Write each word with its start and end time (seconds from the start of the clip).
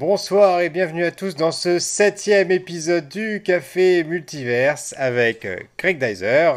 Bonsoir 0.00 0.62
et 0.62 0.70
bienvenue 0.70 1.04
à 1.04 1.10
tous 1.10 1.36
dans 1.36 1.52
ce 1.52 1.78
septième 1.78 2.50
épisode 2.50 3.06
du 3.06 3.42
Café 3.42 4.02
Multiverse 4.02 4.94
avec 4.96 5.44
euh, 5.44 5.58
Greg 5.76 6.02
Dyser. 6.02 6.52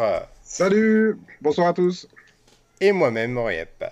Salut, 0.46 1.18
bonsoir 1.42 1.68
à 1.68 1.74
tous. 1.74 2.08
Et 2.80 2.94
moi-même, 2.94 3.34
Moriep. 3.34 3.84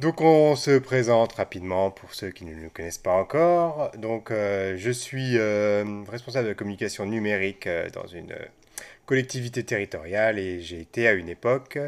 Donc 0.00 0.20
on 0.20 0.54
se 0.54 0.76
présente 0.76 1.32
rapidement 1.32 1.90
pour 1.90 2.12
ceux 2.14 2.28
qui 2.28 2.44
ne 2.44 2.54
nous 2.54 2.68
connaissent 2.68 2.98
pas 2.98 3.14
encore. 3.14 3.90
Donc 3.96 4.30
euh, 4.30 4.74
je 4.76 4.90
suis 4.90 5.38
euh, 5.38 6.02
responsable 6.06 6.44
de 6.44 6.50
la 6.50 6.54
communication 6.54 7.06
numérique 7.06 7.66
dans 7.94 8.06
une 8.06 8.34
collectivité 9.06 9.64
territoriale 9.64 10.38
et 10.38 10.60
j'ai 10.60 10.80
été 10.80 11.08
à 11.08 11.12
une 11.12 11.30
époque 11.30 11.78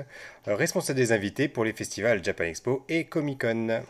responsable 0.47 0.97
des 0.97 1.13
invités 1.13 1.47
pour 1.47 1.67
les 1.67 1.75
festivals 1.75 2.25
Japan 2.25 2.45
Expo 2.45 2.87
et 2.89 3.05
Comic 3.05 3.43
Con. 3.43 3.83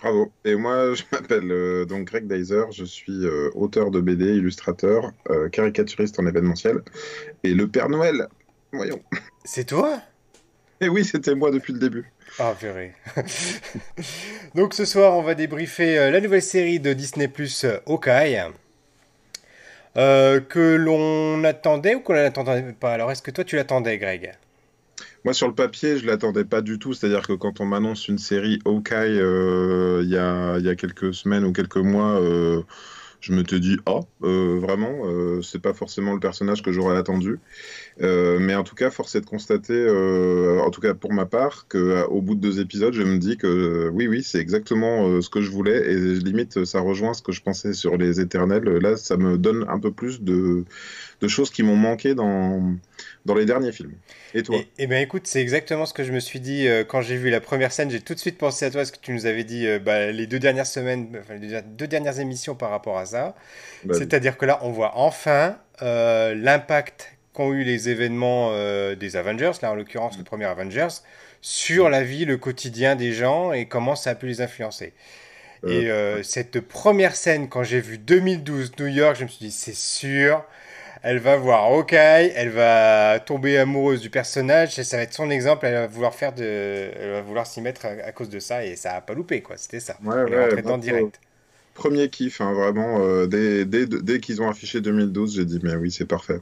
Bravo. 0.00 0.32
Et 0.44 0.54
moi, 0.54 0.94
je 0.94 1.02
m'appelle 1.12 1.50
euh, 1.50 1.84
donc 1.84 2.06
Greg 2.06 2.26
Dyser, 2.26 2.64
je 2.70 2.84
suis 2.84 3.24
euh, 3.24 3.50
auteur 3.54 3.90
de 3.90 4.00
BD, 4.00 4.36
illustrateur, 4.36 5.12
euh, 5.30 5.48
caricaturiste 5.48 6.18
en 6.18 6.26
événementiel 6.26 6.82
et 7.42 7.54
le 7.54 7.68
Père 7.68 7.88
Noël. 7.88 8.28
Voyons. 8.72 9.02
C'est 9.44 9.64
toi? 9.64 10.00
Et 10.80 10.88
oui, 10.88 11.04
c'était 11.04 11.34
moi 11.34 11.50
depuis 11.50 11.72
le 11.72 11.80
début. 11.80 12.12
Ah, 12.38 12.54
verré. 12.60 12.94
donc 14.54 14.74
ce 14.74 14.84
soir, 14.84 15.16
on 15.16 15.22
va 15.22 15.34
débriefer 15.34 16.10
la 16.10 16.20
nouvelle 16.20 16.42
série 16.42 16.78
de 16.78 16.92
Disney 16.92 17.26
Plus 17.26 17.66
Hawkeye. 17.86 18.44
que 19.94 20.76
l'on 20.76 21.42
attendait 21.42 21.96
ou 21.96 22.00
qu'on 22.00 22.12
n'attendait 22.12 22.74
pas 22.78 22.92
Alors, 22.92 23.10
est-ce 23.10 23.22
que 23.22 23.32
toi 23.32 23.42
tu 23.42 23.56
l'attendais, 23.56 23.98
Greg? 23.98 24.34
Moi, 25.24 25.34
sur 25.34 25.48
le 25.48 25.54
papier, 25.54 25.98
je 25.98 26.06
l'attendais 26.06 26.44
pas 26.44 26.62
du 26.62 26.78
tout. 26.78 26.94
C'est-à-dire 26.94 27.26
que 27.26 27.32
quand 27.32 27.60
on 27.60 27.66
m'annonce 27.66 28.08
une 28.08 28.18
série 28.18 28.60
Hawkeye 28.64 29.18
euh, 29.20 30.00
il 30.02 30.10
y, 30.10 30.16
a, 30.16 30.74
quelques 30.76 31.14
semaines 31.14 31.44
ou 31.44 31.52
quelques 31.52 31.76
mois, 31.76 32.20
euh, 32.20 32.62
je 33.20 33.32
me 33.32 33.42
te 33.42 33.56
dis, 33.56 33.78
oh, 33.86 34.02
euh, 34.22 34.58
vraiment, 34.60 35.02
c'est 35.42 35.60
pas 35.60 35.74
forcément 35.74 36.14
le 36.14 36.20
personnage 36.20 36.62
que 36.62 36.72
j'aurais 36.72 36.96
attendu. 36.96 37.40
Mais 38.00 38.54
en 38.54 38.64
tout 38.64 38.74
cas, 38.74 38.90
force 38.90 39.14
est 39.14 39.20
de 39.20 39.26
constater, 39.26 39.88
en 39.88 40.70
tout 40.70 40.80
cas 40.80 40.94
pour 40.94 41.12
ma 41.12 41.26
part, 41.26 41.66
qu'au 41.68 42.20
bout 42.20 42.34
de 42.34 42.40
deux 42.40 42.60
épisodes, 42.60 42.94
je 42.94 43.02
me 43.02 43.18
dis 43.18 43.36
que 43.36 43.88
oui, 43.92 44.06
oui, 44.06 44.22
c'est 44.22 44.38
exactement 44.38 45.20
ce 45.20 45.28
que 45.28 45.40
je 45.40 45.50
voulais. 45.50 45.78
Et 45.90 45.96
limite, 46.14 46.64
ça 46.64 46.80
rejoint 46.80 47.14
ce 47.14 47.22
que 47.22 47.32
je 47.32 47.42
pensais 47.42 47.72
sur 47.72 47.96
les 47.96 48.20
éternels. 48.20 48.64
Là, 48.64 48.96
ça 48.96 49.16
me 49.16 49.38
donne 49.38 49.64
un 49.68 49.78
peu 49.78 49.90
plus 49.90 50.22
de 50.22 50.64
de 51.20 51.28
choses 51.28 51.50
qui 51.50 51.62
m'ont 51.62 51.76
manqué 51.76 52.14
dans, 52.14 52.76
dans 53.24 53.34
les 53.34 53.44
derniers 53.44 53.72
films. 53.72 53.94
Et 54.34 54.42
toi? 54.42 54.60
Eh 54.78 54.86
bien 54.86 55.00
écoute, 55.00 55.26
c'est 55.26 55.40
exactement 55.40 55.86
ce 55.86 55.92
que 55.92 56.04
je 56.04 56.12
me 56.12 56.20
suis 56.20 56.40
dit 56.40 56.68
euh, 56.68 56.84
quand 56.84 57.00
j'ai 57.00 57.16
vu 57.16 57.30
la 57.30 57.40
première 57.40 57.72
scène. 57.72 57.90
J'ai 57.90 58.00
tout 58.00 58.14
de 58.14 58.18
suite 58.18 58.38
pensé 58.38 58.64
à 58.66 58.70
toi, 58.70 58.84
ce 58.84 58.92
que 58.92 58.98
tu 59.00 59.12
nous 59.12 59.26
avais 59.26 59.44
dit 59.44 59.66
euh, 59.66 59.78
bah, 59.78 60.10
les 60.12 60.26
deux 60.26 60.38
dernières 60.38 60.66
semaines, 60.66 61.16
enfin, 61.18 61.34
les 61.34 61.60
deux 61.62 61.88
dernières 61.88 62.20
émissions 62.20 62.54
par 62.54 62.70
rapport 62.70 62.98
à 62.98 63.06
ça. 63.06 63.34
Bah 63.84 63.94
C'est-à-dire 63.96 64.36
que 64.36 64.46
là, 64.46 64.60
on 64.62 64.70
voit 64.70 64.92
enfin 64.96 65.56
euh, 65.82 66.34
l'impact 66.34 67.17
qu'ont 67.38 67.52
eu 67.52 67.62
les 67.62 67.88
événements 67.88 68.52
des 68.94 69.16
Avengers, 69.16 69.52
là 69.62 69.72
en 69.72 69.74
l'occurrence 69.74 70.18
le 70.18 70.24
premier 70.24 70.44
Avengers, 70.44 70.88
sur 71.40 71.88
la 71.88 72.02
vie, 72.02 72.24
le 72.24 72.36
quotidien 72.36 72.96
des 72.96 73.12
gens 73.12 73.52
et 73.52 73.66
comment 73.66 73.94
ça 73.94 74.10
a 74.10 74.14
pu 74.14 74.26
les 74.26 74.40
influencer. 74.40 74.92
Et 75.66 75.88
cette 76.22 76.60
première 76.60 77.14
scène, 77.16 77.48
quand 77.48 77.62
j'ai 77.62 77.80
vu 77.80 77.98
2012 77.98 78.72
New 78.78 78.86
York, 78.86 79.16
je 79.18 79.24
me 79.24 79.28
suis 79.28 79.46
dit, 79.46 79.52
c'est 79.52 79.74
sûr, 79.74 80.44
elle 81.02 81.18
va 81.18 81.36
voir 81.36 81.64
Hawkeye, 81.64 82.32
elle 82.34 82.50
va 82.50 83.20
tomber 83.24 83.58
amoureuse 83.58 84.00
du 84.00 84.10
personnage, 84.10 84.78
et 84.78 84.84
ça 84.84 84.96
va 84.96 85.04
être 85.04 85.14
son 85.14 85.30
exemple, 85.30 85.66
elle 85.66 85.74
va 85.74 85.86
vouloir 85.86 86.14
faire 86.14 86.32
de, 86.32 86.90
elle 87.00 87.10
va 87.12 87.20
vouloir 87.22 87.46
s'y 87.46 87.60
mettre 87.60 87.86
à, 87.86 88.12
cause 88.12 88.28
de 88.28 88.40
ça, 88.40 88.64
et 88.64 88.76
ça 88.76 88.94
a 88.94 89.00
pas 89.00 89.14
loupé, 89.14 89.40
quoi. 89.40 89.56
C'était 89.56 89.80
ça. 89.80 89.96
Ouais, 90.04 90.16
elle 90.26 90.66
ouais, 90.66 90.78
direct. 90.78 91.20
Premier 91.78 92.08
kiff, 92.08 92.40
hein, 92.40 92.52
vraiment. 92.54 93.00
Euh, 93.04 93.28
dès, 93.28 93.64
dès, 93.64 93.86
dès 93.86 94.18
qu'ils 94.18 94.42
ont 94.42 94.48
affiché 94.48 94.80
2012, 94.80 95.36
j'ai 95.36 95.44
dit, 95.44 95.60
mais 95.62 95.76
oui, 95.76 95.92
c'est 95.92 96.06
parfait. 96.06 96.40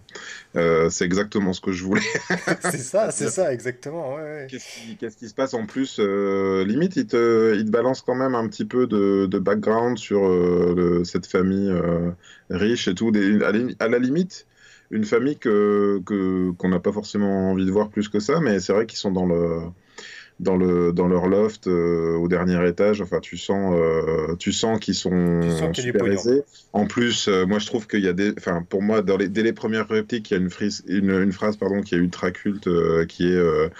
Euh, 0.56 0.88
c'est 0.88 1.04
exactement 1.04 1.52
ce 1.52 1.60
que 1.60 1.72
je 1.72 1.84
voulais. 1.84 2.00
c'est 2.62 2.78
ça, 2.78 3.10
c'est 3.10 3.28
ça, 3.28 3.52
exactement. 3.52 4.16
Qu'est-ce 4.48 5.16
qui, 5.18 5.28
se 5.28 5.34
passe 5.34 5.52
en 5.52 5.66
plus 5.66 5.98
euh, 6.00 6.64
Limite, 6.64 6.96
il 6.96 7.06
te, 7.06 7.54
il 7.54 7.66
te 7.66 7.70
balance 7.70 8.00
quand 8.00 8.14
même 8.14 8.34
un 8.34 8.48
petit 8.48 8.64
peu 8.64 8.86
de, 8.86 9.26
de 9.26 9.38
background 9.38 9.98
sur 9.98 10.22
cette 11.04 11.26
famille 11.26 11.70
riche 12.48 12.88
et 12.88 12.94
tout. 12.94 13.10
Des, 13.10 13.38
à, 13.78 13.88
la 13.88 13.98
limite, 13.98 14.46
une 14.90 15.04
famille 15.04 15.36
que 15.36 16.00
qu'on 16.56 16.68
n'a 16.70 16.80
pas 16.80 16.92
forcément 16.92 17.50
envie 17.50 17.66
de 17.66 17.70
voir 17.70 17.90
plus 17.90 18.08
que 18.08 18.20
ça, 18.20 18.40
mais 18.40 18.58
c'est 18.58 18.72
vrai 18.72 18.86
qu'ils 18.86 18.98
sont 18.98 19.12
dans 19.12 19.26
le 19.26 19.60
dans 20.38 20.56
le 20.56 20.92
dans 20.92 21.08
leur 21.08 21.28
loft 21.28 21.66
euh, 21.66 22.14
au 22.16 22.28
dernier 22.28 22.66
étage. 22.68 23.00
Enfin, 23.00 23.20
tu 23.20 23.38
sens 23.38 23.74
euh, 23.74 24.36
tu 24.38 24.52
sens 24.52 24.78
qu'ils 24.78 24.94
sont 24.94 25.40
super 25.72 26.06
aisés. 26.06 26.42
En 26.74 26.86
plus, 26.86 27.28
euh, 27.28 27.46
moi 27.46 27.58
je 27.58 27.66
trouve 27.66 27.86
qu'il 27.86 28.00
y 28.00 28.08
a 28.08 28.12
des, 28.12 28.34
enfin 28.36 28.62
pour 28.68 28.82
moi 28.82 29.00
dans 29.00 29.16
les, 29.16 29.28
dès 29.28 29.42
les 29.42 29.54
premières 29.54 29.88
répliques, 29.88 30.30
il 30.30 30.34
y 30.34 30.36
a 30.36 30.40
une, 30.40 30.50
frise, 30.50 30.84
une, 30.88 31.10
une 31.10 31.32
phrase 31.32 31.56
pardon 31.56 31.80
qui 31.80 31.94
est 31.94 31.98
ultra 31.98 32.30
culte 32.32 32.68
qui 33.08 33.28
est 33.28 33.70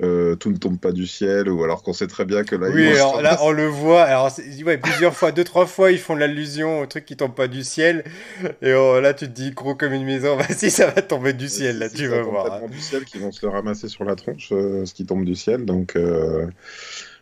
tout 0.00 0.50
ne 0.50 0.56
tombe 0.56 0.78
pas 0.78 0.92
du 0.92 1.06
ciel 1.06 1.48
ou 1.48 1.64
alors 1.64 1.82
qu'on 1.82 1.92
sait 1.92 2.08
très 2.08 2.24
bien 2.24 2.44
que 2.44 2.56
là. 2.56 2.68
Oui, 2.72 2.88
alors, 2.88 3.22
là 3.22 3.38
on 3.42 3.50
le 3.50 3.66
voit. 3.66 4.02
Alors 4.02 4.30
ouais, 4.66 4.76
plusieurs 4.76 5.14
fois, 5.14 5.32
deux 5.32 5.44
trois 5.44 5.66
fois, 5.66 5.92
ils 5.92 5.98
font 5.98 6.16
l'allusion 6.16 6.80
au 6.80 6.86
truc 6.86 7.06
qui 7.06 7.16
tombe 7.16 7.34
pas 7.34 7.48
du 7.48 7.62
ciel. 7.62 8.04
Et 8.60 8.74
oh, 8.74 9.00
là 9.00 9.14
tu 9.14 9.26
te 9.26 9.30
dis 9.30 9.52
gros 9.52 9.74
comme 9.74 9.94
une 9.94 10.04
maison. 10.04 10.36
Vas-y, 10.42 10.70
ça 10.70 10.88
va 10.88 11.00
tomber 11.00 11.32
du 11.32 11.48
ciel 11.48 11.78
là, 11.78 11.88
tu 11.88 12.06
vas 12.06 12.20
voir. 12.20 12.68
du 12.68 12.80
ciel 12.80 13.04
qui 13.06 13.18
vont 13.18 13.32
se 13.32 13.46
le 13.46 13.50
ramasser 13.50 13.88
sur 13.88 14.04
la 14.04 14.14
tronche, 14.14 14.48
ce 14.50 14.92
qui 14.92 15.06
tombe 15.06 15.24
du 15.24 15.34
ciel. 15.34 15.64
Donc 15.64 15.96
euh, 16.02 16.46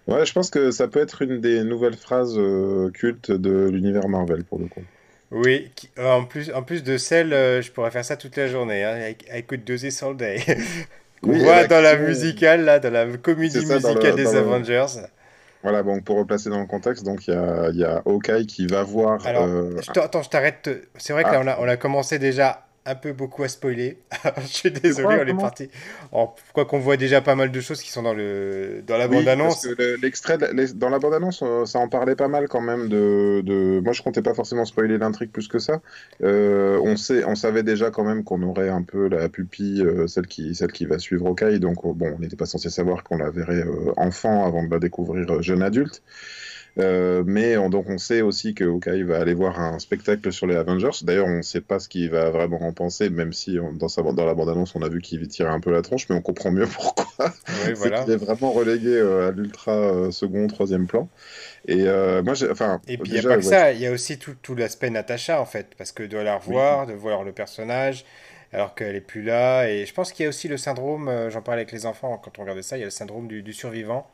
ouais, 0.09 0.27
je 0.27 0.33
pense 0.33 0.51
que 0.51 0.71
ça 0.71 0.89
peut 0.89 1.01
être 1.01 1.23
une 1.23 1.41
des 1.41 1.65
nouvelles 1.65 1.97
phrases 1.97 2.37
euh, 2.37 2.91
cultes 2.91 3.31
de 3.31 3.69
l'univers 3.69 4.09
Marvel 4.09 4.45
pour 4.45 4.59
le 4.59 4.67
coup. 4.67 4.83
Oui, 5.31 5.71
euh, 5.99 6.11
en 6.11 6.25
plus, 6.25 6.53
en 6.53 6.63
plus 6.63 6.83
de 6.83 6.97
celle, 6.97 7.31
je 7.31 7.71
pourrais 7.71 7.93
faire 7.93 8.05
ça 8.05 8.17
toute 8.17 8.37
la 8.37 8.49
journée. 8.49 8.83
Hein, 8.83 9.15
I, 9.33 9.43
could 9.45 9.65
do 9.65 9.77
this 9.77 10.03
all 10.03 10.17
day. 10.17 10.41
Qu'on 11.23 11.33
voit 11.33 11.67
dans 11.67 11.83
la 11.83 11.97
musicale, 11.97 12.65
là, 12.65 12.81
dans 12.81 12.93
la 12.93 13.07
comédie 13.19 13.59
musicale 13.59 14.17
des 14.17 14.35
Avengers. 14.35 14.87
Voilà, 15.63 15.83
bon, 15.83 16.01
pour 16.01 16.17
replacer 16.17 16.49
dans 16.49 16.61
le 16.61 16.67
contexte, 16.67 17.05
donc 17.05 17.29
il 17.29 17.35
y 17.35 17.37
a, 17.37 17.71
y 17.71 17.85
a 17.85 18.03
Hawkeye 18.07 18.47
qui 18.47 18.67
va 18.67 18.83
voir. 18.83 19.25
Alors, 19.27 19.47
attends, 19.99 20.23
je 20.23 20.31
t'arrête. 20.31 20.71
C'est 20.97 21.13
vrai 21.13 21.23
que 21.23 21.31
là, 21.31 21.57
ah. 21.59 21.61
on 21.61 21.69
a 21.69 21.77
commencé 21.77 22.19
déjà 22.19 22.67
un 22.87 22.95
peu 22.95 23.13
beaucoup 23.13 23.43
à 23.43 23.49
spoiler. 23.49 23.99
je 24.41 24.47
suis 24.47 24.71
désolé, 24.71 25.19
on 25.23 25.27
est 25.27 25.35
parti. 25.35 25.69
Quoi 26.53 26.65
qu'on 26.65 26.79
voit 26.79 26.97
déjà 26.97 27.21
pas 27.21 27.35
mal 27.35 27.51
de 27.51 27.61
choses 27.61 27.83
qui 27.83 27.91
sont 27.91 28.03
dans, 28.03 28.15
le, 28.15 28.83
dans 28.87 28.97
la 28.97 29.07
bande-annonce. 29.07 29.67
L'extrait, 30.03 30.39
dans 30.75 30.89
la 30.89 30.99
bande-annonce, 30.99 31.43
euh, 31.43 31.67
ça 31.67 31.79
en 31.79 31.89
parlait 31.89 32.17
pas 32.17 32.29
mal 32.29 32.49
quand 32.49 32.61
même. 32.61 32.89
De, 32.89 33.43
de... 33.45 33.81
Moi, 33.81 33.93
je 33.93 34.03
comptais 34.03 34.23
pas 34.23 34.35
forcément 34.35 34.65
spoiler 34.65 34.99
l'intrigue 34.99 35.31
plus 35.31 35.49
que 35.49 35.59
ça. 35.59 35.81
Euh, 36.23 36.81
on, 36.83 36.97
sait, 36.97 37.25
on 37.25 37.35
savait 37.35 37.63
déjà 37.63 37.91
quand 37.91 38.05
même 38.05 38.25
qu'on 38.25 38.43
aurait 38.43 38.71
un 38.71 38.83
peu 38.83 39.09
la 39.09 39.29
pupille, 39.29 39.83
euh, 39.83 40.07
celle, 40.07 40.27
qui, 40.27 40.55
celle 40.55 40.73
qui 40.73 40.87
va 40.87 40.99
suivre 40.99 41.27
Okai. 41.27 41.59
Donc, 41.59 41.83
bon, 41.85 42.15
on 42.17 42.19
n'était 42.19 42.37
pas 42.37 42.47
censé 42.47 42.71
savoir 42.71 43.05
qu'on 43.05 43.19
la 43.19 43.31
verrait 43.31 43.65
enfant 43.97 44.47
avant 44.47 44.65
de 44.65 44.71
la 44.71 44.79
découvrir 44.79 45.43
jeune 45.43 45.63
adulte. 45.63 46.03
Euh, 46.79 47.25
mais 47.27 47.57
on, 47.57 47.69
donc 47.69 47.89
on 47.89 47.99
sait 47.99 48.21
aussi 48.21 48.55
que 48.55 48.65
Hawkeye 48.65 49.03
va 49.03 49.19
aller 49.19 49.35
voir 49.35 49.59
un 49.59 49.79
spectacle 49.79 50.33
sur 50.33 50.47
les 50.47 50.57
Avengers. 50.57 50.91
D'ailleurs, 51.03 51.27
on 51.27 51.39
ne 51.39 51.43
sait 51.43 51.61
pas 51.61 51.79
ce 51.81 51.89
qu'il 51.89 52.09
va 52.11 52.31
vraiment 52.31 52.63
en 52.63 52.73
penser, 52.73 53.11
même 53.11 53.33
si 53.33 53.59
dans, 53.75 53.89
sa, 53.89 54.03
dans 54.03 54.25
la 54.25 54.35
bande-annonce, 54.35 54.75
on 54.75 54.83
a 54.83 54.89
vu 54.89 55.01
qu'il 55.01 55.27
tirait 55.29 55.51
un 55.51 55.61
peu 55.61 55.73
la 55.73 55.83
tronche, 55.83 56.09
mais 56.09 56.17
on 56.17 56.23
comprend 56.23 56.51
mieux 56.51 56.67
pourquoi. 56.73 57.07
Oui, 57.67 57.73
voilà. 57.75 58.03
est 58.03 58.17
vraiment 58.17 58.53
relégué 58.53 58.97
euh, 58.97 59.29
à 59.29 59.31
l'ultra 59.33 59.73
euh, 59.73 60.11
second, 60.11 60.47
troisième 60.47 60.87
plan. 60.87 61.09
Et 61.67 61.85
moi, 61.85 62.35
enfin. 62.51 62.81
Et 62.89 62.97
puis 62.97 63.13
il 63.13 63.21
n'y 63.21 63.27
a 63.27 63.29
pas 63.29 63.37
que 63.37 63.43
ça, 63.43 63.73
il 63.73 63.81
y 63.81 63.87
a 63.87 63.93
aussi 63.93 64.19
tout, 64.19 64.35
tout 64.41 64.55
l'aspect 64.55 64.91
Natacha 64.91 65.41
en 65.41 65.45
fait, 65.45 65.69
parce 65.77 65.93
que 65.93 66.03
de 66.03 66.17
la 66.17 66.37
revoir, 66.37 66.87
de 66.87 66.95
voir 66.95 67.23
le 67.25 67.33
personnage 67.33 68.05
alors 68.53 68.75
qu'elle 68.75 68.97
est 68.97 69.01
plus 69.01 69.23
là. 69.23 69.69
Et 69.69 69.87
je 69.87 69.95
pense 69.95 70.13
qu'il 70.13 70.25
y 70.25 70.27
a 70.27 70.29
aussi 70.29 70.49
le 70.49 70.57
syndrome, 70.57 71.29
j'en 71.29 71.43
parlais 71.43 71.61
avec 71.61 71.73
les 71.73 71.87
enfants 71.87 72.21
quand 72.23 72.39
on 72.39 72.43
regardait 72.43 72.63
ça, 72.63 72.77
il 72.77 72.81
y 72.81 72.83
a 72.83 72.87
le 72.87 72.91
syndrome 72.91 73.29
du 73.29 73.53
survivant. 73.53 74.11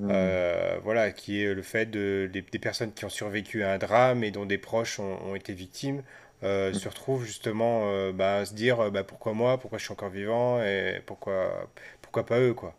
Mm. 0.00 0.08
Euh, 0.10 0.78
voilà, 0.82 1.12
qui 1.12 1.42
est 1.42 1.52
le 1.52 1.62
fait 1.62 1.86
de, 1.86 2.28
des, 2.32 2.42
personnes 2.58 2.92
qui 2.92 3.04
ont 3.04 3.10
survécu 3.10 3.62
à 3.62 3.72
un 3.72 3.78
drame 3.78 4.24
et 4.24 4.30
dont 4.30 4.46
des 4.46 4.56
proches 4.56 4.98
ont, 4.98 5.34
été 5.34 5.52
victimes, 5.52 6.02
euh, 6.42 6.70
mm. 6.70 6.74
se 6.74 6.88
retrouvent 6.88 7.24
justement 7.24 7.92
euh, 7.92 8.10
bah, 8.10 8.38
à 8.38 8.44
se 8.46 8.54
dire 8.54 8.90
bah, 8.90 9.04
pourquoi 9.04 9.34
moi, 9.34 9.58
pourquoi 9.58 9.78
je 9.78 9.84
suis 9.84 9.92
encore 9.92 10.08
vivant 10.08 10.62
et 10.62 11.02
pourquoi, 11.04 11.68
pourquoi 12.00 12.24
pas 12.24 12.40
eux, 12.40 12.54
quoi. 12.54 12.74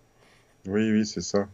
Oui, 0.66 0.92
oui, 0.92 1.06
c'est 1.06 1.22
ça. 1.22 1.48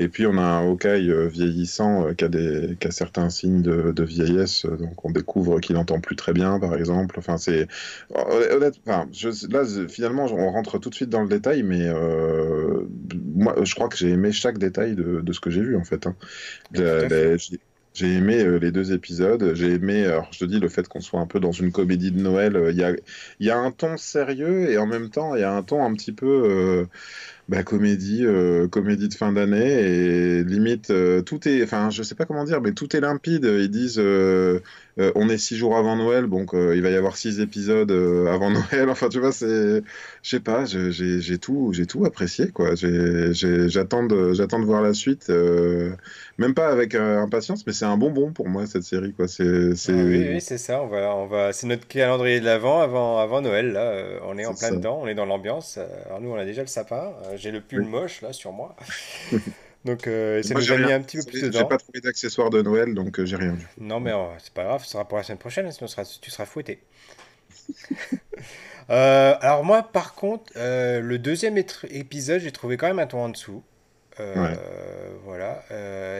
Et 0.00 0.08
puis 0.08 0.26
on 0.26 0.38
a 0.38 0.40
un 0.40 0.66
Hawkeye 0.66 1.10
euh, 1.10 1.28
vieillissant 1.28 2.06
euh, 2.06 2.14
qui, 2.14 2.24
a 2.24 2.28
des, 2.28 2.74
qui 2.80 2.88
a 2.88 2.90
certains 2.90 3.28
signes 3.28 3.60
de, 3.60 3.92
de 3.92 4.02
vieillesse, 4.02 4.64
euh, 4.64 4.74
donc 4.78 5.04
on 5.04 5.10
découvre 5.10 5.60
qu'il 5.60 5.76
n'entend 5.76 6.00
plus 6.00 6.16
très 6.16 6.32
bien, 6.32 6.58
par 6.58 6.74
exemple. 6.74 7.16
Enfin, 7.18 7.36
c'est 7.36 7.68
honnête. 8.14 8.76
Enfin, 8.86 9.06
je, 9.12 9.28
là, 9.52 9.62
finalement, 9.88 10.24
on 10.24 10.52
rentre 10.52 10.78
tout 10.78 10.88
de 10.88 10.94
suite 10.94 11.10
dans 11.10 11.20
le 11.22 11.28
détail, 11.28 11.62
mais 11.62 11.86
moi, 13.36 13.54
je 13.62 13.74
crois 13.74 13.90
que 13.90 13.96
j'ai 13.98 14.08
aimé 14.08 14.32
chaque 14.32 14.56
détail 14.56 14.94
de, 14.94 15.20
de 15.20 15.32
ce 15.34 15.40
que 15.40 15.50
j'ai 15.50 15.60
vu 15.60 15.76
en 15.76 15.84
fait. 15.84 16.06
Hein. 16.06 16.16
j'ai 17.92 18.14
aimé 18.14 18.58
les 18.58 18.72
deux 18.72 18.92
épisodes. 18.94 19.52
J'ai 19.54 19.72
aimé, 19.74 20.06
alors 20.06 20.28
je 20.32 20.38
te 20.38 20.44
dis, 20.46 20.60
le 20.60 20.68
fait 20.70 20.88
qu'on 20.88 21.00
soit 21.00 21.20
un 21.20 21.26
peu 21.26 21.40
dans 21.40 21.52
une 21.52 21.72
comédie 21.72 22.10
de 22.10 22.20
Noël. 22.20 22.58
Il 22.70 22.76
y, 22.76 22.84
a, 22.84 22.94
y 23.38 23.50
a 23.50 23.58
un 23.58 23.70
ton 23.70 23.98
sérieux 23.98 24.70
et 24.70 24.78
en 24.78 24.86
même 24.86 25.10
temps, 25.10 25.34
il 25.34 25.42
y 25.42 25.44
a 25.44 25.52
un 25.52 25.62
ton 25.62 25.84
un 25.84 25.92
petit 25.92 26.12
peu 26.12 26.86
bah, 27.50 27.64
comédie, 27.64 28.24
euh, 28.24 28.68
comédie 28.68 29.08
de 29.08 29.14
fin 29.14 29.32
d'année 29.32 29.58
et 29.58 30.44
limite 30.44 30.90
euh, 30.90 31.20
tout 31.20 31.48
est, 31.48 31.64
enfin 31.64 31.90
je 31.90 32.04
sais 32.04 32.14
pas 32.14 32.24
comment 32.24 32.44
dire, 32.44 32.60
mais 32.60 32.70
tout 32.70 32.94
est 32.94 33.00
limpide. 33.00 33.44
Ils 33.44 33.68
disent 33.68 33.98
euh, 33.98 34.60
on 35.16 35.28
est 35.28 35.38
six 35.38 35.56
jours 35.56 35.76
avant 35.76 35.96
Noël, 35.96 36.28
donc 36.28 36.50
il 36.52 36.80
va 36.80 36.90
y 36.90 36.94
avoir 36.94 37.16
six 37.16 37.40
épisodes 37.40 37.90
avant 37.90 38.50
Noël. 38.72 38.88
Enfin 38.88 39.08
tu 39.08 39.18
vois, 39.18 39.32
c'est, 39.32 39.82
je 40.22 40.30
sais 40.30 40.38
pas, 40.38 40.64
j'ai 40.64 41.38
tout, 41.38 41.72
j'ai 41.72 41.86
tout 41.86 42.04
apprécié 42.04 42.52
quoi. 42.52 42.76
J'attends 42.76 44.04
de, 44.04 44.32
j'attends 44.32 44.60
de 44.60 44.64
voir 44.64 44.82
la 44.82 44.94
suite, 44.94 45.28
même 46.38 46.54
pas 46.54 46.68
avec 46.68 46.94
impatience, 46.94 47.66
mais 47.66 47.72
c'est 47.72 47.84
un 47.84 47.96
bonbon 47.96 48.30
pour 48.30 48.48
moi 48.48 48.66
cette 48.66 48.84
série 48.84 49.12
quoi. 49.12 49.26
C'est, 49.26 49.42
ah 49.42 49.92
oui, 49.92 50.28
oui 50.34 50.40
c'est 50.40 50.58
ça. 50.58 50.82
On 50.82 50.86
va, 50.86 51.16
on 51.16 51.26
va, 51.26 51.52
c'est 51.52 51.66
notre 51.66 51.88
calendrier 51.88 52.38
de 52.38 52.44
l'avant 52.44 52.80
avant, 52.80 53.18
avant 53.18 53.40
Noël 53.40 53.72
là. 53.72 54.04
on 54.24 54.38
est, 54.38 54.46
en 54.46 54.54
plein 54.54 54.70
dedans, 54.70 55.00
on 55.02 55.08
est 55.08 55.16
dans 55.16 55.26
l'ambiance. 55.26 55.80
Alors 56.06 56.20
nous 56.20 56.30
on 56.30 56.36
a 56.36 56.44
déjà 56.44 56.60
le 56.60 56.68
sapin 56.68 57.12
j'ai 57.40 57.50
le 57.50 57.60
pull 57.60 57.84
moche 57.84 58.20
là 58.22 58.32
sur 58.32 58.52
moi. 58.52 58.76
donc 59.84 60.06
euh, 60.06 60.42
ça 60.42 60.54
nous 60.54 60.70
a 60.72 60.76
mis 60.76 60.92
un 60.92 61.00
petit 61.00 61.16
peu 61.18 61.24
plus 61.24 61.42
dedans. 61.42 61.58
J'ai 61.58 61.64
pas 61.64 61.78
trouvé 61.78 62.00
d'accessoires 62.00 62.50
de 62.50 62.62
Noël, 62.62 62.94
donc 62.94 63.18
euh, 63.18 63.24
j'ai 63.24 63.36
rien 63.36 63.52
vu. 63.52 63.66
Non, 63.78 63.98
mais 63.98 64.12
euh, 64.12 64.26
c'est 64.38 64.52
pas 64.52 64.64
grave, 64.64 64.84
ce 64.84 64.90
sera 64.90 65.08
pour 65.08 65.18
la 65.18 65.24
semaine 65.24 65.38
prochaine, 65.38 65.70
sinon 65.72 65.88
tu 66.20 66.30
seras 66.30 66.44
fouetté. 66.44 66.82
alors 68.88 69.64
moi, 69.64 69.82
par 69.82 70.14
contre, 70.14 70.52
le 70.56 71.16
deuxième 71.16 71.56
épisode, 71.56 72.40
j'ai 72.40 72.52
trouvé 72.52 72.76
quand 72.76 72.88
même 72.88 72.98
un 72.98 73.06
ton 73.06 73.24
en 73.24 73.28
dessous. 73.30 73.62
Voilà. 75.24 75.62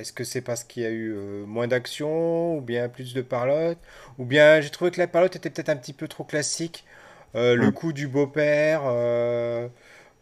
Est-ce 0.00 0.12
que 0.12 0.24
c'est 0.24 0.40
parce 0.40 0.64
qu'il 0.64 0.82
y 0.82 0.86
a 0.86 0.90
eu 0.90 1.12
moins 1.46 1.68
d'action, 1.68 2.56
ou 2.56 2.60
bien 2.62 2.88
plus 2.88 3.12
de 3.12 3.20
parlotte, 3.20 3.78
ou 4.18 4.24
bien 4.24 4.60
j'ai 4.62 4.70
trouvé 4.70 4.90
que 4.90 4.98
la 4.98 5.06
parlotte 5.06 5.36
était 5.36 5.50
peut-être 5.50 5.68
un 5.68 5.76
petit 5.76 5.92
peu 5.92 6.08
trop 6.08 6.24
classique. 6.24 6.86
Le 7.34 7.70
coup 7.70 7.92
du 7.92 8.08
beau-père. 8.08 8.82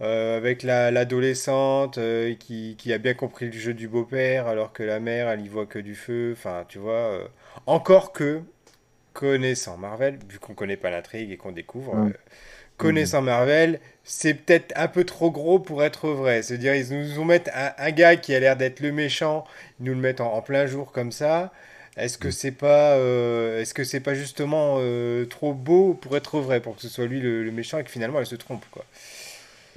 Euh, 0.00 0.36
avec 0.36 0.62
l'adolescente 0.62 1.98
euh, 1.98 2.32
qui, 2.36 2.76
qui, 2.78 2.92
a 2.92 2.98
bien 2.98 3.14
compris 3.14 3.46
le 3.46 3.58
jeu 3.58 3.74
du 3.74 3.88
beau-père 3.88 4.46
alors 4.46 4.72
que 4.72 4.84
la 4.84 5.00
mère 5.00 5.28
elle 5.28 5.40
y 5.40 5.48
voit 5.48 5.66
que 5.66 5.80
du 5.80 5.96
feu. 5.96 6.34
Enfin 6.36 6.64
tu 6.68 6.78
vois 6.78 6.92
euh, 6.92 7.26
encore 7.66 8.12
que 8.12 8.42
connaissant 9.12 9.76
Marvel 9.76 10.20
vu 10.28 10.38
qu'on 10.38 10.54
connaît 10.54 10.76
pas 10.76 10.90
l'intrigue 10.90 11.32
et 11.32 11.36
qu'on 11.36 11.50
découvre 11.50 11.96
connaissant 12.76 13.22
Marvel 13.22 13.80
c'est 14.04 14.34
peut-être 14.34 14.72
un 14.76 14.86
peu 14.86 15.02
trop 15.02 15.32
gros 15.32 15.58
pour 15.58 15.82
être 15.82 16.10
vrai. 16.10 16.42
C'est 16.42 16.54
à 16.54 16.56
dire 16.58 16.76
ils 16.76 17.16
nous 17.16 17.24
mettent 17.24 17.50
un, 17.52 17.72
un, 17.76 17.90
gars 17.90 18.14
qui 18.14 18.32
a 18.36 18.38
l'air 18.38 18.56
d'être 18.56 18.78
le 18.78 18.92
méchant 18.92 19.44
ils 19.80 19.86
nous 19.86 19.94
le 19.94 20.00
mettent 20.00 20.20
en, 20.20 20.40
plein 20.42 20.66
jour 20.66 20.92
comme 20.92 21.10
ça. 21.10 21.52
Est-ce 21.96 22.18
que 22.18 22.30
c'est 22.30 22.52
pas 22.52 22.96
est-ce 22.96 23.74
que 23.74 23.82
c'est 23.82 23.98
pas 23.98 24.14
justement 24.14 24.78
trop 25.28 25.54
beau 25.54 25.94
pour 25.94 26.16
être 26.16 26.38
vrai 26.38 26.60
pour 26.60 26.76
que 26.76 26.82
ce 26.82 26.88
soit 26.88 27.06
lui 27.06 27.20
le, 27.20 27.42
le 27.42 27.50
méchant 27.50 27.80
et 27.80 27.82
que 27.82 27.90
finalement 27.90 28.20
elle 28.20 28.26
se 28.26 28.36
trompe 28.36 28.64
quoi 28.70 28.84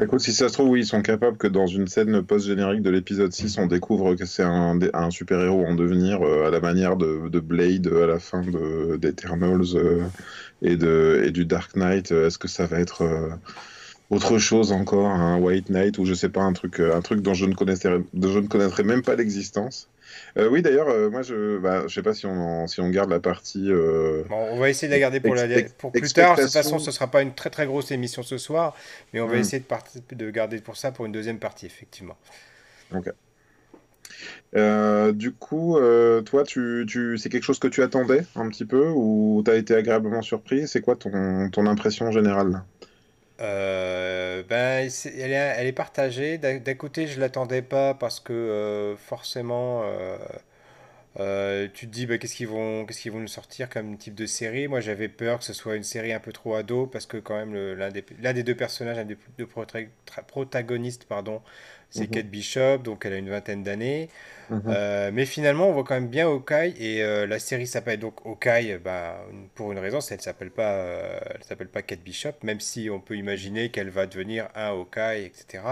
Écoute, 0.01 0.21
si 0.21 0.33
ça 0.33 0.50
se 0.50 0.53
trouve, 0.53 0.69
oui, 0.69 0.80
ils 0.80 0.86
sont 0.88 1.03
capables 1.03 1.38
que 1.38 1.45
dans 1.45 1.68
une 1.68 1.88
scène 1.88 2.24
post-générique 2.24 2.81
de 2.81 2.89
l'épisode 2.89 3.31
6, 3.31 3.59
on 3.59 3.68
découvre 3.68 4.15
que 4.15 4.25
c'est 4.25 4.42
un, 4.42 5.12
super-héros 5.12 5.63
en 5.63 5.75
devenir 5.75 6.24
euh, 6.24 6.48
à 6.48 6.50
la 6.50 6.59
manière 6.59 6.98
de, 6.98 7.39
Blade 7.39 7.86
à 7.86 8.07
la 8.07 8.18
fin 8.18 8.42
d'Eternals 8.98 9.75
euh, 9.75 10.03
et, 10.63 10.75
de, 10.75 11.21
et 11.24 11.30
du 11.30 11.45
Dark 11.45 11.75
Knight. 11.75 12.12
Est-ce 12.12 12.39
que 12.39 12.48
ça 12.48 12.65
va 12.65 12.80
être 12.80 13.03
euh, 13.03 13.30
autre 14.09 14.39
chose 14.39 14.71
encore, 14.71 15.06
un 15.06 15.38
White 15.38 15.69
Knight 15.69 16.00
ou 16.00 16.06
je 16.06 16.15
sais 16.15 16.30
pas, 16.30 16.42
un 16.42 16.53
truc, 16.53 16.80
un 16.80 17.01
truc 17.01 17.21
dont 17.21 17.36
je 17.36 17.45
ne 17.45 17.53
connaîtrais, 17.53 18.01
dont 18.15 18.31
je 18.31 18.39
ne 18.39 18.48
connaîtrais 18.48 18.83
même 18.83 19.03
pas 19.03 19.15
l'existence? 19.15 19.88
Euh, 20.38 20.50
oui, 20.50 20.62
d'ailleurs, 20.62 20.90
euh, 20.90 21.10
moi, 21.10 21.22
je 21.22 21.58
bah, 21.58 21.84
je 21.88 21.94
sais 21.94 22.02
pas 22.02 22.13
si 22.13 22.25
on, 22.25 22.68
si 22.68 22.80
on 22.81 22.90
garde 22.90 23.10
la 23.10 23.19
partie. 23.19 23.72
Euh, 23.72 24.24
on 24.30 24.58
va 24.58 24.69
essayer 24.69 24.88
de 24.88 24.94
la 24.94 25.00
garder 25.00 25.19
pour, 25.19 25.36
la, 25.36 25.48
pour 25.78 25.92
plus 25.92 26.13
tard. 26.13 26.38
De 26.38 26.44
toute 26.44 26.52
façon, 26.52 26.80
ce 26.80 26.92
sera 26.92 27.08
pas 27.08 27.22
une 27.22 27.34
très 27.34 27.50
très 27.50 27.66
grosse 27.66 27.92
émission 27.92 28.24
ce 28.24 28.38
soir, 28.38 28.75
mais 29.13 29.19
on 29.19 29.28
va 29.28 29.38
hmm. 29.38 29.40
essayer 29.40 29.63
de, 30.10 30.16
de 30.16 30.30
garder 30.30 30.60
pour 30.60 30.78
ça 30.78 30.92
pour 30.92 31.06
une 31.06 31.12
deuxième 31.12 31.40
partie, 31.40 31.66
effectivement. 31.66 32.18
Ok. 32.94 33.12
du 35.13 35.31
coup, 35.34 35.78
toi, 36.25 36.44
tu, 36.44 36.86
tu, 36.88 37.18
c'est 37.18 37.30
quelque 37.30 37.44
chose 37.44 37.60
que 37.60 37.68
tu 37.68 37.84
attendais 37.84 38.24
un 38.36 38.50
petit 38.50 38.66
peu 38.66 38.90
ou 38.90 39.42
tu 39.44 39.52
as 39.52 39.56
été 39.56 39.75
agréablement 39.75 40.22
surpris? 40.22 40.68
C'est 40.68 40.81
quoi 40.81 40.96
ton, 40.96 41.50
ton 41.50 41.66
impression 41.68 42.12
générale? 42.12 42.63
Euh, 44.42 44.88
ben, 44.88 44.90
elle, 45.18 45.68
est, 45.68 45.72
partagée. 45.72 46.38
D'un 46.38 46.76
côté, 46.76 47.08
je 47.08 47.20
l'attendais 47.20 47.62
pas 47.62 47.94
parce 47.94 48.20
que 48.20 48.34
euh, 48.34 48.96
forcément, 48.98 49.84
euh, 51.19 51.68
tu 51.74 51.88
te 51.88 51.92
dis 51.92 52.06
bah, 52.06 52.18
qu'est-ce 52.18 52.36
qu'ils 52.36 52.48
vont, 52.48 52.86
qu'est-ce 52.86 53.02
qu'ils 53.02 53.12
vont 53.12 53.19
nous 53.19 53.28
sortir 53.28 53.69
comme 53.69 53.98
type 53.98 54.16
de 54.16 54.25
série? 54.25 54.68
Moi, 54.68 54.80
j'avais 54.80 55.10
peur 55.10 55.40
que 55.40 55.46
ce 55.46 55.54
soit 55.54 55.75
une 55.75 55.84
série 55.84 56.13
un 56.13 56.19
peu 56.19 56.31
trop 56.31 56.56
ado 56.56 56.88
parce 56.88 57.06
que 57.06 57.18
quand 57.18 57.36
même 57.36 57.54
l'un 57.74 57.90
des, 57.90 58.02
des 58.02 58.44
deux 58.44 58.56
personnages, 58.56 58.98
l'un 58.98 59.06
des 59.06 59.18
deux 59.38 59.48
protagonistes, 60.28 61.06
pardon, 61.06 61.42
c'est 61.90 62.04
mhm. 62.04 62.12
Kate 62.12 62.28
Bishop, 62.28 62.78
donc 62.78 63.06
elle 63.06 63.13
a 63.13 63.18
une 63.18 63.30
vingtaine 63.30 63.62
d'années. 63.62 64.10
Mhm. 64.50 64.62
Euh, 64.68 65.12
mais 65.13 65.25
finalement, 65.25 65.68
on 65.68 65.74
voit 65.74 65.84
quand 65.84 65.96
même 65.96 66.08
bien 66.08 66.28
Hawkeye 66.28 66.74
et 66.80 67.04
euh, 67.04 67.28
la 67.28 67.40
série 67.40 67.68
s'appelle 67.68 68.00
donc 68.00 68.16
Hawkeye 68.25 68.78
bah, 68.78 69.22
pour 69.56 69.74
une 69.74 69.80
raison, 69.80 70.00
c'est 70.00 70.16
elle 70.16 70.22
s'appelle 70.22 70.52
pas, 70.52 70.86
elle 71.36 71.44
s'appelle 71.44 71.68
pas 71.68 71.81
Kate 71.81 72.02
Bishop, 72.02 72.34
même 72.44 72.62
si 72.62 72.90
on 72.90 73.02
peut 73.02 73.18
imaginer 73.18 73.69
qu'elle 73.69 73.90
va 73.90 74.08
devenir 74.08 74.48
un 74.56 74.69
Hawkeye, 74.69 75.25
etc. 75.25 75.63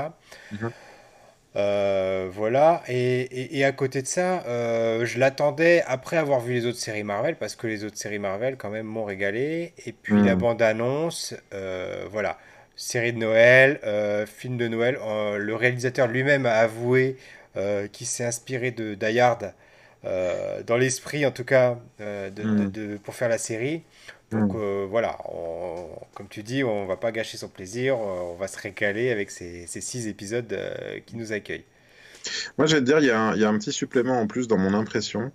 Mhm. 1.55 2.29
voilà, 2.31 2.83
et, 2.87 3.57
et, 3.59 3.65
à 3.65 3.71
côté 3.71 4.01
de 4.01 4.07
ça, 4.07 4.43
je 4.45 5.19
l'attendais 5.19 5.83
après 5.87 6.17
avoir 6.17 6.39
vu 6.39 6.53
les 6.53 6.65
autres 6.65 6.77
séries 6.77 7.03
Marvel, 7.03 7.35
parce 7.35 7.55
que 7.55 7.67
les 7.67 7.83
autres 7.83 7.97
séries 7.97 8.19
Marvel 8.19 8.55
quand 8.57 8.69
même 8.69 8.85
m'ont 8.85 9.05
régalé, 9.05 9.73
et 9.85 9.91
puis 9.91 10.21
la 10.21 10.35
bande-annonce, 10.35 11.33
voilà 12.11 12.37
série 12.79 13.11
de 13.11 13.17
Noël, 13.17 13.79
euh, 13.83 14.25
film 14.25 14.57
de 14.57 14.67
Noël. 14.67 14.97
Euh, 15.05 15.37
le 15.37 15.55
réalisateur 15.55 16.07
lui-même 16.07 16.45
a 16.45 16.53
avoué 16.53 17.17
euh, 17.57 17.87
qu'il 17.87 18.07
s'est 18.07 18.25
inspiré 18.25 18.71
de 18.71 18.95
Die 18.95 19.19
dans 20.65 20.77
l'esprit 20.77 21.25
en 21.25 21.31
tout 21.31 21.43
cas, 21.43 21.77
mm. 21.99 22.69
de, 22.71 22.97
pour 23.03 23.13
faire 23.13 23.29
la 23.29 23.37
série. 23.37 23.83
Donc 24.31 24.53
mm. 24.53 24.85
voilà, 24.85 25.17
comme 26.13 26.27
tu 26.29 26.43
dis, 26.43 26.63
on 26.63 26.85
va 26.85 26.97
pas 26.97 27.11
gâcher 27.11 27.37
son 27.37 27.49
plaisir, 27.49 27.97
on 27.97 28.35
va 28.35 28.47
se 28.47 28.59
récaler 28.59 29.09
avec 29.11 29.31
ces, 29.31 29.65
ces 29.67 29.81
six 29.81 30.07
épisodes 30.07 30.55
qui 31.05 31.17
nous 31.17 31.33
accueillent. 31.33 31.65
Moi, 32.57 32.67
je 32.67 32.75
vais 32.75 32.81
te 32.81 32.85
dire, 32.85 32.99
il 32.99 33.05
y, 33.05 33.11
a 33.11 33.49
un, 33.49 33.57
petit 33.57 33.71
supplément 33.71 34.19
en 34.19 34.27
plus 34.27 34.47
dans 34.47 34.57
mon 34.57 34.73
impression. 34.73 35.31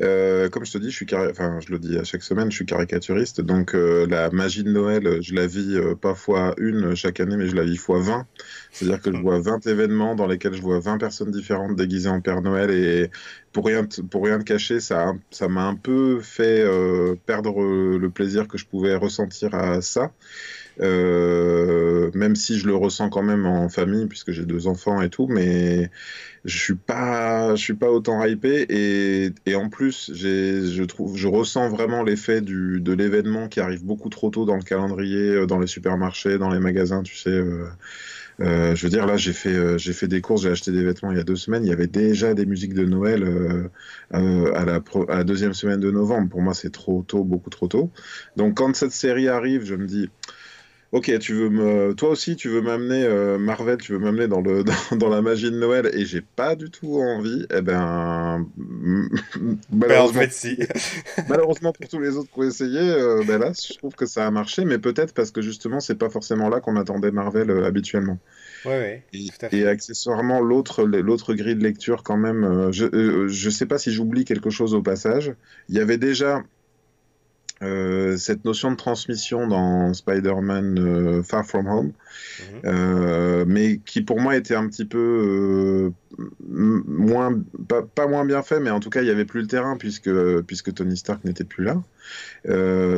Euh, 0.00 0.48
comme 0.48 0.64
je 0.64 0.72
te 0.72 0.78
dis, 0.78 0.90
je 0.90 0.96
suis 0.96 1.06
enfin, 1.12 1.58
je 1.60 1.72
le 1.72 1.78
dis 1.78 1.96
à 1.98 2.04
chaque 2.04 2.22
semaine, 2.22 2.50
je 2.50 2.56
suis 2.56 2.66
caricaturiste. 2.66 3.40
Donc, 3.40 3.74
euh, 3.74 4.06
la 4.08 4.30
magie 4.30 4.64
de 4.64 4.70
Noël, 4.70 5.22
je 5.22 5.34
la 5.34 5.46
vis 5.46 5.76
euh, 5.76 5.94
pas 5.94 6.14
fois 6.14 6.54
une 6.58 6.94
chaque 6.94 7.20
année, 7.20 7.36
mais 7.36 7.48
je 7.48 7.56
la 7.56 7.64
vis 7.64 7.76
fois 7.76 8.00
20. 8.00 8.26
C'est-à-dire 8.72 9.00
que 9.00 9.12
je 9.12 9.18
vois 9.18 9.40
20 9.40 9.66
événements 9.66 10.14
dans 10.14 10.26
lesquels 10.26 10.54
je 10.54 10.62
vois 10.62 10.80
20 10.80 10.98
personnes 10.98 11.30
différentes 11.30 11.76
déguisées 11.76 12.08
en 12.08 12.20
Père 12.20 12.42
Noël. 12.42 12.70
Et 12.70 13.10
pour 13.52 13.66
rien, 13.66 13.86
pour 14.10 14.24
rien 14.24 14.38
te 14.38 14.44
cacher, 14.44 14.80
ça 14.80 15.14
ça 15.30 15.48
m'a 15.48 15.66
un 15.66 15.74
peu 15.76 16.20
fait 16.20 16.64
perdre 17.26 17.62
le 17.62 18.10
plaisir 18.10 18.48
que 18.48 18.56
je 18.56 18.66
pouvais 18.66 18.94
ressentir 18.94 19.54
à 19.54 19.82
ça. 19.82 20.12
Euh, 20.80 22.10
même 22.14 22.34
si 22.34 22.58
je 22.58 22.66
le 22.66 22.74
ressens 22.74 23.10
quand 23.10 23.22
même 23.22 23.46
en 23.46 23.68
famille 23.68 24.06
puisque 24.06 24.32
j'ai 24.32 24.44
deux 24.44 24.66
enfants 24.66 25.02
et 25.02 25.10
tout, 25.10 25.26
mais 25.26 25.90
je 26.44 26.58
suis 26.58 26.74
pas, 26.74 27.54
je 27.54 27.62
suis 27.62 27.74
pas 27.74 27.90
autant 27.90 28.24
hypé 28.24 28.66
et, 29.46 29.54
en 29.54 29.68
plus 29.68 30.10
je 30.14 30.82
trouve, 30.84 31.16
je 31.16 31.28
ressens 31.28 31.68
vraiment 31.68 32.02
l'effet 32.02 32.40
de 32.40 32.92
l'événement 32.92 33.48
qui 33.48 33.60
arrive 33.60 33.84
beaucoup 33.84 34.08
trop 34.08 34.30
tôt 34.30 34.44
dans 34.44 34.56
le 34.56 34.62
calendrier, 34.62 35.30
euh, 35.30 35.46
dans 35.46 35.58
les 35.58 35.66
supermarchés, 35.66 36.38
dans 36.38 36.50
les 36.50 36.60
magasins, 36.60 37.02
tu 37.02 37.16
sais. 37.16 37.42
Euh, 38.40 38.74
je 38.74 38.82
veux 38.82 38.88
dire, 38.88 39.06
là, 39.06 39.16
j'ai 39.16 39.34
fait, 39.34 39.78
fait 39.78 40.08
des 40.08 40.20
courses, 40.20 40.42
j'ai 40.42 40.50
acheté 40.50 40.72
des 40.72 40.82
vêtements 40.82 41.12
il 41.12 41.18
y 41.18 41.20
a 41.20 41.24
deux 41.24 41.36
semaines. 41.36 41.64
Il 41.64 41.68
y 41.68 41.72
avait 41.72 41.86
déjà 41.86 42.34
des 42.34 42.46
musiques 42.46 42.74
de 42.74 42.84
Noël 42.84 43.24
à, 44.10 44.64
la 44.64 45.24
deuxième 45.24 45.52
semaine 45.52 45.78
de 45.78 45.90
novembre. 45.90 46.30
Pour 46.30 46.40
moi, 46.40 46.54
c'est 46.54 46.72
trop 46.72 47.04
tôt, 47.06 47.24
beaucoup 47.24 47.50
trop 47.50 47.68
tôt. 47.68 47.90
Donc, 48.36 48.56
quand 48.56 48.74
cette 48.74 48.92
série 48.92 49.28
arrive, 49.28 49.64
je 49.64 49.74
me 49.74 49.86
dis, 49.86 50.08
ok, 50.92 51.18
tu 51.18 51.32
veux 51.32 51.48
me, 51.48 51.94
toi 51.94 52.10
aussi, 52.10 52.36
tu 52.36 52.50
veux 52.50 52.60
m'amener 52.60 53.02
euh, 53.02 53.38
Marvel, 53.38 53.78
tu 53.78 53.92
veux 53.92 53.98
m'amener 53.98 54.28
dans 54.28 54.42
le 54.42 54.62
dans, 54.96 55.08
la 55.08 55.22
magie 55.22 55.50
de 55.50 55.58
Noël, 55.58 55.90
et 55.92 56.04
j'ai 56.04 56.20
pas 56.20 56.54
du 56.54 56.70
tout 56.70 57.00
envie. 57.00 57.46
Eh 57.52 57.62
ben, 57.62 58.46
malheureusement, 59.72 60.20
ben, 60.20 60.30
si. 60.30 60.58
malheureusement 61.28 61.72
pour 61.72 61.88
tous 61.88 61.98
les 61.98 62.16
autres 62.16 62.30
qui 62.30 62.38
ont 62.38 62.44
essayé, 62.44 62.78
euh, 62.78 63.24
ben 63.26 63.38
là, 63.38 63.52
je 63.52 63.76
trouve 63.78 63.94
que 63.94 64.06
ça 64.06 64.26
a 64.26 64.30
marché, 64.30 64.64
mais 64.66 64.78
peut-être 64.78 65.14
parce 65.14 65.30
que 65.30 65.40
justement, 65.40 65.80
c'est 65.80 65.98
pas 65.98 66.10
forcément 66.10 66.50
là 66.50 66.60
qu'on 66.60 66.76
attendait 66.76 67.10
Marvel 67.10 67.50
euh, 67.50 67.64
habituellement. 67.64 68.18
Ouais, 68.66 68.70
ouais, 68.72 69.02
et, 69.12 69.26
tout 69.26 69.46
à 69.46 69.48
fait. 69.48 69.56
et, 69.56 69.66
accessoirement, 69.66 70.40
l'autre, 70.40 70.84
l'autre 70.84 71.34
grille 71.34 71.56
de 71.56 71.62
lecture, 71.64 72.02
quand 72.02 72.18
même, 72.18 72.70
je, 72.70 73.26
je 73.26 73.50
sais 73.50 73.66
pas 73.66 73.78
si 73.78 73.90
j'oublie 73.90 74.24
quelque 74.24 74.50
chose 74.50 74.74
au 74.74 74.82
passage. 74.82 75.34
Il 75.68 75.74
y 75.74 75.80
avait 75.80 75.98
déjà 75.98 76.42
euh, 77.62 78.16
cette 78.16 78.44
notion 78.44 78.72
de 78.72 78.76
transmission 78.76 79.46
dans 79.46 79.94
Spider-Man 79.94 80.78
euh, 80.78 81.22
Far 81.22 81.44
From 81.46 81.68
Home, 81.68 81.86
mhm. 81.86 82.60
euh, 82.64 83.44
mais 83.46 83.78
qui 83.84 84.02
pour 84.02 84.20
moi 84.20 84.36
était 84.36 84.56
un 84.56 84.66
petit 84.66 84.84
peu 84.84 85.92
moins, 86.18 87.38
pas, 87.68 88.06
moins 88.06 88.24
bien 88.24 88.42
fait, 88.42 88.58
mais 88.58 88.70
en 88.70 88.80
tout 88.80 88.90
cas 88.90 89.00
il 89.00 89.04
n'y 89.04 89.10
avait 89.10 89.24
plus 89.24 89.42
le 89.42 89.46
terrain 89.46 89.76
puisque, 89.76 90.10
puisque 90.42 90.74
Tony 90.74 90.96
Stark 90.96 91.24
n'était 91.24 91.44
plus 91.44 91.64
là. 91.64 91.80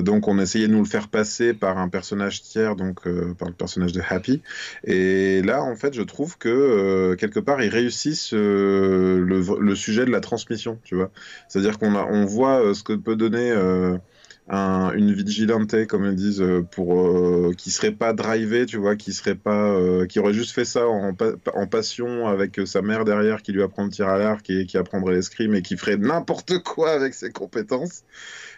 donc 0.02 0.26
on 0.26 0.38
essayait 0.38 0.66
de 0.66 0.72
nous 0.72 0.82
le 0.82 0.88
faire 0.88 1.08
passer 1.08 1.52
par 1.52 1.78
un 1.78 1.88
personnage 1.88 2.42
tiers, 2.42 2.74
donc 2.74 3.02
par 3.38 3.48
le 3.48 3.54
personnage 3.54 3.92
de 3.92 4.00
Happy. 4.08 4.42
Et 4.82 5.42
là 5.42 5.62
en 5.62 5.76
fait 5.76 5.94
je 5.94 6.02
trouve 6.02 6.38
que 6.38 7.14
quelque 7.14 7.40
part 7.40 7.62
ils 7.62 7.68
réussissent 7.68 8.32
le, 8.32 9.20
le, 9.20 9.74
sujet 9.76 10.04
de 10.06 10.10
la 10.10 10.20
transmission, 10.20 10.80
tu 10.82 10.96
vois. 10.96 11.10
C'est-à-dire 11.48 11.78
qu'on 11.78 11.94
on 11.94 12.24
voit 12.24 12.74
ce 12.74 12.82
que 12.82 12.94
peut 12.94 13.16
donner 13.16 13.52
une 14.50 15.12
vigilante, 15.12 15.86
comme 15.86 16.04
ils 16.04 16.14
disent, 16.14 16.42
euh, 16.42 16.62
pour 16.62 17.00
euh, 17.00 17.52
qui 17.56 17.70
serait 17.70 17.92
pas 17.92 18.12
drivé, 18.12 18.66
tu 18.66 18.76
vois, 18.76 18.96
qui 18.96 19.12
serait 19.12 19.34
pas, 19.34 19.70
euh, 19.70 20.06
qui 20.06 20.18
aurait 20.18 20.34
juste 20.34 20.52
fait 20.52 20.64
ça 20.64 20.86
en, 20.86 21.16
en, 21.54 21.66
passion 21.66 22.26
avec 22.28 22.60
sa 22.66 22.82
mère 22.82 23.04
derrière 23.04 23.42
qui 23.42 23.52
lui 23.52 23.62
apprend 23.62 23.84
le 23.84 23.90
tir 23.90 24.08
à 24.08 24.18
l'arc 24.18 24.48
et 24.50 24.66
qui 24.66 24.76
apprendrait 24.76 25.14
l'escrime 25.14 25.54
et 25.54 25.62
qui 25.62 25.76
ferait 25.76 25.96
n'importe 25.96 26.58
quoi 26.62 26.90
avec 26.92 27.14
ses 27.14 27.30
compétences. 27.30 28.04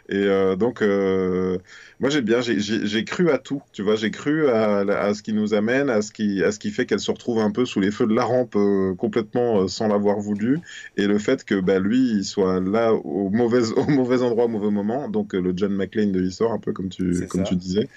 Et 0.08 0.24
euh, 0.24 0.54
donc, 0.54 0.82
euh, 0.82 1.58
moi, 1.98 2.10
j'ai 2.10 2.22
bien, 2.22 2.40
j'ai 2.40 3.04
cru 3.04 3.30
à 3.30 3.38
tout, 3.38 3.62
tu 3.72 3.82
vois, 3.82 3.96
j'ai 3.96 4.12
cru 4.12 4.48
à, 4.48 4.78
à, 4.80 5.14
ce 5.14 5.22
qui 5.22 5.32
nous 5.32 5.52
amène, 5.52 5.90
à 5.90 6.00
ce 6.00 6.12
qui, 6.12 6.44
à 6.44 6.52
ce 6.52 6.60
qui 6.60 6.70
fait 6.70 6.86
qu'elle 6.86 7.00
se 7.00 7.10
retrouve 7.10 7.40
un 7.40 7.50
peu 7.50 7.64
sous 7.64 7.80
les 7.80 7.90
feux 7.90 8.06
de 8.06 8.14
la 8.14 8.22
rampe 8.22 8.54
euh, 8.54 8.94
complètement 8.94 9.66
sans 9.66 9.88
l'avoir 9.88 10.20
voulu, 10.20 10.60
et 10.96 11.06
le 11.06 11.18
fait 11.18 11.44
que 11.44 11.58
bah, 11.58 11.80
lui, 11.80 11.98
il 12.18 12.24
soit 12.24 12.60
là 12.60 12.94
au 12.94 13.30
mauvais, 13.30 13.72
au 13.76 13.86
mauvais 13.88 14.22
endroit, 14.22 14.44
au 14.44 14.48
mauvais 14.48 14.70
moment, 14.70 15.08
donc 15.08 15.32
le 15.32 15.52
John 15.56 15.74
McClane 15.74 16.12
de 16.12 16.20
l'histoire, 16.20 16.52
un 16.52 16.58
peu 16.58 16.72
comme 16.72 16.88
tu, 16.88 17.26
comme 17.26 17.42
tu 17.42 17.56
disais, 17.56 17.88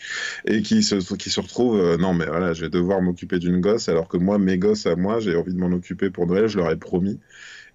et 0.45 0.63
qui 0.63 0.81
se, 0.81 0.95
qui 1.15 1.29
se 1.29 1.39
retrouve, 1.39 1.97
non 1.97 2.13
mais 2.15 2.25
voilà, 2.25 2.53
je 2.53 2.61
vais 2.61 2.69
devoir 2.69 3.01
m'occuper 3.01 3.37
d'une 3.37 3.61
gosse, 3.61 3.87
alors 3.87 4.07
que 4.07 4.17
moi, 4.17 4.39
mes 4.39 4.57
gosses 4.57 4.87
à 4.87 4.95
moi, 4.95 5.19
j'ai 5.19 5.35
envie 5.35 5.53
de 5.53 5.59
m'en 5.59 5.71
occuper 5.71 6.09
pour 6.09 6.25
Noël, 6.25 6.47
je 6.47 6.57
leur 6.57 6.71
ai 6.71 6.75
promis. 6.75 7.19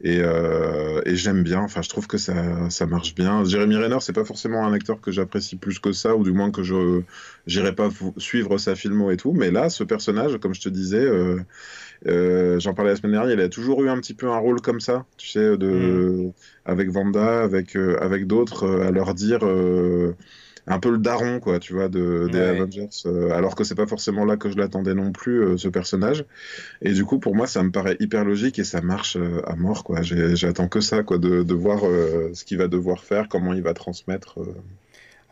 Et, 0.01 0.21
euh, 0.21 1.01
et 1.07 1.17
j'aime 1.17 1.43
bien. 1.43 1.61
Enfin, 1.61 1.83
je 1.83 1.89
trouve 1.89 2.07
que 2.07 2.19
ça, 2.19 2.69
ça 2.71 2.87
marche 2.87 3.15
bien. 3.15 3.45
Jeremy 3.45 3.77
Renner, 3.77 3.99
c'est 4.01 4.13
pas 4.13 4.25
forcément 4.25 4.67
un 4.67 4.73
acteur 4.73 5.01
que 5.01 5.13
j'apprécie 5.13 5.57
plus 5.57 5.79
que 5.79 5.93
ça, 5.93 6.17
ou 6.17 6.25
du 6.25 6.33
moins 6.33 6.51
que 6.51 6.63
je 6.63 7.03
n'irai 7.47 7.75
pas 7.75 7.89
suivre 8.17 8.59
sa 8.59 8.75
filmo 8.75 9.11
et 9.11 9.17
tout. 9.17 9.33
Mais 9.33 9.51
là, 9.51 9.71
ce 9.71 9.85
personnage, 9.85 10.39
comme 10.39 10.55
je 10.55 10.61
te 10.61 10.69
disais, 10.69 11.05
euh, 11.05 11.41
euh, 12.07 12.59
j'en 12.61 12.75
parlais 12.75 12.91
la 12.91 12.97
semaine 12.97 13.13
dernière, 13.13 13.35
il 13.35 13.41
a 13.41 13.49
toujours 13.49 13.83
eu 13.83 13.89
un 13.89 13.99
petit 13.99 14.15
peu 14.15 14.29
un 14.29 14.39
rôle 14.39 14.61
comme 14.61 14.81
ça, 14.81 15.07
tu 15.17 15.29
sais, 15.29 15.57
de, 15.57 15.69
mm. 15.69 16.33
avec 16.65 16.91
Vanda, 16.91 17.43
avec, 17.43 17.77
avec 17.77 18.27
d'autres, 18.27 18.69
à 18.81 18.91
leur 18.91 19.15
dire 19.15 19.41
un 20.67 20.79
peu 20.79 20.91
le 20.91 20.99
daron, 20.99 21.41
quoi, 21.41 21.59
tu 21.59 21.75
vois, 21.75 21.89
de, 21.89 22.29
des 22.31 22.41
Avengers, 22.41 22.89
euh, 23.07 23.31
alors 23.33 23.55
que 23.55 23.65
c'est 23.65 23.75
pas 23.75 23.87
forcément 23.87 24.25
là 24.25 24.37
que 24.37 24.51
je 24.51 24.57
l'attendais 24.57 24.95
non 24.95 25.13
plus, 25.13 25.43
euh, 25.43 25.57
ce 25.59 25.69
personnage. 25.69 26.25
Et 26.81 26.93
du 26.93 27.05
coup, 27.05 27.19
pour 27.19 27.35
moi, 27.35 27.47
ça 27.47 27.63
me 27.63 27.71
paraît 27.71 27.97
hyper 28.01 28.25
logique 28.25 28.59
et 28.59 28.65
ça 28.65 28.81
marche 28.81 29.17
euh, 29.17 29.43
à 29.47 29.57
mort, 29.57 29.85
quoi. 29.85 30.01
J'attends 30.03 30.69
que 30.69 30.81
ça, 30.81 31.03
quoi, 31.03 31.19
de, 31.19 31.43
de 31.43 31.55
voir 31.55 31.81
ce 31.81 32.45
qu'il 32.45 32.59
va 32.59 32.69
devoir 32.69 33.05
faire, 33.05 33.29
comment 33.29 33.53
il 33.53 33.63
va 33.63 33.75
transmettre. 33.75 34.39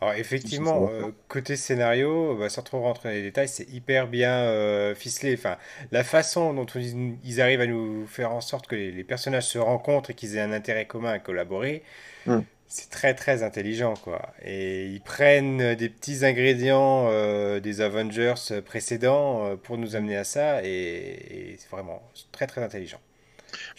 Alors 0.01 0.15
effectivement, 0.15 0.89
côté 1.29 1.55
scénario, 1.55 2.35
bah, 2.37 2.49
sans 2.49 2.61
trop 2.61 2.81
rentrer 2.81 3.09
dans 3.09 3.15
les 3.15 3.21
détails, 3.21 3.47
c'est 3.47 3.69
hyper 3.69 4.07
bien 4.07 4.93
ficelé. 4.95 5.33
Enfin, 5.33 5.55
la 5.91 6.03
façon 6.03 6.53
dont 6.53 6.65
ils, 6.65 7.41
arrivent 7.41 7.61
à 7.61 7.67
nous 7.67 8.05
faire 8.05 8.33
en 8.33 8.41
sorte 8.41 8.67
que 8.67 8.75
les, 8.75 9.03
personnages 9.03 9.47
se 9.47 9.57
rencontrent 9.57 10.09
et 10.09 10.13
qu'ils 10.13 10.35
aient 10.35 10.41
un 10.41 10.51
intérêt 10.51 10.85
commun 10.85 11.11
à 11.11 11.19
collaborer, 11.19 11.83
hum 12.27 12.43
c'est 12.73 12.89
très 12.89 13.13
très 13.13 13.43
intelligent 13.43 13.93
quoi. 13.93 14.33
Et 14.43 14.87
ils 14.87 14.99
prennent 14.99 15.75
des 15.75 15.89
petits 15.89 16.25
ingrédients 16.25 17.05
euh, 17.07 17.59
des 17.59 17.81
Avengers 17.81 18.33
précédents 18.65 19.45
euh, 19.45 19.55
pour 19.55 19.77
nous 19.77 19.95
amener 19.95 20.17
à 20.17 20.23
ça 20.23 20.63
et, 20.63 21.55
c'est 21.59 21.69
vraiment 21.69 22.01
très 22.31 22.47
très 22.47 22.63
intelligent. 22.63 22.99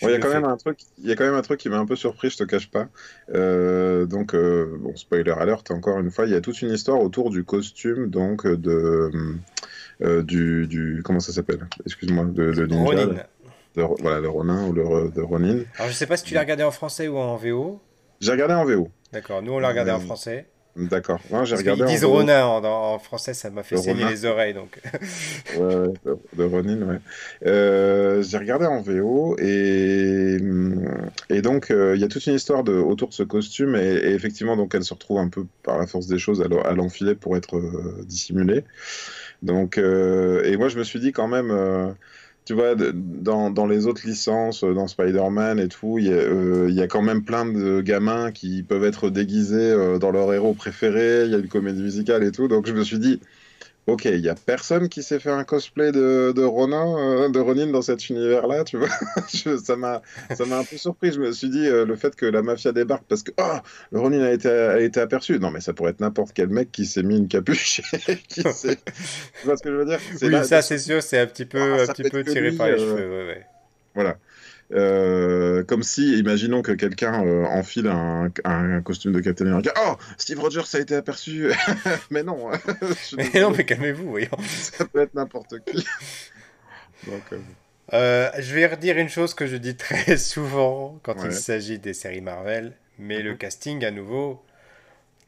il 0.00 0.10
y 0.10 0.14
a 0.14 0.18
quand 0.20 0.32
même 0.32 0.44
un 0.44 0.56
truc, 0.56 0.78
y 1.02 1.10
a 1.10 1.16
quand 1.16 1.24
même 1.24 1.34
un 1.34 1.42
truc 1.42 1.58
qui 1.58 1.68
m'a 1.68 1.78
un 1.78 1.86
peu 1.86 1.96
surpris, 1.96 2.30
je 2.30 2.36
te 2.36 2.44
cache 2.44 2.70
pas. 2.70 2.86
Euh, 3.34 4.06
donc 4.06 4.36
bon, 4.36 4.94
spoiler 4.94 5.32
alert 5.32 5.68
encore 5.72 5.98
une 5.98 6.12
fois, 6.12 6.26
il 6.26 6.32
y 6.32 6.36
a 6.36 6.40
toute 6.40 6.62
une 6.62 6.70
histoire 6.70 7.00
autour 7.00 7.30
du 7.30 7.42
costume 7.42 8.08
donc 8.10 8.46
de 8.46 9.10
du, 10.22 10.68
du, 10.68 11.02
comment 11.04 11.20
ça 11.20 11.32
s'appelle? 11.32 11.66
Excuse-moi, 11.84 12.26
de, 12.26 12.52
de 12.52 12.74
Ronin. 12.76 13.06
De, 13.74 13.82
voilà, 13.98 14.20
le 14.20 14.28
Ronin 14.28 14.68
ou 14.68 14.72
le 14.72 15.10
de 15.10 15.20
Ronin. 15.20 15.64
Alors 15.78 15.88
je 15.88 15.96
sais 15.96 16.06
pas 16.06 16.16
si 16.16 16.22
tu 16.22 16.34
l'as 16.34 16.42
regardé 16.42 16.62
en 16.62 16.70
français 16.70 17.08
ou 17.08 17.18
en 17.18 17.34
VO. 17.36 17.80
J'ai 18.20 18.32
regardé 18.32 18.54
en 18.54 18.64
VO. 18.64 18.88
D'accord, 19.12 19.42
nous 19.42 19.52
on 19.52 19.58
l'a 19.58 19.68
regardé 19.68 19.90
en 19.90 19.96
euh, 19.96 20.00
français. 20.00 20.46
D'accord. 20.76 21.20
j'ai 21.44 21.54
regardé. 21.54 21.82
Ils 21.82 21.88
disent 21.88 22.04
Ronin 22.04 22.44
en, 22.44 22.98
français, 22.98 23.32
ça 23.32 23.48
m'a 23.50 23.62
fait 23.62 23.76
saigner 23.76 24.04
les 24.06 24.24
oreilles 24.24 24.54
donc. 24.54 24.80
ouais, 25.56 25.60
ouais, 25.62 26.14
de 26.36 26.44
Ronin, 26.44 26.82
ouais. 26.82 26.98
Euh, 27.46 28.22
j'ai 28.22 28.38
regardé 28.38 28.66
en 28.66 28.80
VO 28.80 29.36
et 29.38 30.38
et 31.30 31.42
donc 31.42 31.70
euh, 31.70 31.94
il 31.94 32.00
y 32.00 32.04
a 32.04 32.08
toute 32.08 32.26
une 32.26 32.34
histoire 32.34 32.64
de, 32.64 32.72
autour 32.72 33.10
de 33.10 33.14
ce 33.14 33.22
costume 33.22 33.76
et, 33.76 34.14
effectivement 34.14 34.56
donc 34.56 34.74
elle 34.74 34.82
se 34.82 34.94
retrouve 34.94 35.18
un 35.18 35.28
peu 35.28 35.46
par 35.62 35.78
la 35.78 35.86
force 35.86 36.08
des 36.08 36.18
choses 36.18 36.42
à 36.42 36.72
l'enfiler 36.72 37.14
pour 37.14 37.36
être 37.36 37.60
dissimulée. 38.04 38.64
Donc 39.42 39.78
et 39.78 40.56
moi 40.56 40.68
je 40.68 40.76
me 40.76 40.82
suis 40.82 40.98
dit 40.98 41.12
quand 41.12 41.28
même 41.28 41.94
tu 42.44 42.52
vois, 42.52 42.74
dans, 42.74 43.50
dans, 43.50 43.66
les 43.66 43.86
autres 43.86 44.06
licences, 44.06 44.64
euh, 44.64 44.74
dans 44.74 44.86
Spider-Man 44.86 45.58
et 45.58 45.68
tout, 45.68 45.98
il 45.98 46.06
y, 46.06 46.12
euh, 46.12 46.70
y, 46.70 46.82
a 46.82 46.86
quand 46.86 47.00
même 47.00 47.24
plein 47.24 47.46
de 47.46 47.80
gamins 47.80 48.32
qui 48.32 48.62
peuvent 48.62 48.84
être 48.84 49.08
déguisés 49.08 49.56
euh, 49.56 49.98
dans 49.98 50.10
leur 50.10 50.32
héros 50.32 50.52
préféré, 50.52 51.24
il 51.24 51.30
y 51.30 51.34
a 51.34 51.38
une 51.38 51.48
comédie 51.48 51.82
musicale 51.82 52.22
et 52.22 52.32
tout, 52.32 52.46
donc 52.46 52.66
je 52.66 52.74
me 52.74 52.84
suis 52.84 52.98
dit, 52.98 53.20
Ok, 53.86 54.06
il 54.06 54.20
y 54.20 54.30
a 54.30 54.34
personne 54.34 54.88
qui 54.88 55.02
s'est 55.02 55.20
fait 55.20 55.30
un 55.30 55.44
cosplay 55.44 55.92
de, 55.92 56.32
de 56.34 56.42
Ronin, 56.42 56.96
euh, 56.96 57.28
de 57.28 57.38
Ronin 57.38 57.66
dans 57.66 57.82
cet 57.82 58.08
univers-là, 58.08 58.64
tu 58.64 58.78
vois. 58.78 58.88
ça 59.62 59.76
m'a, 59.76 60.00
ça 60.34 60.46
m'a 60.46 60.58
un 60.58 60.64
peu 60.64 60.78
surpris. 60.78 61.12
Je 61.12 61.20
me 61.20 61.32
suis 61.32 61.50
dit 61.50 61.66
euh, 61.66 61.84
le 61.84 61.94
fait 61.94 62.16
que 62.16 62.24
la 62.24 62.40
mafia 62.40 62.72
débarque 62.72 63.04
parce 63.06 63.22
que 63.22 63.32
oh, 63.38 63.58
le 63.92 64.00
Ronin 64.00 64.22
a 64.22 64.30
été, 64.30 64.48
a 64.48 64.80
été 64.80 65.00
aperçu. 65.00 65.38
Non, 65.38 65.50
mais 65.50 65.60
ça 65.60 65.74
pourrait 65.74 65.90
être 65.90 66.00
n'importe 66.00 66.32
quel 66.32 66.48
mec 66.48 66.72
qui 66.72 66.86
s'est 66.86 67.02
mis 67.02 67.18
une 67.18 67.28
capuche. 67.28 67.82
qui 68.28 68.42
tu 68.42 68.42
vois 69.44 69.56
ce 69.56 69.62
que 69.62 69.70
je 69.70 69.76
veux 69.76 69.84
dire? 69.84 70.00
Oui, 70.22 70.44
ça 70.46 70.62
c'est 70.62 70.78
sûr, 70.78 71.02
c'est 71.02 71.18
un 71.18 71.26
petit 71.26 71.44
peu, 71.44 71.60
ah, 71.60 71.82
un 71.82 71.92
petit 71.92 72.08
peu 72.08 72.24
tiré 72.24 72.52
par 72.52 72.68
les 72.68 72.74
euh, 72.74 72.78
cheveux. 72.78 73.10
Ouais, 73.10 73.26
ouais. 73.26 73.46
Voilà. 73.94 74.16
Euh, 74.74 75.62
comme 75.62 75.82
si, 75.82 76.18
imaginons 76.18 76.62
que 76.62 76.72
quelqu'un 76.72 77.24
euh, 77.24 77.44
enfile 77.44 77.86
un, 77.86 78.30
un, 78.44 78.82
costume 78.82 79.12
de 79.12 79.20
Captain 79.20 79.46
America. 79.46 79.72
Oh, 79.86 79.94
Steve 80.18 80.40
Rogers 80.40 80.62
a 80.74 80.78
été 80.80 80.96
aperçu. 80.96 81.52
mais 82.10 82.24
non. 82.24 82.50
mais 83.16 83.40
non, 83.40 83.52
mais 83.52 83.64
calmez-vous, 83.64 84.10
voyons. 84.10 84.36
Ça 84.48 84.84
peut 84.84 85.00
être 85.00 85.14
n'importe 85.14 85.64
qui. 85.64 85.84
Euh, 87.92 88.30
je 88.38 88.54
vais 88.54 88.66
redire 88.66 88.96
une 88.96 89.10
chose 89.10 89.34
que 89.34 89.46
je 89.46 89.56
dis 89.56 89.76
très 89.76 90.16
souvent 90.16 90.98
quand 91.02 91.22
il 91.22 91.32
s'agit 91.32 91.78
des 91.78 91.92
séries 91.92 92.22
Marvel, 92.22 92.72
mais 92.98 93.20
le 93.20 93.32
mhm. 93.32 93.36
casting 93.36 93.84
à 93.84 93.90
nouveau 93.90 94.42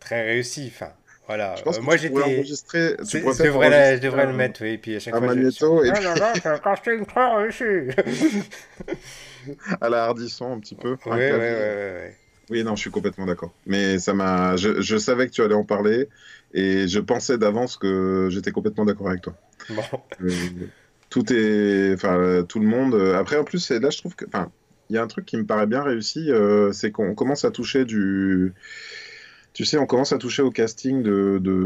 très 0.01 0.25
réussi. 0.25 0.73
Enfin, 0.75 0.91
voilà. 1.27 1.55
Je 1.57 1.63
pense 1.63 1.77
que 1.77 1.83
moi 1.83 1.99
j'étais. 1.99 2.19
enregistrer. 2.19 2.97
Tu 3.07 3.19
je 3.19 3.43
devrais, 3.43 3.97
je 3.99 4.01
devrais 4.01 4.25
le 4.25 4.33
mettre, 4.33 4.63
oui. 4.63 4.71
Et 4.71 4.79
puis 4.79 4.97
à 4.97 5.01
chaque 5.01 5.15
fois. 5.15 5.27
Magneto 5.27 5.85
je... 5.85 5.89
et. 5.89 5.93
Ah 5.95 6.01
non, 6.01 6.15
non, 6.15 6.33
c'est 6.35 6.47
un 6.47 6.59
casting 6.59 7.05
très 7.05 7.37
réussi. 7.37 7.91
à 9.81 9.89
la 9.89 10.05
Hardisson 10.05 10.53
un 10.53 10.61
petit 10.61 10.75
peu. 10.75 10.97
Oui, 11.07 11.17
oui, 11.17 11.31
oui, 11.33 12.11
oui. 12.51 12.65
non, 12.65 12.77
je 12.77 12.81
suis 12.81 12.91
complètement 12.91 13.27
d'accord. 13.27 13.53
Mais 13.67 13.99
ça 13.99 14.15
m'a, 14.15 14.57
je, 14.57 14.81
je, 14.81 14.97
savais 14.97 15.27
que 15.27 15.33
tu 15.33 15.43
allais 15.43 15.55
en 15.55 15.65
parler 15.65 16.09
et 16.55 16.89
je 16.89 17.01
pensais 17.01 17.39
d'avance 17.39 17.77
que 17.77 18.29
j'étais 18.31 18.51
complètement 18.51 18.85
d'accord 18.85 19.09
avec 19.09 19.23
toi. 19.23 19.35
Bon. 19.71 19.83
Euh, 20.23 20.31
tout 21.11 21.33
est, 21.33 21.95
enfin, 21.95 22.45
tout 22.49 22.61
le 22.61 22.67
monde. 22.67 22.95
Après, 23.15 23.37
en 23.37 23.45
plus, 23.45 23.71
là, 23.71 23.91
je 23.91 23.99
trouve 23.99 24.15
que, 24.15 24.25
enfin, 24.27 24.51
il 24.91 24.97
y 24.97 24.99
a 24.99 25.03
un 25.03 25.07
truc 25.07 25.27
qui 25.27 25.37
me 25.37 25.45
paraît 25.45 25.67
bien 25.67 25.83
réussi, 25.83 26.31
euh, 26.31 26.73
c'est 26.73 26.91
qu'on 26.91 27.15
commence 27.15 27.45
à 27.45 27.51
toucher 27.51 27.85
du 27.85 28.55
tu 29.57 29.65
sais, 29.65 29.79
on 29.79 29.87
commence 29.87 30.13
à 30.13 30.19
toucher 30.19 30.43
au 30.43 30.51
casting 30.51 31.03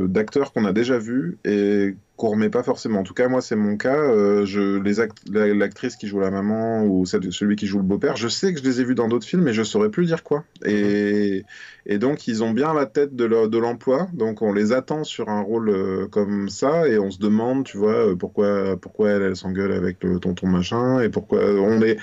d'acteurs 0.07 0.51
de, 0.51 0.55
qu'on 0.55 0.65
a 0.65 0.73
déjà 0.73 0.97
vus 0.97 1.39
et 1.45 1.97
qu'on 2.17 2.29
remet 2.29 2.49
pas 2.49 2.63
forcément. 2.63 3.01
En 3.01 3.03
tout 3.03 3.15
cas, 3.15 3.27
moi, 3.27 3.41
c'est 3.41 3.57
mon 3.57 3.77
cas. 3.77 3.97
Euh, 3.97 4.47
je, 4.47 4.79
les 4.79 5.55
l'actrice 5.55 5.97
qui 5.97 6.07
joue 6.07 6.21
la 6.21 6.31
maman 6.31 6.85
ou 6.85 7.05
celui 7.05 7.57
qui 7.57 7.67
joue 7.67 7.79
le 7.79 7.85
beau-père, 7.85 8.15
je 8.15 8.29
sais 8.29 8.55
que 8.55 8.61
je 8.61 8.65
les 8.65 8.81
ai 8.81 8.85
vus 8.85 8.95
dans 8.95 9.09
d'autres 9.09 9.27
films, 9.27 9.43
mais 9.43 9.53
je 9.53 9.65
saurais 9.65 9.91
plus 9.91 10.07
dire 10.07 10.23
quoi. 10.23 10.45
Et, 10.65 11.45
et 11.85 11.99
donc, 11.99 12.29
ils 12.29 12.45
ont 12.45 12.53
bien 12.53 12.75
la 12.75 12.87
tête 12.87 13.17
de 13.17 13.59
l'emploi. 13.59 14.09
donc, 14.13 14.41
on 14.41 14.53
les 14.53 14.71
attend 14.71 15.03
sur 15.03 15.29
un 15.29 15.41
rôle 15.41 15.71
euh, 15.71 16.07
comme 16.07 16.49
ça 16.49 16.87
et 16.87 16.97
on 16.97 17.11
se 17.11 17.19
demande, 17.19 17.65
tu 17.65 17.77
vois, 17.77 18.11
euh, 18.11 18.15
pourquoi, 18.15 18.77
pourquoi 18.77 19.11
elle, 19.11 19.23
elle 19.23 19.37
s'engueule 19.37 19.73
avec 19.73 20.05
le 20.05 20.21
tonton 20.21 20.47
machin 20.47 21.01
et 21.01 21.09
pourquoi 21.09 21.41
on 21.41 21.83
est, 21.83 21.97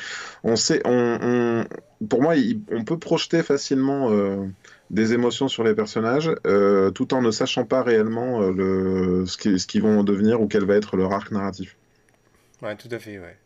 on 0.43 0.57
sait, 0.57 0.81
on, 0.83 1.63
pour 2.09 2.21
moi, 2.21 2.33
on 2.73 2.83
peut 2.83 2.99
projeter 2.99 3.41
facilement 3.41 4.11
des 4.89 5.13
émotions 5.13 5.47
sur 5.47 5.63
les 5.63 5.73
personnages, 5.73 6.31
euh, 6.45 6.91
tout 6.91 7.13
en 7.13 7.21
ne 7.21 7.31
sachant 7.31 7.65
pas 7.65 7.83
réellement 7.83 8.41
euh, 8.41 8.51
le, 8.51 9.25
ce 9.25 9.37
qu'ils 9.37 9.59
ce 9.59 9.79
vont 9.79 10.03
devenir 10.03 10.41
ou 10.41 10.47
quel 10.47 10.65
va 10.65 10.75
être 10.75 10.95
leur 10.95 11.11
arc 11.11 11.31
narratif. 11.31 11.75
Ouais, 12.61 12.75
tout 12.75 12.89
à 12.91 12.99
fait, 12.99 13.19
ouais. 13.19 13.37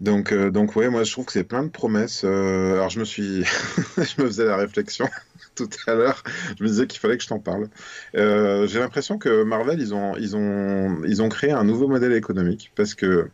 Donc, 0.00 0.32
euh, 0.32 0.50
donc 0.50 0.76
ouais, 0.76 0.88
moi 0.88 1.04
je 1.04 1.12
trouve 1.12 1.24
que 1.24 1.32
c'est 1.32 1.44
plein 1.44 1.62
de 1.62 1.68
promesses. 1.68 2.24
alors 2.24 2.90
je 2.90 2.98
me 2.98 3.04
suis, 3.04 3.44
je 3.96 4.22
me 4.22 4.26
faisais 4.26 4.44
la 4.44 4.56
réflexion. 4.56 5.08
tout 5.54 5.68
à 5.86 5.94
l'heure. 5.94 6.22
Je 6.58 6.62
me 6.62 6.68
disais 6.68 6.86
qu'il 6.86 7.00
fallait 7.00 7.16
que 7.16 7.22
je 7.22 7.28
t'en 7.28 7.38
parle. 7.38 7.68
Euh, 8.16 8.66
j'ai 8.66 8.78
l'impression 8.78 9.18
que 9.18 9.42
Marvel, 9.44 9.80
ils 9.80 9.94
ont, 9.94 10.16
ils, 10.16 10.36
ont, 10.36 11.02
ils 11.04 11.22
ont 11.22 11.28
créé 11.28 11.52
un 11.52 11.64
nouveau 11.64 11.88
modèle 11.88 12.12
économique 12.12 12.72
parce 12.74 12.94
que 12.94 13.28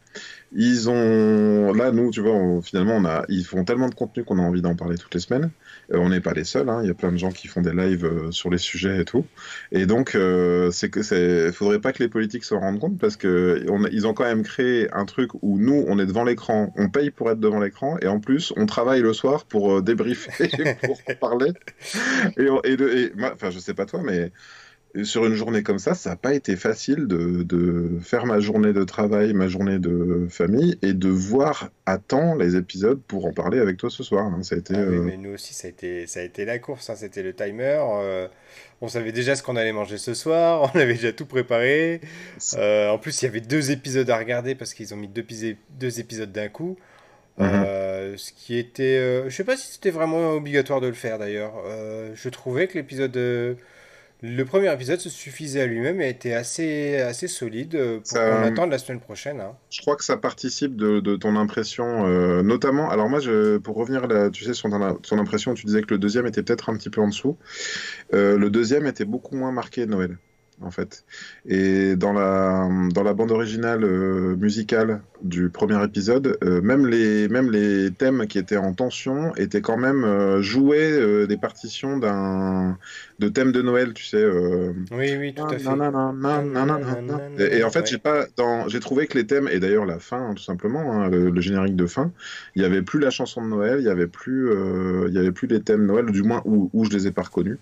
ils 0.52 0.90
ont. 0.90 1.72
Là, 1.72 1.92
nous, 1.92 2.10
tu 2.10 2.20
vois, 2.20 2.60
finalement, 2.62 2.96
on 2.96 3.04
a... 3.04 3.24
ils 3.28 3.44
font 3.44 3.64
tellement 3.64 3.88
de 3.88 3.94
contenu 3.94 4.24
qu'on 4.24 4.38
a 4.38 4.42
envie 4.42 4.62
d'en 4.62 4.74
parler 4.74 4.96
toutes 4.98 5.14
les 5.14 5.20
semaines. 5.20 5.50
Euh, 5.92 5.98
on 5.98 6.08
n'est 6.08 6.20
pas 6.20 6.32
les 6.32 6.44
seuls. 6.44 6.68
Hein. 6.68 6.80
Il 6.82 6.88
y 6.88 6.90
a 6.90 6.94
plein 6.94 7.12
de 7.12 7.16
gens 7.16 7.30
qui 7.30 7.46
font 7.48 7.60
des 7.60 7.72
lives 7.72 8.04
euh, 8.04 8.30
sur 8.32 8.50
les 8.50 8.58
sujets 8.58 9.00
et 9.00 9.04
tout. 9.04 9.24
Et 9.72 9.86
donc, 9.86 10.16
c'est 10.72 10.90
que 10.90 11.02
c'est. 11.02 11.52
Faudrait 11.52 11.80
pas 11.80 11.92
que 11.92 12.02
les 12.02 12.08
politiques 12.08 12.44
se 12.44 12.54
rendent 12.54 12.80
compte 12.80 12.98
parce 12.98 13.16
que 13.16 13.64
on... 13.68 13.84
ils 13.86 14.06
ont 14.06 14.14
quand 14.14 14.24
même 14.24 14.42
créé 14.42 14.88
un 14.92 15.04
truc 15.04 15.30
où 15.42 15.58
nous, 15.58 15.84
on 15.86 15.98
est 15.98 16.06
devant 16.06 16.24
l'écran, 16.24 16.72
on 16.76 16.88
paye 16.88 17.10
pour 17.10 17.30
être 17.30 17.40
devant 17.40 17.60
l'écran, 17.60 17.96
et 18.02 18.08
en 18.08 18.20
plus, 18.20 18.52
on 18.56 18.66
travaille 18.66 19.02
le 19.02 19.12
soir 19.12 19.44
pour 19.44 19.82
débriefer, 19.82 20.48
pour 20.82 21.00
parler. 21.20 21.52
Et, 22.36 22.46
et, 22.64 23.12
enfin, 23.22 23.50
je 23.50 23.58
sais 23.58 23.74
pas 23.74 23.86
toi, 23.86 24.00
mais 24.04 24.32
sur 25.04 25.24
une 25.24 25.34
journée 25.34 25.62
comme 25.62 25.78
ça, 25.78 25.94
ça 25.94 26.10
n'a 26.10 26.16
pas 26.16 26.34
été 26.34 26.56
facile 26.56 27.06
de, 27.06 27.98
faire 28.00 28.26
ma 28.26 28.40
journée 28.40 28.72
de 28.72 28.84
travail, 28.84 29.32
ma 29.34 29.48
journée 29.48 29.78
de 29.78 30.26
famille 30.28 30.78
et 30.82 30.92
de 30.92 31.08
voir 31.08 31.70
à 31.86 31.98
temps 31.98 32.34
les 32.34 32.56
épisodes 32.56 33.00
pour 33.06 33.26
en 33.26 33.32
parler 33.32 33.58
avec 33.58 33.76
toi 33.76 33.90
ce 33.90 34.02
soir. 34.02 34.26
Hein. 34.26 34.42
Ça 34.42 34.56
a 34.56 34.58
été, 34.58 34.74
ah 34.76 34.80
euh, 34.80 35.02
mais 35.02 35.16
nous 35.16 35.34
aussi, 35.34 35.54
ça 35.54 35.68
a 35.68 35.70
été, 35.70 36.06
ça 36.06 36.20
a 36.20 36.22
été 36.22 36.44
la 36.44 36.58
course, 36.58 36.90
hein. 36.90 36.96
c'était 36.96 37.22
le 37.22 37.34
timer. 37.34 37.78
Euh, 37.80 38.28
on 38.80 38.88
savait 38.88 39.12
déjà 39.12 39.36
ce 39.36 39.42
qu'on 39.42 39.56
allait 39.56 39.72
manger 39.72 39.98
ce 39.98 40.14
soir, 40.14 40.70
on 40.74 40.78
avait 40.78 40.94
déjà 40.94 41.12
tout 41.12 41.26
préparé. 41.26 42.00
Euh, 42.56 42.90
en 42.90 42.98
plus, 42.98 43.22
il 43.22 43.26
y 43.26 43.28
avait 43.28 43.40
deux 43.40 43.70
épisodes 43.70 44.08
à 44.10 44.18
regarder 44.18 44.54
parce 44.54 44.74
qu'ils 44.74 44.92
ont 44.92 44.96
mis 44.96 45.08
deux, 45.08 45.24
deux 45.78 46.00
épisodes 46.00 46.32
d'un 46.32 46.48
coup. 46.48 46.76
Mhm. 47.38 48.18
ce 48.18 48.32
qui 48.32 48.58
était. 48.58 49.24
je 49.26 49.34
sais 49.34 49.44
pas 49.44 49.56
si 49.56 49.72
c'était 49.72 49.90
vraiment 49.90 50.32
obligatoire 50.32 50.82
de 50.82 50.88
le 50.88 50.92
faire 50.92 51.18
d'ailleurs. 51.18 51.54
je 52.14 52.28
trouvais 52.28 52.66
que 52.66 52.76
l'épisode 52.76 53.56
le 54.22 54.44
premier 54.44 54.72
épisode 54.72 55.00
se 55.00 55.08
suffisait 55.08 55.62
à 55.62 55.66
lui-même 55.66 56.00
et 56.00 56.08
était 56.08 56.34
assez, 56.34 56.96
assez 56.96 57.28
solide 57.28 58.00
pour 58.04 58.20
qu'on 58.20 58.42
attende 58.42 58.70
la 58.70 58.78
semaine 58.78 59.00
prochaine. 59.00 59.40
Hein. 59.40 59.56
Je 59.70 59.80
crois 59.80 59.96
que 59.96 60.04
ça 60.04 60.16
participe 60.16 60.76
de, 60.76 61.00
de 61.00 61.16
ton 61.16 61.36
impression, 61.36 62.06
euh, 62.06 62.42
notamment. 62.42 62.90
Alors, 62.90 63.08
moi, 63.08 63.20
je, 63.20 63.56
pour 63.58 63.76
revenir 63.76 64.06
là, 64.06 64.30
tu 64.30 64.44
sais, 64.44 64.54
sur 64.54 64.68
ton, 64.68 65.18
impression, 65.18 65.54
tu 65.54 65.66
disais 65.66 65.82
que 65.82 65.94
le 65.94 65.98
deuxième 65.98 66.26
était 66.26 66.42
peut-être 66.42 66.70
un 66.70 66.76
petit 66.76 66.90
peu 66.90 67.00
en 67.00 67.08
dessous. 67.08 67.38
Euh, 68.12 68.36
le 68.36 68.50
deuxième 68.50 68.86
était 68.86 69.04
beaucoup 69.04 69.36
moins 69.36 69.52
marqué 69.52 69.86
Noël 69.86 70.18
en 70.62 70.70
fait. 70.70 71.04
Et 71.46 71.96
dans 71.96 72.12
la, 72.12 72.68
dans 72.92 73.02
la 73.02 73.14
bande 73.14 73.30
originale 73.30 73.84
euh, 73.84 74.36
musicale 74.36 75.00
du 75.22 75.50
premier 75.50 75.82
épisode, 75.84 76.38
euh, 76.44 76.60
même, 76.60 76.86
les, 76.86 77.28
même 77.28 77.50
les 77.50 77.90
thèmes 77.90 78.26
qui 78.26 78.38
étaient 78.38 78.56
en 78.56 78.72
tension 78.72 79.34
étaient 79.36 79.60
quand 79.60 79.76
même 79.76 80.04
euh, 80.04 80.42
joués 80.42 81.26
des 81.26 81.36
partitions 81.36 81.98
d'un 81.98 82.78
de 83.18 83.28
thèmes 83.28 83.52
de 83.52 83.62
Noël, 83.62 83.92
tu 83.92 84.04
sais. 84.04 84.24
Oui, 84.92 85.16
oui, 85.18 85.34
tout 85.34 85.44
à 85.44 85.58
fait. 85.58 87.58
Et, 87.58 87.64
en 87.64 87.70
fait, 87.70 87.86
j'ai 87.86 87.98
pas 87.98 88.26
dans 88.36 88.68
j'ai 88.68 88.80
trouvé 88.80 89.06
que 89.06 89.18
les 89.18 89.26
thèmes 89.26 89.48
et 89.48 89.60
d'ailleurs 89.60 89.86
la 89.86 89.98
fin, 89.98 90.30
hein, 90.30 90.34
tout 90.34 90.42
simplement, 90.42 90.92
hein, 90.92 91.10
le, 91.10 91.40
générique 91.40 91.76
de 91.76 91.86
fin, 91.86 92.12
il 92.54 92.62
y 92.62 92.64
avait 92.64 92.82
plus 92.82 92.98
la 92.98 93.10
chanson 93.10 93.42
de 93.42 93.48
Noël, 93.48 93.78
il 93.80 93.84
y 93.84 93.90
avait 93.90 94.06
plus 94.06 94.50
il 95.08 95.14
y 95.14 95.18
avait 95.18 95.32
plus 95.32 95.48
les 95.48 95.60
thèmes 95.60 95.86
Noël, 95.86 96.06
du 96.06 96.22
moins 96.22 96.42
où, 96.44 96.70
où 96.72 96.84
je 96.84 96.90
les 96.90 97.06
ai 97.06 97.10
pas 97.10 97.22
reconnus. 97.22 97.58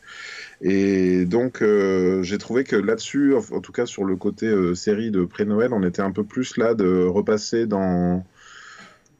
Et 0.60 1.24
donc, 1.24 1.62
euh, 1.62 2.22
j'ai 2.22 2.38
trouvé 2.38 2.64
que 2.64 2.74
là-dessus, 2.74 3.34
en, 3.34 3.60
tout 3.60 3.72
cas 3.72 3.86
sur 3.86 4.04
le 4.04 4.16
côté 4.16 4.46
euh, 4.46 4.74
série 4.74 5.10
de 5.10 5.24
pré-Noël, 5.24 5.72
on 5.72 5.84
était 5.84 6.02
un 6.02 6.10
peu 6.10 6.24
plus 6.24 6.56
là 6.56 6.74
de 6.74 7.04
repasser 7.04 7.66
dans 7.66 8.24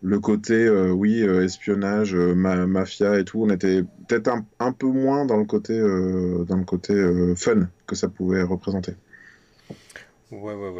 le 0.02 0.21
côté, 0.21 0.54
euh, 0.54 0.90
oui, 0.90 1.23
espionnage, 1.23 2.14
mafia 2.14 3.18
et 3.18 3.25
tout. 3.25 3.42
On 3.42 3.50
était 3.50 3.85
peut-être 4.09 4.30
un, 4.59 4.73
peu 4.73 4.87
moins 4.87 5.26
dans 5.26 5.37
le 5.37 5.45
côté, 5.45 5.78
dans 5.78 6.57
le 6.57 6.64
côté 6.64 6.95
fun 7.37 7.68
que 7.87 7.95
ça 7.95 8.09
pouvait 8.09 8.42
représenter. 8.42 8.95
Ouais, 10.33 10.54
ouais, 10.54 10.71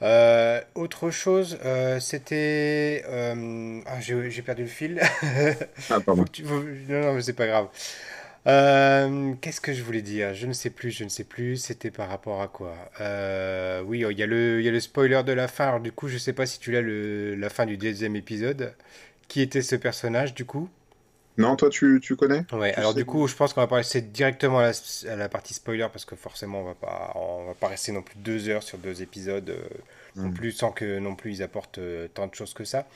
ouais. 0.00 0.64
autre 0.74 1.10
chose, 1.10 1.58
c'était. 2.00 3.04
Ah, 3.06 4.00
j'ai 4.00 4.42
perdu 4.42 4.62
le 4.62 4.68
fil. 4.68 5.00
ah, 5.90 6.00
pardon. 6.00 6.24
Non, 6.88 7.00
non, 7.00 7.14
mais 7.14 7.22
c'est 7.22 7.32
pas 7.32 7.46
grave. 7.46 7.68
Euh, 8.46 9.34
qu'est-ce 9.40 9.60
que 9.60 9.72
je 9.72 9.82
voulais 9.82 10.02
dire? 10.02 10.34
Je 10.34 10.46
ne 10.46 10.52
sais 10.52 10.70
plus, 10.70 10.90
je 10.90 11.04
ne 11.04 11.08
sais 11.08 11.24
plus. 11.24 11.56
C'était 11.56 11.90
par 11.90 12.08
rapport 12.08 12.42
à 12.42 12.48
quoi? 12.48 12.74
Euh, 13.00 13.82
oui, 13.82 14.04
oh, 14.04 14.10
il 14.10 14.18
y 14.18 14.22
a 14.22 14.26
le, 14.26 14.60
il 14.60 14.64
y 14.64 14.68
a 14.68 14.72
le 14.72 14.80
spoiler 14.80 15.22
de 15.24 15.32
la 15.32 15.48
fin. 15.48 15.68
Alors, 15.68 15.80
du 15.80 15.92
coup, 15.92 16.08
je 16.08 16.18
sais 16.18 16.32
pas 16.32 16.46
si 16.46 16.58
tu 16.58 16.72
l'as 16.72 16.82
la 16.82 17.50
fin 17.50 17.66
du 17.66 17.76
deuxième 17.76 18.16
épisode. 18.16 18.74
Qui 19.28 19.40
était 19.40 19.62
ce 19.62 19.76
personnage, 19.76 20.34
du 20.34 20.44
coup? 20.44 20.68
Non, 21.38 21.56
toi, 21.56 21.70
tu, 21.70 22.00
tu 22.02 22.16
connais? 22.16 22.44
Ouais, 22.52 22.74
alors 22.74 22.92
du 22.92 23.06
coup, 23.06 23.26
je 23.26 23.34
pense 23.34 23.54
qu'on 23.54 23.62
va 23.62 23.66
passer 23.66 24.02
directement 24.02 24.58
à 24.58 24.70
la, 24.70 24.72
à 25.10 25.16
la 25.16 25.28
partie 25.30 25.54
spoiler 25.54 25.86
parce 25.90 26.04
que 26.04 26.14
forcément, 26.14 26.60
on 26.60 26.64
va 26.64 26.74
pas, 26.74 27.12
on 27.14 27.46
va 27.46 27.54
pas 27.54 27.68
rester 27.68 27.90
non 27.92 28.02
plus 28.02 28.16
deux 28.18 28.50
heures 28.50 28.62
sur 28.62 28.76
deux 28.76 29.00
épisodes 29.00 29.48
euh, 29.48 29.62
non 30.16 30.28
hmm. 30.28 30.34
plus 30.34 30.52
sans 30.52 30.72
que 30.72 30.98
non 30.98 31.14
plus 31.14 31.36
ils 31.36 31.42
apportent 31.42 31.80
tant 32.12 32.26
de 32.26 32.34
choses 32.34 32.52
que 32.52 32.64
ça. 32.64 32.86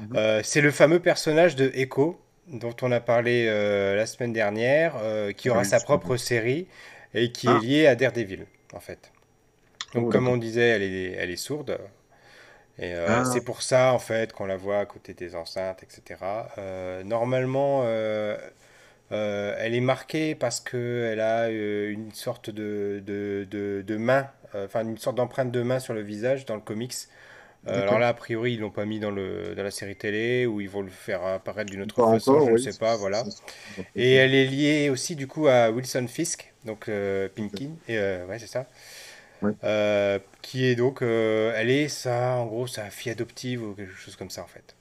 Mhm. 0.00 0.42
c'est 0.44 0.60
le 0.60 0.70
fameux 0.70 1.00
personnage 1.00 1.56
de 1.56 1.70
Echo 1.74 2.20
dont 2.52 2.74
on 2.82 2.92
a 2.92 3.00
parlé 3.00 3.46
euh, 3.48 3.96
la 3.96 4.06
semaine 4.06 4.32
dernière, 4.32 4.94
euh, 5.00 5.32
qui 5.32 5.50
aura 5.50 5.64
sa 5.64 5.80
propre 5.80 6.16
série 6.16 6.66
et 7.14 7.32
qui 7.32 7.46
est 7.46 7.50
ah. 7.50 7.60
liée 7.62 7.86
à 7.86 7.94
Daredevil, 7.94 8.46
en 8.72 8.80
fait. 8.80 9.12
Donc, 9.94 10.06
oh, 10.08 10.10
comme 10.10 10.28
on 10.28 10.36
disait, 10.36 10.68
elle 10.68 10.82
est, 10.82 11.12
elle 11.12 11.30
est 11.30 11.36
sourde. 11.36 11.78
Et 12.78 12.94
euh, 12.94 13.06
ah. 13.08 13.24
c'est 13.24 13.42
pour 13.42 13.62
ça, 13.62 13.92
en 13.92 13.98
fait, 13.98 14.32
qu'on 14.32 14.46
la 14.46 14.56
voit 14.56 14.78
à 14.78 14.86
côté 14.86 15.14
des 15.14 15.34
enceintes, 15.34 15.82
etc. 15.82 16.20
normalement, 17.04 17.84
elle 19.10 19.74
est 19.74 19.80
marquée 19.80 20.34
parce 20.34 20.60
qu'elle 20.60 21.20
a 21.20 21.48
une 21.50 22.12
sorte 22.12 22.50
de, 22.50 23.02
de, 23.04 23.46
de, 23.50 23.82
de 23.86 23.96
main, 23.96 24.28
enfin, 24.54 24.84
une 24.84 24.98
sorte 24.98 25.16
d'empreinte 25.16 25.50
de 25.50 25.62
main 25.62 25.80
sur 25.80 25.94
le 25.94 26.02
visage 26.02 26.44
dans 26.44 26.54
le 26.54 26.60
comics. 26.60 26.94
Euh, 27.68 27.82
alors 27.82 27.98
là, 27.98 28.08
a 28.08 28.14
priori, 28.14 28.54
ils 28.54 28.60
l'ont 28.60 28.70
pas 28.70 28.84
mis 28.84 29.00
dans, 29.00 29.10
le, 29.10 29.54
dans 29.54 29.62
la 29.62 29.70
série 29.70 29.96
télé 29.96 30.46
ou 30.46 30.60
ils 30.60 30.70
vont 30.70 30.82
le 30.82 30.90
faire 30.90 31.24
apparaître 31.24 31.70
d'une 31.70 31.82
autre 31.82 31.96
façon, 31.96 32.46
je 32.46 32.52
ne 32.52 32.56
sais 32.56 32.72
pas, 32.78 32.96
voilà. 32.96 33.24
Et 33.94 34.14
elle 34.14 34.34
est 34.34 34.46
liée 34.46 34.90
aussi 34.90 35.16
du 35.16 35.26
coup 35.26 35.48
à 35.48 35.70
Wilson 35.70 36.06
Fisk, 36.08 36.52
donc 36.64 36.88
euh, 36.88 37.28
Pinkin, 37.34 37.70
et 37.88 37.98
euh, 37.98 38.26
ouais, 38.26 38.38
c'est 38.38 38.46
ça. 38.46 38.66
qui 40.42 40.64
est 40.64 40.74
donc, 40.76 41.02
elle 41.02 41.70
est 41.70 41.88
ça, 41.88 42.36
en 42.36 42.46
gros, 42.46 42.66
sa 42.66 42.90
fille 42.90 43.12
adoptive 43.12 43.62
ou 43.62 43.74
quelque 43.74 43.92
chose 43.92 44.16
comme 44.16 44.30
ça 44.30 44.42
en 44.42 44.46
fait. 44.46 44.77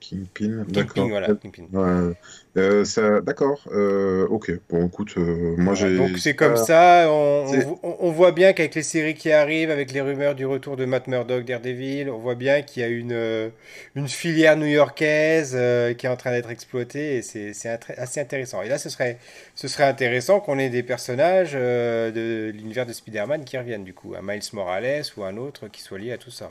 Kingpin, 0.00 0.64
d'accord. 0.68 1.08
voilà, 1.08 1.28
Kingpin. 1.34 2.14
Euh, 2.56 2.84
ça, 2.84 3.20
d'accord. 3.20 3.60
Euh, 3.70 4.26
ok. 4.28 4.52
Bon, 4.68 4.86
écoute, 4.86 5.14
euh, 5.16 5.54
moi 5.56 5.74
j'ai. 5.74 5.96
Donc 5.96 6.18
c'est 6.18 6.34
comme 6.34 6.56
ça. 6.56 7.06
On, 7.08 7.46
on, 7.82 8.10
voit 8.10 8.32
bien 8.32 8.52
qu'avec 8.52 8.74
les 8.74 8.82
séries 8.82 9.14
qui 9.14 9.30
arrivent, 9.32 9.70
avec 9.70 9.92
les 9.92 10.00
rumeurs 10.00 10.34
du 10.34 10.46
retour 10.46 10.76
de 10.76 10.84
Matt 10.84 11.06
Murdock, 11.06 11.44
Daredevil, 11.44 12.10
on 12.10 12.18
voit 12.18 12.34
bien 12.34 12.62
qu'il 12.62 12.82
y 12.82 12.84
a 12.84 12.88
une 12.88 13.50
une 13.94 14.08
filière 14.08 14.56
new-yorkaise 14.56 15.56
qui 15.96 16.06
est 16.06 16.10
en 16.10 16.16
train 16.16 16.30
d'être 16.30 16.50
exploitée 16.50 17.16
et 17.16 17.22
c'est 17.22 17.52
assez 17.96 18.20
intéressant. 18.20 18.62
Et 18.62 18.68
là, 18.68 18.78
ce 18.78 18.90
serait 18.90 19.18
ce 19.54 19.68
serait 19.68 19.84
intéressant 19.84 20.40
qu'on 20.40 20.58
ait 20.58 20.70
des 20.70 20.82
personnages 20.82 21.52
de 21.52 22.50
l'univers 22.54 22.86
de 22.86 22.92
Spider-Man 22.92 23.44
qui 23.44 23.58
reviennent 23.58 23.84
du 23.84 23.94
coup, 23.94 24.14
un 24.18 24.22
Miles 24.22 24.42
Morales 24.52 25.02
ou 25.16 25.24
un 25.24 25.36
autre 25.36 25.68
qui 25.68 25.82
soit 25.82 25.98
lié 25.98 26.12
à 26.12 26.18
tout 26.18 26.30
ça. 26.30 26.50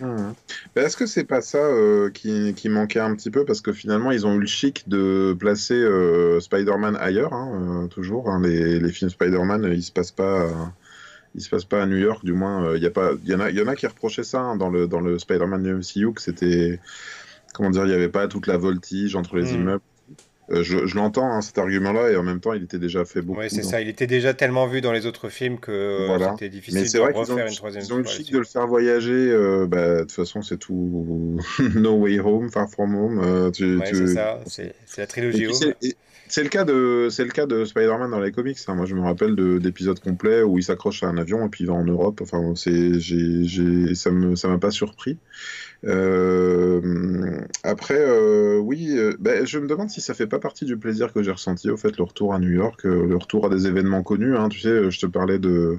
Mmh. 0.00 0.32
Est-ce 0.76 0.96
que 0.96 1.06
c'est 1.06 1.24
pas 1.24 1.40
ça 1.40 1.58
euh, 1.58 2.10
qui, 2.10 2.52
qui, 2.54 2.68
manquait 2.68 3.00
un 3.00 3.14
petit 3.14 3.30
peu? 3.30 3.44
Parce 3.44 3.60
que 3.60 3.72
finalement 3.72 4.10
ils 4.10 4.26
ont 4.26 4.34
eu 4.34 4.40
le 4.40 4.46
chic 4.46 4.88
de 4.88 5.36
placer 5.38 5.74
euh, 5.74 6.40
Spider-Man 6.40 6.96
ailleurs, 7.00 7.32
hein, 7.32 7.84
euh, 7.84 7.86
toujours. 7.86 8.28
Hein, 8.28 8.40
les, 8.42 8.80
les, 8.80 8.90
films 8.90 9.10
Spider-Man, 9.10 9.70
ils 9.72 9.82
se 9.82 9.92
passent 9.92 10.10
pas, 10.10 10.50
ils 11.34 11.42
se 11.42 11.48
passent 11.48 11.64
pas 11.64 11.82
à 11.82 11.86
New 11.86 11.96
York, 11.96 12.24
du 12.24 12.32
moins. 12.32 12.74
Il 12.74 12.82
y 12.82 12.86
a 12.86 12.90
pas, 12.90 13.12
il 13.22 13.30
y 13.30 13.34
en 13.34 13.40
a, 13.40 13.50
il 13.50 13.56
y 13.56 13.62
en 13.62 13.68
a 13.68 13.76
qui 13.76 13.86
reprochaient 13.86 14.24
ça 14.24 14.40
hein, 14.40 14.56
dans 14.56 14.70
le 14.70 14.88
dans 14.88 15.00
le 15.00 15.18
Spider-Man 15.18 15.62
MCU 15.62 16.12
que 16.12 16.22
c'était, 16.22 16.80
comment 17.52 17.70
dire, 17.70 17.84
il 17.84 17.90
y 17.90 17.94
avait 17.94 18.08
pas 18.08 18.26
toute 18.26 18.48
la 18.48 18.56
voltige 18.56 19.14
entre 19.14 19.36
les 19.36 19.52
mmh. 19.52 19.54
immeubles. 19.54 19.82
Euh, 20.50 20.62
je, 20.62 20.94
l'entends, 20.94 21.30
hein, 21.30 21.40
cet 21.40 21.56
argument-là, 21.56 22.10
et 22.10 22.16
en 22.16 22.22
même 22.22 22.40
temps, 22.40 22.52
il 22.52 22.62
était 22.62 22.78
déjà 22.78 23.04
fait 23.04 23.22
beaucoup. 23.22 23.40
Oui, 23.40 23.46
c'est 23.48 23.62
ça. 23.62 23.80
Il 23.80 23.88
était 23.88 24.06
déjà 24.06 24.34
tellement 24.34 24.66
vu 24.66 24.80
dans 24.80 24.92
les 24.92 25.06
autres 25.06 25.30
films 25.30 25.58
que 25.58 25.72
euh, 25.72 26.30
c'était 26.32 26.50
difficile 26.50 26.92
de 26.92 26.98
refaire 26.98 27.46
une 27.46 27.54
troisième. 27.54 27.82
Ils 27.84 27.94
ont 27.94 27.98
le 27.98 28.04
chic 28.04 28.30
de 28.30 28.38
le 28.38 28.44
faire 28.44 28.66
voyager. 28.66 29.12
Euh, 29.12 29.66
bah, 29.66 29.96
de 29.96 30.00
toute 30.02 30.12
façon, 30.12 30.42
c'est 30.42 30.58
tout. 30.58 31.38
no 31.74 31.96
Way 31.96 32.20
Home, 32.20 32.50
Far 32.50 32.68
From 32.68 32.94
Home. 32.94 33.52
Tu, 33.52 33.80
c'est 33.84 34.06
ça. 34.08 34.40
C'est 34.46 34.74
la 34.98 35.06
trilogie 35.06 35.46
Home. 35.46 35.74
C'est 36.26 36.42
le 36.42 36.48
cas 36.48 36.64
de, 36.64 37.08
c'est 37.10 37.24
le 37.24 37.30
cas 37.30 37.46
de 37.46 37.64
Spider-Man 37.64 38.10
dans 38.10 38.20
les 38.20 38.32
comics. 38.32 38.58
Hein. 38.66 38.74
Moi, 38.74 38.86
je 38.86 38.94
me 38.94 39.02
rappelle 39.02 39.36
d'épisodes 39.60 40.00
complets 40.00 40.42
où 40.42 40.58
il 40.58 40.64
s'accroche 40.64 41.02
à 41.02 41.06
un 41.06 41.18
avion 41.18 41.46
et 41.46 41.48
puis 41.48 41.64
il 41.64 41.66
va 41.66 41.74
en 41.74 41.84
Europe. 41.84 42.20
Enfin, 42.22 42.54
c'est, 42.56 42.98
j'ai, 42.98 43.94
ça 43.94 44.10
me, 44.10 44.34
ça 44.34 44.48
m'a 44.48 44.58
pas 44.58 44.70
surpris. 44.70 45.18
Euh, 45.84 47.40
après, 47.62 47.98
euh, 47.98 48.58
oui, 48.58 48.96
euh, 48.96 49.16
ben, 49.18 49.46
je 49.46 49.58
me 49.58 49.66
demande 49.66 49.90
si 49.90 50.00
ça 50.00 50.14
fait 50.14 50.26
pas 50.26 50.38
partie 50.38 50.64
du 50.64 50.76
plaisir 50.76 51.12
que 51.12 51.22
j'ai 51.22 51.30
ressenti 51.30 51.70
au 51.70 51.76
fait 51.76 51.96
le 51.96 52.04
retour 52.04 52.34
à 52.34 52.38
New 52.38 52.50
York, 52.50 52.84
le 52.84 53.16
retour 53.16 53.46
à 53.46 53.48
des 53.48 53.66
événements 53.66 54.02
connus. 54.02 54.36
Hein, 54.36 54.48
tu 54.48 54.60
sais, 54.60 54.90
je 54.90 55.00
te 55.00 55.06
parlais 55.06 55.38
de 55.38 55.78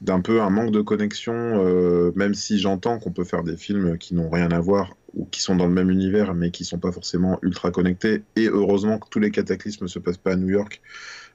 d'un 0.00 0.20
peu 0.20 0.42
un 0.42 0.50
manque 0.50 0.72
de 0.72 0.80
connexion, 0.80 1.32
même 2.16 2.34
si 2.34 2.58
j'entends 2.58 2.98
qu'on 2.98 3.12
peut 3.12 3.24
faire 3.24 3.44
des 3.44 3.56
films 3.56 3.98
qui 3.98 4.14
n'ont 4.16 4.30
rien 4.30 4.50
à 4.50 4.58
voir 4.58 4.96
ou 5.14 5.26
qui 5.26 5.40
sont 5.40 5.54
dans 5.54 5.66
le 5.66 5.72
même 5.72 5.90
univers, 5.90 6.34
mais 6.34 6.50
qui 6.50 6.64
sont 6.64 6.78
pas 6.78 6.90
forcément 6.90 7.38
ultra 7.42 7.70
connectés. 7.70 8.24
Et 8.34 8.48
heureusement 8.48 8.98
que 8.98 9.08
tous 9.08 9.20
les 9.20 9.30
cataclysmes 9.30 9.86
se 9.86 10.00
passent 10.00 10.16
pas 10.16 10.32
à 10.32 10.36
New 10.36 10.48
York. 10.48 10.80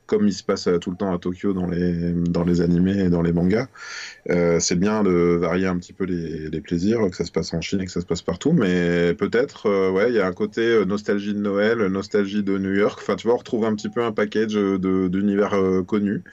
Comme 0.08 0.28
il 0.28 0.34
se 0.34 0.44
passe 0.44 0.70
tout 0.82 0.92
le 0.92 0.98
temps 0.98 1.14
à 1.14 1.20
Tokyo 1.20 1.54
dans 1.54 1.68
les, 1.68 2.14
dans 2.14 2.44
les 2.44 2.62
animés 2.62 2.98
et 3.00 3.10
dans 3.10 3.22
les 3.22 3.34
mangas. 3.34 3.68
c'est 4.60 4.80
bien 4.80 5.04
de 5.04 5.38
varier 5.40 5.68
un 5.68 5.78
petit 5.78 5.94
peu 5.94 6.06
les, 6.06 6.50
les, 6.50 6.62
plaisirs, 6.62 7.10
que 7.10 7.16
ça 7.16 7.26
se 7.26 7.32
passe 7.32 7.54
en 7.54 7.62
Chine 7.62 7.82
et 7.82 7.86
que 7.86 7.92
ça 7.92 8.02
se 8.02 8.06
passe 8.06 8.22
partout, 8.22 8.54
mais 8.54 9.14
peut-être, 9.14 9.92
ouais, 9.92 10.10
il 10.10 10.16
y 10.16 10.20
a 10.20 10.28
un 10.28 10.34
côté 10.34 10.86
nostalgie 10.86 11.34
de 11.34 11.40
Noël, 11.40 11.78
nostalgie 11.88 12.44
de 12.44 12.58
New 12.58 12.74
York. 12.74 13.00
Enfin, 13.02 13.16
tu 13.16 13.28
vois, 13.28 13.36
on 13.36 13.40
retrouve 13.40 13.66
un 13.66 13.76
petit 13.76 13.90
peu 13.90 14.04
un 14.04 14.12
package 14.12 14.56
d'univers 14.56 15.56
connus. 15.86 16.24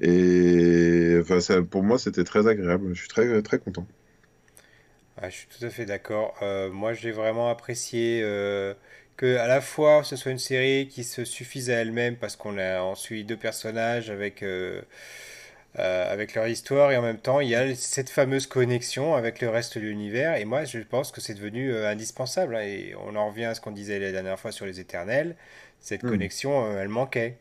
Et 0.00 1.18
enfin, 1.20 1.40
ça, 1.40 1.62
pour 1.62 1.82
moi, 1.82 1.98
c'était 1.98 2.24
très 2.24 2.46
agréable. 2.46 2.94
Je 2.94 3.00
suis 3.00 3.08
très, 3.08 3.42
très 3.42 3.58
content. 3.58 3.86
Ah, 5.18 5.28
je 5.28 5.36
suis 5.36 5.48
tout 5.48 5.64
à 5.64 5.68
fait 5.68 5.84
d'accord. 5.84 6.34
Euh, 6.40 6.70
moi, 6.70 6.94
j'ai 6.94 7.10
vraiment 7.10 7.50
apprécié 7.50 8.22
euh, 8.24 8.72
que 9.20 9.36
à 9.36 9.46
la 9.46 9.60
fois 9.60 10.02
ce 10.02 10.16
soit 10.16 10.32
une 10.32 10.38
série 10.38 10.88
qui 10.88 11.04
se 11.04 11.26
suffise 11.26 11.68
à 11.68 11.74
elle-même 11.74 12.16
parce 12.16 12.36
qu'on 12.36 12.56
a 12.56 12.82
on 12.82 12.94
suit 12.94 13.22
deux 13.22 13.36
personnages 13.36 14.08
avec 14.08 14.42
euh, 14.42 14.80
euh, 15.78 16.10
avec 16.10 16.34
leur 16.34 16.48
histoire 16.48 16.90
et 16.90 16.96
en 16.96 17.02
même 17.02 17.18
temps 17.18 17.40
il 17.40 17.50
y 17.50 17.54
a 17.54 17.74
cette 17.74 18.08
fameuse 18.08 18.46
connexion 18.46 19.14
avec 19.14 19.42
le 19.42 19.50
reste 19.50 19.76
de 19.76 19.82
l'univers 19.82 20.36
et 20.36 20.46
moi 20.46 20.64
je 20.64 20.78
pense 20.78 21.12
que 21.12 21.20
c'est 21.20 21.34
devenu 21.34 21.76
indispensable 21.76 22.56
hein, 22.56 22.62
et 22.62 22.94
on 23.06 23.14
en 23.14 23.28
revient 23.28 23.44
à 23.44 23.54
ce 23.54 23.60
qu'on 23.60 23.72
disait 23.72 23.98
la 23.98 24.10
dernière 24.10 24.40
fois 24.40 24.52
sur 24.52 24.64
les 24.64 24.80
Éternels. 24.80 25.36
Cette 25.80 26.02
hmm. 26.02 26.10
connexion, 26.10 26.78
elle 26.78 26.88
manquait. 26.88 27.36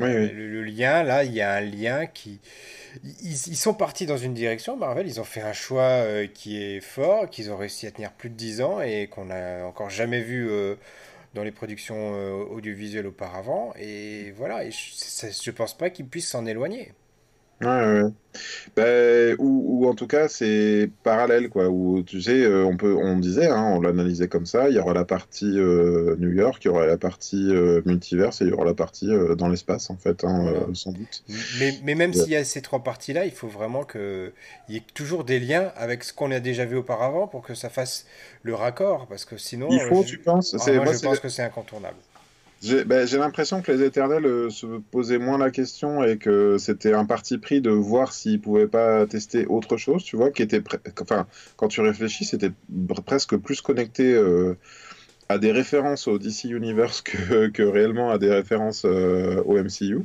Euh, 0.00 0.32
le, 0.32 0.62
lien, 0.64 1.02
là, 1.02 1.24
il 1.24 1.32
y 1.32 1.40
a 1.40 1.54
un 1.54 1.60
lien 1.60 2.06
qui. 2.06 2.40
Ils, 3.22 3.56
sont 3.56 3.74
partis 3.74 4.06
dans 4.06 4.16
une 4.16 4.34
direction, 4.34 4.76
Marvel, 4.76 5.06
ils 5.06 5.20
ont 5.20 5.24
fait 5.24 5.42
un 5.42 5.52
choix 5.52 5.82
euh, 5.82 6.26
qui 6.26 6.62
est 6.62 6.80
fort, 6.80 7.28
qu'ils 7.28 7.50
ont 7.50 7.56
réussi 7.56 7.86
à 7.86 7.90
tenir 7.90 8.10
plus 8.12 8.30
de 8.30 8.34
10 8.34 8.62
ans 8.62 8.80
et 8.80 9.06
qu'on 9.06 9.26
n'a 9.26 9.66
encore 9.66 9.90
jamais 9.90 10.22
vu 10.22 10.48
euh, 10.48 10.76
dans 11.36 11.44
les 11.44 11.52
productions 11.52 12.14
audiovisuelles 12.50 13.06
auparavant. 13.06 13.72
Et 13.78 14.32
voilà, 14.32 14.68
je, 14.70 14.76
je 15.30 15.50
pense 15.50 15.76
pas 15.76 15.90
qu'ils 15.90 16.08
puissent 16.08 16.30
s'en 16.30 16.46
éloigner. 16.46 16.92
Ouais, 17.62 18.02
ouais. 18.02 18.10
Ben, 18.76 19.34
ou, 19.38 19.84
ou 19.84 19.88
en 19.88 19.94
tout 19.94 20.06
cas, 20.06 20.28
c'est 20.28 20.90
parallèle, 21.02 21.48
quoi. 21.48 21.68
Où 21.68 22.02
tu 22.02 22.20
sais, 22.20 22.42
euh, 22.42 22.64
on 22.66 22.76
peut, 22.76 22.94
on 22.94 23.18
disait, 23.18 23.46
hein, 23.46 23.72
on 23.74 23.80
l'analysait 23.80 24.28
comme 24.28 24.44
ça. 24.44 24.68
Il 24.68 24.76
y 24.76 24.78
aura 24.78 24.92
la 24.92 25.06
partie 25.06 25.58
euh, 25.58 26.16
New 26.18 26.30
York, 26.32 26.62
il 26.64 26.68
y 26.68 26.70
aura 26.70 26.84
la 26.84 26.98
partie 26.98 27.50
euh, 27.50 27.80
multiverse 27.86 28.42
et 28.42 28.44
il 28.44 28.50
y 28.50 28.52
aura 28.52 28.66
la 28.66 28.74
partie 28.74 29.08
dans 29.38 29.48
l'espace, 29.48 29.88
en 29.88 29.96
fait, 29.96 30.24
hein, 30.24 30.66
sans 30.74 30.92
doute. 30.92 31.24
Mais, 31.58 31.72
mais 31.82 31.94
même 31.94 32.12
s'il 32.12 32.30
y 32.30 32.36
a 32.36 32.44
ces 32.44 32.60
trois 32.60 32.82
parties-là, 32.82 33.24
il 33.24 33.32
faut 33.32 33.48
vraiment 33.48 33.84
qu'il 33.84 34.32
y 34.68 34.76
ait 34.76 34.84
toujours 34.94 35.24
des 35.24 35.40
liens 35.40 35.72
avec 35.76 36.04
ce 36.04 36.12
qu'on 36.12 36.30
a 36.30 36.40
déjà 36.40 36.66
vu 36.66 36.76
auparavant 36.76 37.26
pour 37.26 37.42
que 37.42 37.54
ça 37.54 37.70
fasse 37.70 38.06
le 38.42 38.54
raccord, 38.54 39.06
parce 39.06 39.24
que 39.24 39.38
sinon. 39.38 39.68
Il 39.70 39.80
faut, 39.80 40.04
tu 40.04 40.18
penses 40.18 40.54
ah, 40.54 40.72
Moi, 40.72 40.92
je 40.92 40.98
pense 40.98 41.20
que 41.20 41.30
c'est 41.30 41.42
incontournable. 41.42 41.96
Ben, 42.86 43.06
j'ai 43.06 43.18
l'impression 43.18 43.62
que 43.62 43.70
les 43.70 43.82
Éternels 43.82 44.24
euh, 44.24 44.50
se 44.50 44.66
posaient 44.90 45.18
moins 45.18 45.38
la 45.38 45.50
question 45.50 46.02
et 46.02 46.16
que 46.16 46.58
c'était 46.58 46.94
un 46.94 47.04
parti 47.04 47.38
pris 47.38 47.60
de 47.60 47.70
voir 47.70 48.12
s'ils 48.12 48.40
pouvaient 48.40 48.66
pas 48.66 49.06
tester 49.06 49.46
autre 49.46 49.76
chose, 49.76 50.02
tu 50.04 50.16
vois, 50.16 50.30
qui 50.30 50.42
était, 50.42 50.62
enfin, 51.00 51.26
quand 51.56 51.68
tu 51.68 51.80
réfléchis, 51.80 52.24
c'était 52.24 52.52
presque 53.04 53.36
plus 53.36 53.60
connecté 53.60 54.14
euh, 54.14 54.56
à 55.28 55.38
des 55.38 55.52
références 55.52 56.08
au 56.08 56.18
DC 56.18 56.44
Universe 56.44 57.02
que, 57.02 57.48
que 57.52 57.62
réellement 57.62 58.10
à 58.10 58.18
des 58.18 58.30
références 58.30 58.84
euh, 58.84 59.42
au 59.44 59.62
MCU, 59.62 60.00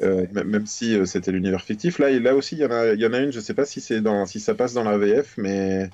même 0.00 0.66
si 0.66 1.06
c'était 1.06 1.32
l'univers 1.32 1.62
fictif. 1.62 1.98
Là, 1.98 2.10
là 2.10 2.34
aussi, 2.34 2.56
il 2.56 2.60
y 2.60 2.64
en 2.64 2.70
a, 2.70 2.92
il 2.94 3.00
y 3.00 3.06
en 3.06 3.12
a 3.12 3.18
une, 3.18 3.32
je 3.32 3.40
sais 3.40 3.54
pas 3.54 3.66
si 3.66 4.00
dans, 4.00 4.26
si 4.26 4.40
ça 4.40 4.54
passe 4.54 4.74
dans 4.74 4.84
la 4.84 4.96
VF, 4.98 5.34
mais 5.36 5.90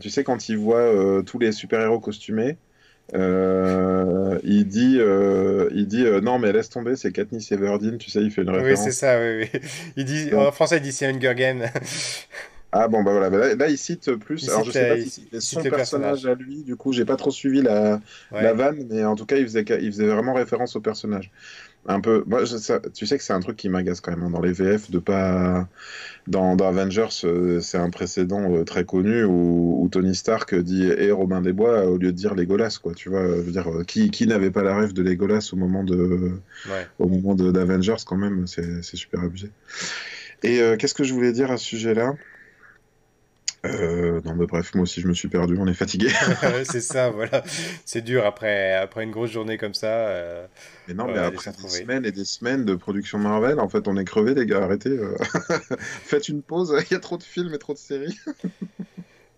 tu 0.00 0.10
sais 0.10 0.24
quand 0.24 0.48
ils 0.48 0.58
voient 0.58 1.22
tous 1.24 1.38
les 1.38 1.52
super 1.52 1.80
héros 1.80 2.00
costumés. 2.00 2.56
Euh, 3.14 4.38
il 4.42 4.66
dit, 4.68 4.96
euh, 4.98 5.68
il 5.74 5.86
dit 5.86 6.04
euh, 6.04 6.20
non 6.20 6.38
mais 6.38 6.52
laisse 6.52 6.70
tomber, 6.70 6.96
c'est 6.96 7.12
Katniss 7.12 7.52
Everdeen, 7.52 7.98
tu 7.98 8.10
sais, 8.10 8.20
il 8.22 8.30
fait 8.30 8.42
une 8.42 8.50
référence. 8.50 8.78
Oui, 8.78 8.84
c'est 8.84 8.92
ça, 8.92 9.18
oui, 9.20 9.48
oui. 9.52 9.60
Il 9.96 10.04
dit, 10.04 10.34
en 10.34 10.50
français, 10.50 10.78
il 10.78 10.82
dit 10.82 10.92
c'est 10.92 11.06
Hunger 11.06 11.34
Game. 11.34 11.64
ah 12.72 12.88
bon, 12.88 13.02
bah 13.02 13.12
voilà, 13.12 13.54
là, 13.54 13.68
il 13.68 13.76
cite 13.76 14.14
plus. 14.14 14.48
alors 14.48 14.64
je 14.64 14.70
sais 14.70 14.88
pas 14.88 15.00
si 15.00 15.28
c'est 15.30 15.40
son 15.40 15.62
personnage 15.62 16.24
à 16.24 16.34
lui, 16.34 16.62
du 16.62 16.76
coup, 16.76 16.92
j'ai 16.92 17.04
pas 17.04 17.16
trop 17.16 17.30
suivi 17.30 17.60
la, 17.60 18.00
la 18.30 18.54
vanne, 18.54 18.86
mais 18.88 19.04
en 19.04 19.14
tout 19.14 19.26
cas, 19.26 19.36
il 19.36 19.44
faisait, 19.44 19.64
il 19.80 19.92
faisait 19.92 20.06
vraiment 20.06 20.32
référence 20.32 20.74
au 20.76 20.80
personnage 20.80 21.30
un 21.86 22.00
peu. 22.00 22.22
Moi, 22.26 22.42
tu 22.94 23.06
sais 23.06 23.18
que 23.18 23.24
c'est 23.24 23.32
un 23.32 23.40
truc 23.40 23.56
qui 23.56 23.68
m'agace 23.68 24.00
quand 24.00 24.12
même 24.12 24.22
hein, 24.22 24.30
dans 24.30 24.40
les 24.40 24.52
VF 24.52 24.90
de 24.90 24.98
pas. 24.98 25.68
Dans, 26.28 26.56
Avengers, 26.56 27.08
euh, 27.24 27.60
c'est 27.60 27.78
un 27.78 27.90
précédent 27.90 28.54
euh, 28.54 28.64
très 28.64 28.84
connu 28.84 29.24
où, 29.24 29.88
Tony 29.90 30.14
Stark 30.14 30.54
dit 30.54 30.84
et 30.84 31.10
Robin 31.10 31.40
des 31.40 31.52
Bois 31.52 31.86
au 31.86 31.98
lieu 31.98 32.12
de 32.12 32.16
dire 32.16 32.34
Legolas, 32.34 32.78
quoi. 32.80 32.94
Tu 32.94 33.08
vois, 33.08 33.22
veux 33.26 33.50
dire, 33.50 33.68
euh, 33.68 33.84
qui, 33.84 34.10
qui 34.10 34.26
n'avait 34.26 34.52
pas 34.52 34.62
la 34.62 34.76
rêve 34.76 34.92
de 34.92 35.02
Legolas 35.02 35.50
au 35.52 35.56
moment 35.56 35.82
de, 35.82 36.32
au 36.98 37.08
moment 37.08 37.34
d'Avengers 37.34 38.04
quand 38.06 38.16
même, 38.16 38.46
c'est 38.46 38.82
super 38.82 39.20
abusé. 39.20 39.50
Et 40.44 40.60
qu'est-ce 40.78 40.94
que 40.94 41.04
je 41.04 41.12
voulais 41.12 41.32
dire 41.32 41.50
à 41.50 41.56
ce 41.56 41.64
sujet-là? 41.64 42.14
Euh, 43.64 44.20
non, 44.24 44.34
mais 44.34 44.46
bref, 44.46 44.74
moi 44.74 44.82
aussi 44.82 45.00
je 45.00 45.06
me 45.06 45.14
suis 45.14 45.28
perdu, 45.28 45.56
on 45.58 45.66
est 45.66 45.74
fatigué. 45.74 46.08
c'est 46.64 46.80
ça, 46.80 47.10
voilà. 47.10 47.44
C'est 47.84 48.02
dur 48.02 48.26
après, 48.26 48.74
après 48.74 49.04
une 49.04 49.12
grosse 49.12 49.30
journée 49.30 49.56
comme 49.56 49.74
ça. 49.74 50.08
Euh, 50.08 50.46
mais 50.88 50.94
non, 50.94 51.06
mais 51.06 51.18
après 51.18 51.52
des 51.52 51.68
semaines 51.68 52.04
et 52.04 52.10
des 52.10 52.24
semaines 52.24 52.64
de 52.64 52.74
production 52.74 53.18
Marvel, 53.18 53.60
en 53.60 53.68
fait, 53.68 53.86
on 53.86 53.96
est 53.96 54.04
crevé, 54.04 54.34
les 54.34 54.46
gars, 54.46 54.64
arrêtez. 54.64 54.90
Euh. 54.90 55.16
Faites 55.78 56.28
une 56.28 56.42
pause, 56.42 56.76
il 56.90 56.92
y 56.92 56.96
a 56.96 57.00
trop 57.00 57.18
de 57.18 57.22
films 57.22 57.54
et 57.54 57.58
trop 57.58 57.72
de 57.72 57.78
séries. 57.78 58.18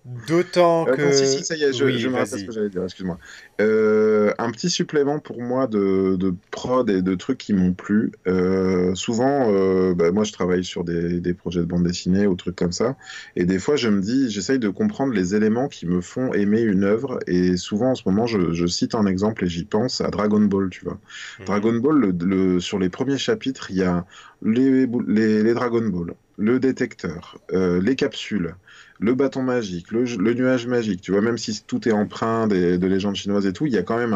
D'autant 0.04 0.84
que. 0.84 1.12
si, 1.12 1.26
si, 1.26 1.44
ça 1.44 1.56
y 1.56 1.62
est, 1.62 1.72
je, 1.72 1.88
je 1.88 2.08
me 2.08 2.16
rappelle 2.16 2.40
ce 2.40 2.44
que 2.44 2.52
j'allais 2.52 2.68
dire, 2.68 2.84
excuse-moi. 2.84 3.18
Euh, 3.62 4.34
un 4.36 4.50
petit 4.50 4.68
supplément 4.68 5.18
pour 5.18 5.40
moi 5.40 5.66
de, 5.66 6.16
de, 6.16 6.34
prod 6.50 6.90
et 6.90 7.00
de 7.00 7.14
trucs 7.14 7.38
qui 7.38 7.54
m'ont 7.54 7.72
plu. 7.72 8.12
Euh, 8.26 8.94
souvent, 8.94 9.50
euh, 9.50 9.94
bah, 9.94 10.12
moi 10.12 10.24
je 10.24 10.32
travaille 10.32 10.62
sur 10.62 10.84
des, 10.84 11.20
des, 11.20 11.32
projets 11.32 11.60
de 11.60 11.64
bande 11.64 11.84
dessinée 11.84 12.26
ou 12.26 12.34
trucs 12.34 12.56
comme 12.56 12.72
ça. 12.72 12.98
Et 13.34 13.46
des 13.46 13.58
fois, 13.58 13.76
je 13.76 13.88
me 13.88 14.02
dis, 14.02 14.30
j'essaye 14.30 14.58
de 14.58 14.68
comprendre 14.68 15.14
les 15.14 15.34
éléments 15.34 15.68
qui 15.68 15.86
me 15.86 16.02
font 16.02 16.34
aimer 16.34 16.60
une 16.60 16.84
œuvre. 16.84 17.18
Et 17.26 17.56
souvent, 17.56 17.92
en 17.92 17.94
ce 17.94 18.02
moment, 18.04 18.26
je, 18.26 18.52
je 18.52 18.66
cite 18.66 18.94
un 18.94 19.06
exemple 19.06 19.44
et 19.44 19.48
j'y 19.48 19.64
pense 19.64 20.02
à 20.02 20.10
Dragon 20.10 20.40
Ball, 20.40 20.68
tu 20.68 20.84
vois. 20.84 20.98
Mhm. 21.38 21.46
Dragon 21.46 21.74
Ball, 21.76 21.98
le, 21.98 22.10
le, 22.26 22.60
sur 22.60 22.78
les 22.78 22.90
premiers 22.90 23.18
chapitres, 23.18 23.70
il 23.70 23.78
y 23.78 23.82
a 23.82 24.04
les, 24.42 24.86
les, 25.06 25.42
les 25.42 25.54
Dragon 25.54 25.88
Ball, 25.88 26.12
le 26.36 26.60
détecteur, 26.60 27.38
les 27.50 27.96
capsules 27.96 28.54
le 29.00 29.14
bâton 29.14 29.42
magique, 29.42 29.90
le, 29.90 30.34
nuage 30.34 30.66
magique, 30.66 31.00
tu 31.00 31.12
vois, 31.12 31.20
même 31.20 31.38
si 31.38 31.62
tout 31.64 31.88
est 31.88 31.92
empreint 31.92 32.46
de 32.46 32.86
légendes 32.86 33.16
chinoises 33.16 33.46
et 33.46 33.52
tout, 33.52 33.66
il 33.66 33.72
y 33.72 33.78
a 33.78 33.82
quand 33.82 33.96
même 33.96 34.14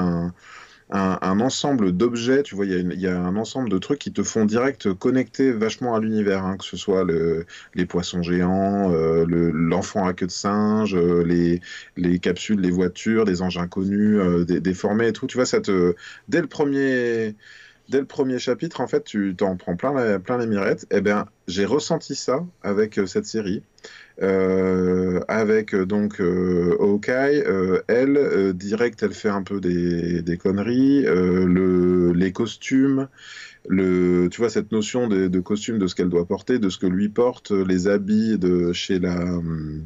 un, 0.91 1.41
ensemble 1.41 1.93
d'objets, 1.93 2.43
tu 2.43 2.55
vois, 2.55 2.65
il 2.67 3.01
y, 3.01 3.07
a 3.07 3.19
un 3.19 3.37
ensemble 3.37 3.69
de 3.69 3.79
trucs 3.79 3.99
qui 3.99 4.13
te 4.13 4.23
font 4.23 4.45
direct 4.45 4.93
connecter 4.95 5.53
vachement 5.53 5.95
à 5.95 6.01
l'univers, 6.01 6.45
hein, 6.45 6.57
que 6.57 6.65
ce 6.65 6.77
soit 6.77 7.05
les 7.75 7.87
poissons 7.87 8.23
géants, 8.23 8.93
euh, 8.93 9.27
l'enfant 9.53 10.07
à 10.07 10.15
queue 10.15 10.27
de 10.27 10.31
singe, 10.31 10.95
euh, 10.95 11.23
les, 11.97 12.19
capsules, 12.19 12.61
les 12.61 12.71
voitures, 12.71 13.25
des 13.25 13.43
engins 13.43 13.69
connus, 13.69 14.19
euh, 14.19 14.45
déformés 14.45 15.09
et 15.09 15.13
tout, 15.13 15.27
tu 15.27 15.37
vois, 15.37 15.47
ça 15.47 15.61
te, 15.61 15.95
dès 16.29 16.41
le 16.41 16.47
premier 16.47 17.35
dès 17.89 18.01
le 18.01 18.07
premier 18.07 18.39
chapitre, 18.39 18.81
en 18.81 18.87
fait, 18.87 19.05
tu 19.05 19.35
t'en 19.37 19.57
prends 19.57 19.77
plein, 19.77 19.95
les 20.39 20.47
mirettes. 20.47 20.87
Eh 20.91 21.01
bien, 21.01 21.27
j'ai 21.47 21.65
ressenti 21.65 22.15
ça 22.15 22.45
avec 22.63 23.01
cette 23.07 23.27
série. 23.27 23.63
Euh, 24.21 25.21
avec 25.29 25.75
euh, 25.75 25.87
donc 25.87 26.21
euh, 26.21 26.77
Hawkeye, 26.81 27.45
elle, 27.87 28.53
direct, 28.55 29.03
elle 29.03 29.13
fait 29.13 29.29
un 29.29 29.43
peu 29.43 29.61
des, 29.61 30.39
conneries, 30.39 31.03
le, 31.03 32.13
les 32.13 32.33
costumes, 32.33 33.09
tu 33.69 34.29
vois, 34.39 34.51
cette 34.51 34.73
notion 34.73 35.09
de, 35.09 35.29
de 35.29 35.41
costume, 35.41 35.79
de 35.79 35.87
ce 35.87 35.95
qu'elle 35.95 36.09
doit 36.09 36.27
porter, 36.27 36.59
de 36.59 36.69
ce 36.69 36.79
que 36.79 36.87
lui 36.87 37.09
porte, 37.09 37.51
les 37.51 37.89
habits 37.89 38.39
de 38.39 38.73
chez 38.73 38.99
la. 38.99 39.17
Hum, 39.17 39.85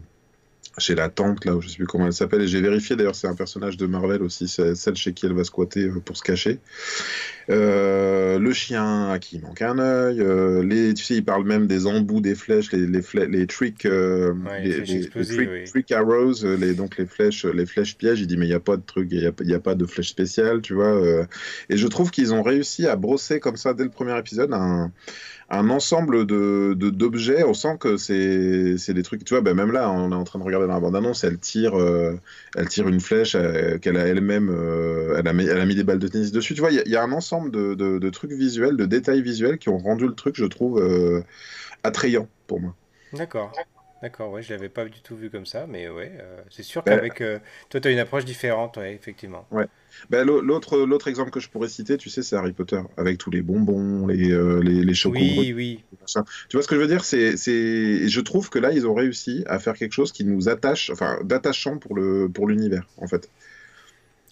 chez 0.78 0.94
la 0.94 1.08
tante, 1.08 1.44
là, 1.44 1.58
je 1.60 1.68
sais 1.68 1.76
plus 1.76 1.86
comment 1.86 2.06
elle 2.06 2.12
s'appelle, 2.12 2.42
et 2.42 2.48
j'ai 2.48 2.60
vérifié 2.60 2.96
d'ailleurs, 2.96 3.14
c'est 3.14 3.26
un 3.26 3.34
personnage 3.34 3.76
de 3.76 3.86
Marvel 3.86 4.22
aussi, 4.22 4.48
celle 4.48 4.96
chez 4.96 5.12
qui 5.12 5.26
elle 5.26 5.34
va 5.34 5.44
squatter 5.44 5.84
euh, 5.84 6.00
pour 6.00 6.16
se 6.16 6.22
cacher. 6.22 6.60
Euh, 7.50 8.38
le 8.38 8.52
chien 8.52 9.10
à 9.10 9.18
qui 9.18 9.36
il 9.36 9.42
manque 9.42 9.60
un 9.60 9.78
œil, 9.78 10.20
euh, 10.20 10.62
les, 10.62 10.94
tu 10.94 11.04
sais, 11.04 11.16
il 11.16 11.24
parle 11.24 11.44
même 11.44 11.66
des 11.66 11.86
embouts 11.86 12.20
des 12.20 12.34
flèches, 12.34 12.72
les, 12.72 12.86
les, 12.86 13.02
les 13.26 13.46
trick, 13.46 13.84
les, 13.84 15.08
trick, 15.66 15.92
arrows, 15.92 16.44
les, 16.44 16.74
donc 16.74 16.96
les 16.96 17.06
flèches, 17.06 17.44
les 17.44 17.66
flèches 17.66 17.96
pièges. 17.96 18.20
Il 18.20 18.26
dit 18.26 18.36
mais 18.36 18.46
il 18.46 18.50
n'y 18.50 18.54
a 18.54 18.60
pas 18.60 18.76
de 18.76 18.82
truc, 18.82 19.08
il 19.10 19.18
n'y 19.18 19.52
a, 19.52 19.56
a, 19.56 19.60
pas 19.60 19.74
de 19.74 19.86
flèche 19.86 20.08
spéciale, 20.08 20.62
tu 20.62 20.74
vois. 20.74 21.26
et 21.68 21.76
je 21.76 21.86
trouve 21.88 22.10
qu'ils 22.10 22.32
ont 22.32 22.42
réussi 22.42 22.86
à 22.86 22.96
brosser 22.96 23.40
comme 23.40 23.56
ça 23.56 23.74
dès 23.74 23.84
le 23.84 23.90
premier 23.90 24.16
épisode 24.18 24.52
un 24.52 24.92
un 25.52 25.68
ensemble 25.68 26.26
de 26.26 26.74
d'objets. 26.74 27.44
On 27.44 27.52
sent 27.52 27.76
que 27.78 27.96
c'est 27.98 28.94
des 28.94 29.02
trucs. 29.02 29.24
Tu 29.24 29.34
vois, 29.34 29.42
ben 29.42 29.54
même 29.54 29.70
là, 29.70 29.90
on 29.90 30.10
est 30.10 30.14
en 30.14 30.24
train 30.24 30.38
de 30.38 30.44
regarder 30.44 30.66
dans 30.66 30.72
la 30.72 30.80
bande-annonce. 30.80 31.24
Elle 31.24 31.38
tire, 31.38 31.78
euh, 31.78 32.18
elle 32.56 32.68
tire 32.68 32.88
une 32.88 33.00
flèche 33.00 33.34
euh, 33.34 33.78
qu'elle 33.78 33.98
a 33.98 34.06
elle-même. 34.06 34.48
Euh, 34.50 35.14
elle, 35.18 35.28
a 35.28 35.32
mis, 35.66 35.74
des 35.74 35.84
balles 35.84 35.98
de 35.98 36.08
tennis 36.08 36.32
dessus. 36.32 36.54
Tu 36.54 36.60
vois, 36.60 36.72
il 36.72 36.82
y, 36.86 36.96
a 36.96 37.02
un 37.02 37.12
ensemble 37.12 37.50
de, 37.50 37.74
de, 37.74 38.10
trucs 38.10 38.32
visuels, 38.32 38.76
de 38.76 38.86
détails 38.86 39.22
visuels 39.22 39.58
qui 39.58 39.68
ont 39.68 39.78
rendu 39.78 40.06
le 40.06 40.14
truc, 40.14 40.36
je 40.36 40.46
trouve, 40.46 40.82
attrayant 41.84 42.28
pour 42.46 42.60
moi. 42.60 42.74
D'accord. 43.12 43.52
D'accord, 44.02 44.32
ouais, 44.32 44.42
je 44.42 44.52
l'avais 44.52 44.68
pas 44.68 44.84
du 44.84 45.00
tout 45.00 45.14
vu 45.14 45.30
comme 45.30 45.46
ça, 45.46 45.66
mais 45.68 45.88
ouais, 45.88 46.10
euh, 46.20 46.40
c'est 46.50 46.64
sûr 46.64 46.82
ben, 46.82 46.96
qu'avec 46.96 47.20
euh, 47.20 47.38
toi, 47.70 47.80
tu 47.80 47.86
as 47.86 47.92
une 47.92 48.00
approche 48.00 48.24
différente, 48.24 48.76
ouais, 48.76 48.94
effectivement. 48.94 49.46
Ouais. 49.52 49.66
Ben, 50.10 50.26
l'autre, 50.26 50.76
l'autre 50.78 51.06
exemple 51.06 51.30
que 51.30 51.38
je 51.38 51.48
pourrais 51.48 51.68
citer, 51.68 51.96
tu 51.98 52.10
sais, 52.10 52.24
c'est 52.24 52.34
Harry 52.34 52.52
Potter, 52.52 52.80
avec 52.96 53.18
tous 53.18 53.30
les 53.30 53.42
bonbons, 53.42 54.08
les, 54.08 54.32
euh, 54.32 54.60
les, 54.60 54.82
les 54.82 55.06
Oui, 55.06 55.52
oui. 55.54 55.84
Tu 56.48 56.56
vois 56.56 56.64
ce 56.64 56.68
que 56.68 56.74
je 56.74 56.80
veux 56.80 56.88
dire? 56.88 57.04
C'est, 57.04 57.36
c'est... 57.36 58.08
Je 58.08 58.20
trouve 58.22 58.50
que 58.50 58.58
là, 58.58 58.72
ils 58.72 58.88
ont 58.88 58.94
réussi 58.94 59.44
à 59.46 59.60
faire 59.60 59.74
quelque 59.74 59.92
chose 59.92 60.10
qui 60.10 60.24
nous 60.24 60.48
attache, 60.48 60.90
enfin, 60.90 61.20
d'attachant 61.22 61.78
pour, 61.78 61.94
le, 61.94 62.28
pour 62.28 62.48
l'univers, 62.48 62.88
en 62.96 63.06
fait. 63.06 63.30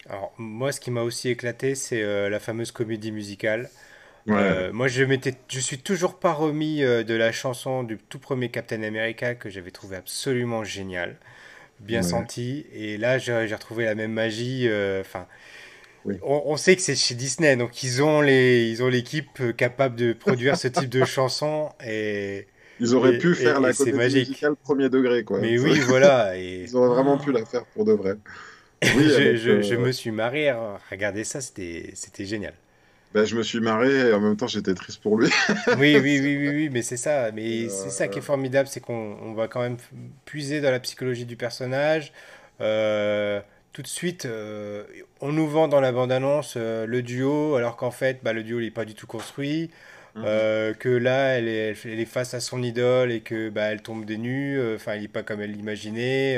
Alors, 0.09 0.35
moi, 0.37 0.73
ce 0.73 0.81
qui 0.81 0.91
m'a 0.91 1.03
aussi 1.03 1.29
éclaté, 1.29 1.77
c'est 1.77 2.29
la 2.29 2.41
fameuse 2.41 2.73
comédie 2.73 3.13
musicale. 3.13 3.71
Euh, 4.29 4.73
moi, 4.73 4.89
je 4.89 5.03
m'étais, 5.05 5.35
je 5.49 5.61
suis 5.61 5.79
toujours 5.79 6.19
pas 6.19 6.33
remis 6.33 6.83
euh, 6.83 7.03
de 7.03 7.15
la 7.15 7.33
chanson 7.33 7.83
du 7.83 7.97
tout 7.97 8.19
premier 8.19 8.51
Captain 8.51 8.83
America 8.83 9.35
que 9.35 9.49
j'avais 9.49 9.71
trouvé 9.71 9.97
absolument 9.97 10.65
génial, 10.65 11.17
bien 11.81 12.03
senti. 12.03 12.67
Et 12.73 12.97
là, 12.99 13.19
j'ai 13.19 13.33
retrouvé 13.53 13.85
la 13.85 13.95
même 13.95 14.13
magie. 14.13 14.67
Euh, 14.69 15.01
enfin, 15.01 15.27
on, 16.23 16.57
sait 16.57 16.77
que 16.77 16.83
c'est 16.83 16.95
chez 16.95 17.15
Disney, 17.15 17.57
donc 17.57 17.83
ils 17.83 18.03
ont 18.03 18.21
les, 18.21 18.69
ils 18.69 18.83
ont 18.83 18.89
l'équipe 18.89 19.57
capable 19.57 19.97
de 19.97 20.13
produire 20.13 20.57
ce 20.57 20.69
type 20.69 20.91
de 20.91 21.05
chanson 21.05 21.71
et. 21.85 22.47
Ils 22.83 22.95
auraient 22.95 23.19
pu 23.19 23.35
faire 23.35 23.61
la 23.61 23.75
comédie 23.75 24.21
musicale 24.21 24.57
premier 24.57 24.89
degré, 24.89 25.23
quoi. 25.23 25.39
Mais 25.39 25.59
oui, 25.59 25.79
voilà. 25.81 26.35
Et... 26.39 26.63
Ils 26.63 26.75
auraient 26.75 26.89
vraiment 26.89 27.19
pu 27.19 27.31
la 27.31 27.45
faire 27.45 27.67
pour 27.67 27.85
de 27.85 27.93
vrai. 27.93 28.15
Oui, 28.97 29.11
je, 29.11 29.61
je, 29.61 29.75
me 29.75 29.93
suis 29.93 30.11
marié 30.11 30.49
à 30.49 30.81
regarder 30.91 31.23
ça, 31.25 31.43
c'était, 31.43 31.91
c'était 31.93 32.25
génial. 32.25 32.55
Ben, 33.13 33.25
je 33.25 33.35
me 33.35 33.43
suis 33.43 33.61
marré 33.61 34.09
et 34.09 34.13
en 34.13 34.21
même 34.21 34.37
temps 34.37 34.47
j'étais 34.47 34.75
triste 34.75 35.03
pour 35.03 35.19
lui. 35.19 35.31
oui, 35.79 35.99
oui, 36.01 36.21
oui, 36.21 36.37
oui, 36.39 36.49
oui, 36.49 36.69
mais 36.71 36.83
c'est 36.83 36.97
ça. 36.97 37.33
Mais 37.33 37.69
c'est 37.69 37.91
ça 37.91 38.07
qui 38.07 38.19
est 38.19 38.23
formidable, 38.23 38.69
c'est 38.69 38.81
qu'on 38.81 39.35
va 39.35 39.49
quand 39.49 39.61
même 39.61 39.79
puiser 40.25 40.61
dans 40.61 40.71
la 40.71 40.79
psychologie 40.79 41.25
du 41.25 41.37
personnage. 41.37 42.13
Euh, 42.61 43.41
tout 43.73 43.83
de 43.83 43.89
suite, 43.89 44.27
euh, 44.27 44.85
on 45.21 45.33
nous 45.33 45.49
vend 45.49 45.67
dans 45.67 45.81
la 45.81 45.91
bande-annonce 45.91 46.55
euh, 46.57 46.87
le 46.87 47.03
duo, 47.03 47.57
alors 47.57 47.77
qu'en 47.77 47.91
fait, 47.91 48.21
bah, 48.23 48.33
le 48.33 48.45
duo 48.45 48.61
n'est 48.61 48.71
pas 48.71 48.85
du 48.85 48.95
tout 48.95 49.07
construit. 49.07 49.71
Mhm. 50.17 50.25
que 50.75 50.89
là, 50.89 51.39
elle 51.39 51.47
est, 51.47 51.77
elle 51.85 52.01
est, 52.01 52.05
face 52.05 52.35
à 52.35 52.41
son 52.41 52.65
idole 52.65 53.13
et 53.13 53.21
que 53.21 53.49
bah, 53.49 53.67
elle 53.67 53.81
tombe 53.81 54.05
des 54.05 54.19
nues. 54.19 54.61
Enfin, 54.75 54.97
il 54.97 55.03
n'est 55.03 55.09
pas 55.09 55.23
comme 55.23 55.41
elle 55.41 55.53
l'imaginait. 55.53 56.37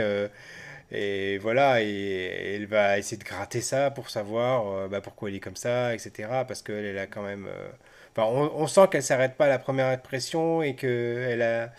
Et 0.92 1.38
voilà, 1.38 1.82
et, 1.82 2.54
elle 2.56 2.66
va 2.66 2.98
essayer 2.98 3.16
de 3.16 3.24
gratter 3.24 3.62
ça 3.62 3.90
pour 3.90 4.10
savoir 4.10 4.66
euh, 4.68 4.88
bah, 4.88 5.00
pourquoi 5.00 5.30
elle 5.30 5.36
est 5.36 5.40
comme 5.40 5.56
ça, 5.56 5.94
etc. 5.94 6.28
Parce 6.46 6.62
qu'elle 6.62 6.84
elle 6.84 6.98
a 6.98 7.06
quand 7.06 7.22
même. 7.22 7.46
Euh, 7.48 7.70
enfin, 8.16 8.26
on, 8.28 8.66
sent 8.66 8.88
qu'elle 8.90 9.02
s'arrête 9.02 9.36
pas 9.36 9.46
à 9.46 9.48
la 9.48 9.58
première 9.58 9.86
impression 9.86 10.62
et 10.62 10.76
qu'elle 10.76 11.42
a, 11.42 11.72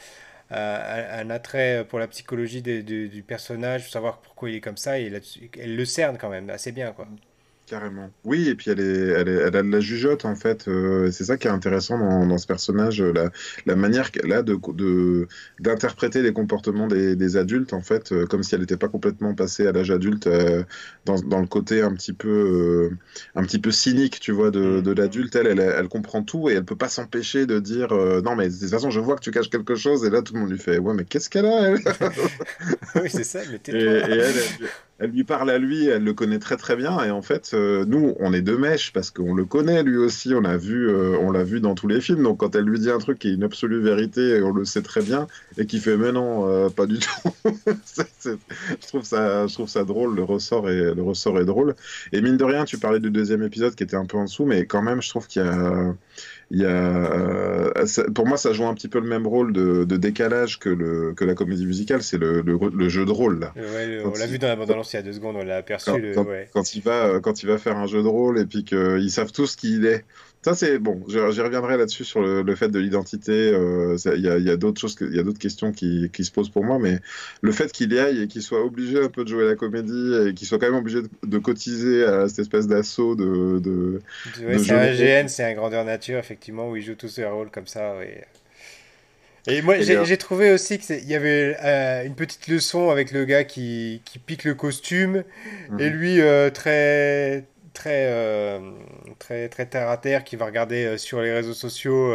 un 0.52 1.30
attrait 1.30 1.86
pour 1.88 1.99
la 1.99 2.08
psychologie 2.08 2.62
du 2.62 3.23
personnage, 3.28 3.89
savoir 3.91 4.19
pourquoi 4.21 4.49
il 4.49 4.56
est 4.58 4.62
comme 4.62 4.78
ça, 4.78 4.99
et 4.99 5.12
elle 5.60 5.76
le 5.76 5.86
cerne 5.86 6.17
quand 6.17 6.30
même 6.30 6.49
assez 6.49 6.71
bien, 6.71 6.91
quoi. 6.91 7.08
Carrément. 7.65 8.12
Oui, 8.26 8.49
et 8.49 8.56
puis 8.56 8.71
elle, 8.71 8.82
est, 8.82 8.84
elle, 8.84 9.30
est, 9.30 9.36
elle 9.36 9.56
a 9.56 9.63
de 9.63 9.71
la 9.71 9.80
jugeote 9.80 10.26
en 10.26 10.36
fait. 10.36 10.67
Euh, 10.67 11.10
c'est 11.12 11.23
ça 11.23 11.38
qui 11.38 11.47
est 11.47 11.49
intéressant 11.49 11.97
dans, 11.97 12.28
dans 12.28 12.38
ce 12.38 12.45
personnage, 12.45 13.02
euh, 13.02 13.13
la, 13.13 13.32
la 13.65 13.78
manière 13.78 14.12
qu'elle 14.12 14.34
a 14.34 14.41
de, 14.41 14.60
de, 14.73 15.30
d'interpréter 15.62 16.21
les 16.21 16.34
comportements 16.34 16.88
des, 16.88 17.15
des, 17.15 17.38
adultes 17.38 17.71
en 17.71 17.82
fait, 17.82 18.12
euh, 18.12 18.26
comme 18.26 18.43
si 18.43 18.54
elle 18.54 18.62
n'était 18.62 18.76
pas 18.76 18.89
complètement 18.89 19.34
passée 19.34 19.65
à 19.65 19.71
l'âge 19.71 19.91
adulte, 19.91 20.28
dans, 21.06 21.15
dans, 21.21 21.39
le 21.39 21.47
côté 21.47 21.82
un 21.82 21.93
petit 21.93 22.12
peu, 22.12 22.91
un 23.34 23.43
petit 23.43 23.60
peu 23.60 23.71
cynique, 23.71 24.19
tu 24.19 24.34
vois, 24.34 24.52
de, 24.52 24.80
mm. 24.80 24.82
de 24.82 24.91
l'adulte. 24.91 25.36
Elle, 25.38 25.47
elle, 25.47 25.60
elle, 25.62 25.88
comprend 25.88 26.21
tout 26.21 26.49
et 26.49 26.54
elle 26.56 26.65
peut 26.65 26.76
pas 26.76 26.89
s'empêcher 26.89 27.45
de 27.45 27.60
dire 27.60 27.93
non 27.93 28.36
mais 28.36 28.49
de 28.49 28.54
toute 28.54 28.69
façon 28.69 28.89
je 28.89 28.99
vois 28.99 29.15
que 29.15 29.21
tu 29.21 29.32
caches 29.32 29.49
quelque 29.49 29.76
chose 29.76 30.04
et 30.04 30.10
là 30.10 30.21
tout 30.21 30.34
le 30.34 30.41
monde 30.41 30.52
lui 30.52 30.58
fait 30.58 30.80
ouais 30.80 30.93
mais 30.93 31.06
qu'est-ce 31.06 31.30
qu'elle 31.30 31.45
a 31.45 31.62
elle? 31.62 31.80
Oui 32.95 33.10
c'est 33.10 33.23
ça, 33.23 33.39
mais 33.49 33.60
tais-toi. 33.63 33.80
Et, 33.80 33.86
et 33.86 34.19
elle, 34.19 34.36
elle 34.99 35.10
lui 35.10 35.23
parle 35.23 35.49
à 35.49 35.58
lui, 35.58 35.88
elle 35.88 36.03
le 36.03 36.13
connaît 36.13 36.39
très 36.39 36.56
très 36.56 36.75
bien. 36.75 37.03
Et 37.03 37.12
en 37.12 37.21
fait, 37.21 37.51
euh, 37.53 37.84
nous, 37.86 38.15
on 38.19 38.32
est 38.32 38.41
deux 38.41 38.58
mèches 38.58 38.93
parce 38.93 39.10
qu'on 39.10 39.34
le 39.34 39.43
connaît 39.43 39.84
lui 39.84 39.97
aussi. 39.97 40.34
On 40.34 40.41
vu, 40.58 40.88
euh, 40.88 41.32
l'a 41.32 41.43
vu 41.43 41.60
dans 41.60 41.73
tous 41.73 41.88
les 41.88 41.99
films. 41.99 42.23
Donc 42.23 42.39
quand 42.39 42.56
elle 42.56 42.65
lui 42.65 42.79
dit 42.79 42.91
un 42.91 42.99
truc 42.99 43.17
qui 43.19 43.29
est 43.29 43.34
une 43.34 43.43
absolue 43.43 43.82
vérité, 43.82 44.41
on 44.43 44.51
le 44.51 44.65
sait 44.65 44.84
très 44.84 45.01
bien, 45.01 45.27
et 45.58 45.65
qui 45.65 45.79
fait 45.79 45.97
mais 45.97 46.12
non, 46.12 46.47
euh, 46.47 46.69
pas 46.69 46.86
du 46.86 46.99
tout. 46.99 47.10
je 47.45 48.88
trouve 48.88 49.03
ça, 49.03 49.47
je 49.47 49.53
trouve 49.53 49.67
ça 49.67 49.84
drôle. 49.84 50.15
Le 50.15 50.23
ressort 50.23 50.69
est, 50.69 50.93
le 50.93 51.01
ressort 51.01 51.39
est 51.39 51.45
drôle. 51.45 51.75
Et 52.12 52.21
mine 52.21 52.38
de 52.38 52.43
rien, 52.43 52.63
tu 52.65 52.77
parlais 52.77 52.99
du 52.99 53.10
deuxième 53.10 53.41
épisode 53.43 53.73
qui 53.73 53.84
était 53.84 53.95
un 53.95 54.06
peu 54.06 54.17
en 54.17 54.25
dessous, 54.25 54.45
mais 54.45 54.65
quand 54.67 54.84
même, 54.84 55.01
je 55.01 55.10
trouve 55.10 55.27
qu'il 55.27 55.41
y 55.41 55.45
a 55.45 55.95
il 56.51 56.62
y 56.62 56.65
a, 56.65 56.69
euh, 56.69 57.71
pour 58.13 58.27
moi, 58.27 58.38
ça 58.38 58.53
joue 58.53 58.65
un 58.65 58.73
petit 58.73 58.88
peu 58.88 58.99
le 58.99 59.08
même 59.08 59.27
rôle 59.27 59.53
de, 59.53 59.84
décalage 59.97 60.60
que, 60.60 60.69
le, 60.69 61.13
que 61.13 61.25
la 61.25 61.36
comédie 61.36 61.65
musicale, 61.65 62.03
c'est 62.03 62.17
le, 62.17 62.41
le, 62.41 62.89
jeu 62.89 63.06
de 63.06 63.12
rôle. 63.12 63.39
Là. 63.39 63.53
on 64.06 64.17
l'a 64.17 64.27
vu 64.27 64.39
dans 64.39 64.47
la 64.47 64.56
bande-annonce 64.56 64.93
il 64.93 64.97
y 64.97 64.99
a 64.99 65.03
deux 65.03 65.13
secondes, 65.13 65.36
on 65.36 65.43
l'a 65.43 65.58
aperçu. 65.58 65.91
Quand, 66.53 66.75
il 66.75 66.82
va, 66.82 67.19
quand 67.21 67.43
il 67.43 67.47
va 67.47 67.58
faire 67.58 67.77
un 67.77 67.88
jeu 67.88 68.03
de 68.03 68.08
rôle 68.08 68.39
et 68.39 68.45
puis 68.45 68.63
qu'ils 68.63 69.12
savent 69.12 69.32
tous 69.32 69.56
qui 69.56 69.75
il 69.75 69.86
est. 69.86 70.03
Ça, 70.43 70.53
c'est 70.56 70.77
bon, 70.77 71.01
j'y 71.08 71.19
reviendrai 71.19 71.77
là-dessus 71.77 72.03
sur 72.03 72.21
le, 72.21 72.56
fait 72.56 72.67
de 72.67 72.77
l'identité. 72.77 73.32
Euh, 73.32 73.95
il 74.13 74.19
y 74.19 74.27
a, 74.27 74.38
y 74.38 74.49
a 74.49 74.58
d'autres 74.58 74.82
choses, 74.82 74.97
il 74.99 75.15
y 75.15 75.19
a 75.19 75.23
d'autres 75.23 75.39
questions 75.39 75.71
qui, 75.71 76.10
qui, 76.12 76.25
se 76.25 76.32
posent 76.32 76.49
pour 76.49 76.65
moi, 76.65 76.79
mais 76.79 76.99
le 77.41 77.51
fait 77.53 77.71
qu'il 77.71 77.93
y 77.93 77.97
aille 77.99 78.23
et 78.23 78.27
qu'il 78.27 78.41
soit 78.41 78.62
obligé 78.62 79.01
un 79.01 79.08
peu 79.08 79.23
de 79.23 79.29
jouer 79.29 79.45
la 79.45 79.56
comédie 79.56 80.13
et 80.27 80.34
qu'il 80.34 80.45
soit 80.45 80.60
quand 80.60 80.65
même 80.65 80.75
obligé 80.75 80.99
de, 81.01 81.38
cotiser 81.38 82.03
à 82.03 82.27
cette 82.27 82.39
espèce 82.39 82.67
d'assaut 82.67 83.15
de. 83.15 83.60
de, 83.60 84.01
c'est 84.36 84.71
un 84.71 84.93
GN, 84.93 85.29
c'est 85.29 85.45
un 85.45 85.53
grandeur 85.53 85.86
nature, 85.86 86.19
effectivement, 86.19 86.33
où 86.69 86.76
il 86.76 86.84
joue 86.84 86.96
tous 86.96 87.10
ses 87.10 87.26
rôles 87.26 87.50
comme 87.50 87.67
ça. 87.67 87.96
Et 89.48 89.62
moi, 89.62 89.76
j'ai 89.80 90.17
trouvé 90.17 90.52
aussi 90.52 90.80
qu'il 90.80 91.06
y 91.06 91.15
avait 91.15 91.58
euh, 91.63 92.06
une 92.06 92.15
petite 92.15 92.48
leçon 92.48 92.89
avec 92.89 93.12
le 93.12 93.26
gars 93.26 93.43
qui, 93.43 94.02
qui 94.06 94.19
pique 94.19 94.46
le 94.46 94.56
costume 94.56 95.24
et 95.80 95.89
mhm. 95.89 95.96
lui 95.96 96.22
euh, 96.22 96.50
très 96.50 97.46
très, 97.74 98.06
euh, 98.08 98.60
très, 99.19 99.50
très 99.50 99.65
terre 99.65 99.89
à 99.89 99.98
terre, 99.98 100.24
qui 100.24 100.36
va 100.36 100.46
regarder 100.46 100.98
sur 100.98 101.22
les 101.22 101.34
réseaux 101.34 101.56
sociaux, 101.56 102.13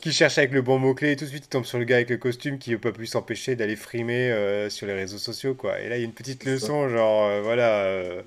qui 0.00 0.10
cherche 0.10 0.38
avec 0.38 0.52
le 0.52 0.62
bon 0.62 0.78
mot-clé, 0.78 1.12
et 1.12 1.16
tout 1.16 1.26
de 1.26 1.30
suite 1.30 1.44
il 1.44 1.48
tombe 1.48 1.66
sur 1.66 1.78
le 1.78 1.84
gars 1.84 1.96
avec 1.96 2.08
le 2.08 2.16
costume 2.16 2.58
qui 2.58 2.70
ne 2.70 2.76
peut 2.76 2.92
plus 2.92 3.06
s'empêcher 3.06 3.56
d'aller 3.56 3.76
frimer 3.76 4.34
sur 4.70 4.86
les 4.86 4.94
réseaux 4.94 5.18
sociaux. 5.18 5.54
Quoi. 5.54 5.80
Et 5.80 5.88
là, 5.90 5.96
il 5.96 6.00
y 6.00 6.02
a 6.02 6.06
une 6.06 6.14
petite 6.14 6.44
leçon, 6.44 6.88
genre, 6.88 7.42
voilà 7.42 8.22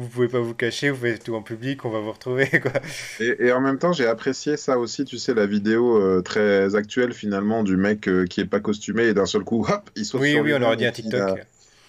vous 0.00 0.08
pouvez 0.08 0.28
pas 0.28 0.40
vous 0.40 0.54
cacher, 0.54 0.90
vous 0.90 1.00
faites 1.00 1.24
tout 1.24 1.34
en 1.34 1.42
public, 1.42 1.84
on 1.84 1.90
va 1.90 2.00
vous 2.00 2.12
retrouver. 2.12 2.46
Quoi. 2.62 2.72
Et, 3.20 3.52
en 3.52 3.60
même 3.60 3.78
temps, 3.78 3.92
j'ai 3.92 4.06
apprécié 4.06 4.56
ça 4.56 4.78
aussi, 4.78 5.04
tu 5.04 5.18
sais, 5.18 5.34
la 5.34 5.46
vidéo 5.46 6.22
très 6.22 6.74
actuelle 6.74 7.12
finalement 7.12 7.62
du 7.62 7.76
mec 7.76 8.08
qui 8.28 8.40
est 8.40 8.46
pas 8.46 8.60
costumé 8.60 9.04
et 9.04 9.14
d'un 9.14 9.26
seul 9.26 9.44
coup, 9.44 9.66
hop, 9.68 9.90
il 9.96 10.04
saute 10.04 10.20
oui, 10.20 10.32
sur 10.32 10.42
Oui, 10.42 10.52
on 10.54 10.62
aurait 10.62 10.76
dit 10.76 10.86
un 10.86 10.92
TikTok 10.92 11.40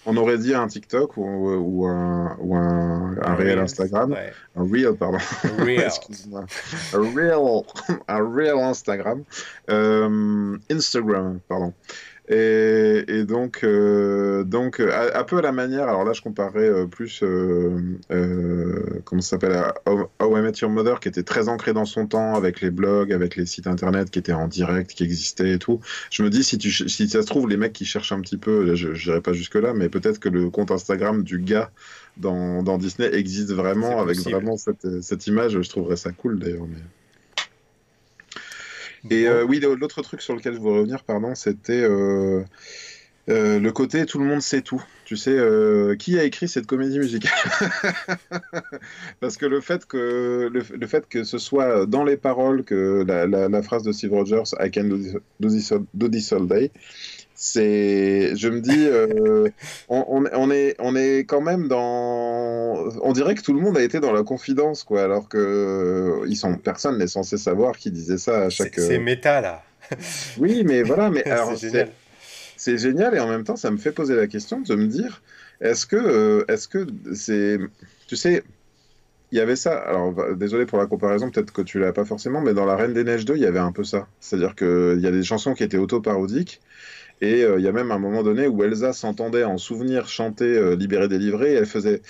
on 0.05 0.17
aurait 0.17 0.37
dit 0.37 0.53
un 0.53 0.67
TikTok 0.67 1.15
ou, 1.17 1.85
un, 1.85 2.35
ou 2.39 2.55
un, 2.55 3.15
un, 3.21 3.35
réel 3.35 3.59
Instagram. 3.59 4.15
Un 4.55 4.63
Reel, 4.63 4.95
pardon. 4.95 5.17
Un 6.93 7.13
Reel, 7.13 7.63
un 8.07 8.29
Reel 8.29 8.57
Instagram. 8.57 9.23
Euh, 9.69 10.57
Instagram, 10.71 11.39
pardon. 11.47 11.73
Et, 12.33 13.25
donc, 13.25 13.59
euh, 13.63 14.45
donc 14.45 14.79
un 14.79 15.23
peu 15.25 15.39
à 15.39 15.41
la 15.41 15.51
manière, 15.51 15.89
alors 15.89 16.05
là 16.05 16.13
je 16.13 16.21
comparais 16.21 16.69
euh, 16.69 16.85
plus, 16.85 17.21
euh, 17.23 17.99
comment 19.03 19.21
ça 19.21 19.31
s'appelle, 19.31 19.51
à 19.51 19.73
How 19.85 20.37
I 20.37 20.41
Met 20.41 20.53
Your 20.61 20.71
Mother, 20.71 21.01
qui 21.01 21.09
était 21.09 21.23
très 21.23 21.49
ancré 21.49 21.73
dans 21.73 21.83
son 21.83 22.07
temps, 22.07 22.35
avec 22.35 22.61
les 22.61 22.71
blogs, 22.71 23.11
avec 23.11 23.35
les 23.35 23.45
sites 23.45 23.67
internet 23.67 24.09
qui 24.11 24.19
étaient 24.19 24.31
en 24.31 24.47
direct, 24.47 24.91
qui 24.91 25.03
existaient 25.03 25.51
et 25.51 25.59
tout. 25.59 25.81
Je 26.09 26.23
me 26.23 26.29
dis, 26.29 26.45
si, 26.45 26.57
tu, 26.57 26.71
si 26.71 27.09
ça 27.09 27.21
se 27.21 27.27
trouve, 27.27 27.49
les 27.49 27.57
mecs 27.57 27.73
qui 27.73 27.83
cherchent 27.83 28.13
un 28.13 28.21
petit 28.21 28.37
peu, 28.37 28.75
je 28.75 28.87
n'irai 28.87 29.19
pas 29.19 29.33
jusque-là, 29.33 29.73
mais 29.73 29.89
peut-être 29.89 30.19
que 30.19 30.29
le 30.29 30.49
compte 30.49 30.71
Instagram 30.71 31.23
du 31.23 31.39
gars 31.39 31.69
dans, 32.15 32.63
dans 32.63 32.77
Disney 32.77 33.13
existe 33.13 33.51
vraiment, 33.51 33.99
avec 33.99 34.17
vraiment 34.19 34.55
cette, 34.55 35.01
cette, 35.01 35.27
image, 35.27 35.61
je 35.61 35.69
trouverais 35.69 35.97
ça 35.97 36.13
cool 36.13 36.39
d'ailleurs. 36.39 36.67
Mais... 36.67 36.79
Et 39.09 39.27
euh, 39.27 39.43
oui, 39.43 39.59
l'autre 39.59 40.01
truc 40.01 40.21
sur 40.21 40.35
lequel 40.35 40.53
je 40.53 40.59
voudrais 40.59 40.79
revenir, 40.79 41.03
pardon, 41.03 41.33
c'était 41.33 41.81
euh, 41.81 42.43
euh, 43.29 43.59
le 43.59 43.71
côté 43.71 44.05
tout 44.05 44.19
le 44.19 44.25
monde 44.25 44.41
sait 44.41 44.61
tout. 44.61 44.83
Tu 45.05 45.17
sais, 45.17 45.37
qui 45.99 46.17
a 46.17 46.23
écrit 46.23 46.47
cette 46.47 46.67
comédie 46.67 46.99
musicale? 46.99 47.31
Parce 49.19 49.35
que 49.37 49.45
le 49.45 49.59
fait 49.59 49.85
que, 49.85 50.49
le, 50.53 50.87
fait 50.87 51.07
que 51.09 51.23
ce 51.23 51.37
soit 51.37 51.85
dans 51.85 52.03
les 52.05 52.15
paroles 52.15 52.63
que 52.63 53.03
la, 53.05 53.25
la, 53.27 53.61
phrase 53.61 53.83
de 53.83 53.91
Steve 53.91 54.13
Rogers, 54.13 54.55
I 54.59 54.71
can 54.71 54.85
do 54.85 55.49
this, 55.49 55.73
do 55.93 56.07
this 56.07 56.31
all 56.31 56.47
day, 56.47 56.71
c'est, 57.43 58.35
je 58.35 58.49
me 58.49 58.61
dis, 58.61 58.85
euh, 58.85 59.49
on, 59.89 60.25
on, 60.31 60.51
est, 60.51 60.75
on 60.77 60.95
est 60.95 61.25
quand 61.25 61.41
même 61.41 61.67
dans, 61.67 62.87
on 63.01 63.13
dirait 63.13 63.33
que 63.33 63.41
tout 63.41 63.53
le 63.53 63.59
monde 63.59 63.75
a 63.79 63.81
été 63.81 63.99
dans 63.99 64.13
la 64.13 64.21
confidence, 64.21 64.83
quoi, 64.83 65.01
alors 65.01 65.27
que 65.27 66.21
ils 66.27 66.35
sont, 66.35 66.55
personne 66.55 66.99
n'est 66.99 67.07
censé 67.07 67.37
savoir 67.37 67.77
qui 67.77 67.89
disait 67.89 68.19
ça 68.19 68.43
à 68.43 68.49
chaque. 68.51 68.75
C'est 68.75 68.99
méta 68.99 69.41
là. 69.41 69.63
oui, 70.37 70.61
mais 70.63 70.83
voilà, 70.83 71.09
mais 71.09 71.23
alors 71.31 71.57
c'est 72.57 72.77
génial. 72.77 73.15
et 73.15 73.19
en 73.19 73.27
même 73.27 73.43
temps, 73.43 73.55
ça 73.55 73.71
me 73.71 73.77
fait 73.77 73.91
poser 73.91 74.15
la 74.15 74.27
question 74.27 74.61
de 74.61 74.75
me 74.75 74.85
dire, 74.85 75.23
est-ce 75.61 75.87
que, 75.87 75.95
euh, 75.95 76.45
est-ce 76.47 76.67
que 76.67 76.85
c'est, 77.15 77.57
tu 78.07 78.15
sais. 78.15 78.43
Il 79.33 79.37
y 79.37 79.41
avait 79.41 79.55
ça, 79.55 79.77
alors 79.77 80.35
désolé 80.35 80.65
pour 80.65 80.77
la 80.77 80.87
comparaison, 80.87 81.31
peut-être 81.31 81.53
que 81.53 81.61
tu 81.61 81.79
l'as 81.79 81.93
pas 81.93 82.03
forcément, 82.03 82.41
mais 82.41 82.53
dans 82.53 82.65
La 82.65 82.75
Reine 82.75 82.93
des 82.93 83.05
Neiges 83.05 83.23
2, 83.23 83.37
il 83.37 83.41
y 83.41 83.45
avait 83.45 83.59
un 83.59 83.71
peu 83.71 83.85
ça. 83.85 84.07
C'est-à-dire 84.19 84.55
qu'il 84.55 84.99
y 84.99 85.07
a 85.07 85.11
des 85.11 85.23
chansons 85.23 85.53
qui 85.53 85.63
étaient 85.63 85.77
auto-parodiques, 85.77 86.59
Et 87.21 87.41
il 87.43 87.61
y 87.61 87.67
a 87.67 87.71
même 87.71 87.91
un 87.91 87.99
moment 87.99 88.23
donné 88.23 88.47
où 88.47 88.63
Elsa 88.63 88.93
s'entendait 88.93 89.43
en 89.43 89.57
souvenir 89.57 90.07
chanter 90.07 90.75
Libéré 90.75 91.07
délivré, 91.07 91.53
et 91.53 91.55
elle 91.55 91.65
faisait 91.67 92.01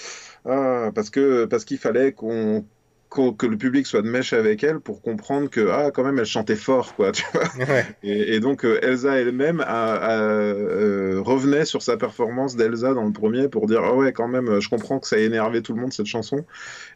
ah, 0.45 0.91
parce 0.95 1.09
que 1.09 1.45
parce 1.45 1.65
qu'il 1.65 1.77
fallait 1.77 2.13
qu'on 2.13 2.65
que 3.11 3.45
le 3.45 3.57
public 3.57 3.85
soit 3.85 4.01
de 4.01 4.09
mèche 4.09 4.31
avec 4.31 4.63
elle 4.63 4.79
pour 4.79 5.01
comprendre 5.01 5.49
que 5.49 5.69
ah 5.69 5.91
quand 5.91 6.05
même 6.05 6.17
elle 6.17 6.25
chantait 6.25 6.55
fort 6.55 6.95
quoi 6.95 7.11
tu 7.11 7.25
vois. 7.33 7.43
Et, 8.03 8.39
donc 8.39 8.63
euh, 8.63 8.79
Elsa 8.81 9.19
elle-même 9.19 9.61
euh, 9.67 11.19
revenait 11.21 11.65
sur 11.65 11.81
sa 11.81 11.97
performance 11.97 12.55
d'Elsa 12.55 12.93
dans 12.93 13.03
le 13.03 13.11
premier 13.11 13.49
pour 13.49 13.67
dire 13.67 13.81
ah 13.83 13.93
ouais 13.93 14.13
quand 14.13 14.29
même 14.29 14.61
je 14.61 14.69
comprends 14.69 14.99
que 14.99 15.07
ça 15.07 15.17
a 15.17 15.19
énervé 15.19 15.61
tout 15.61 15.73
le 15.73 15.81
monde 15.81 15.91
cette 15.91 16.05
chanson. 16.05 16.45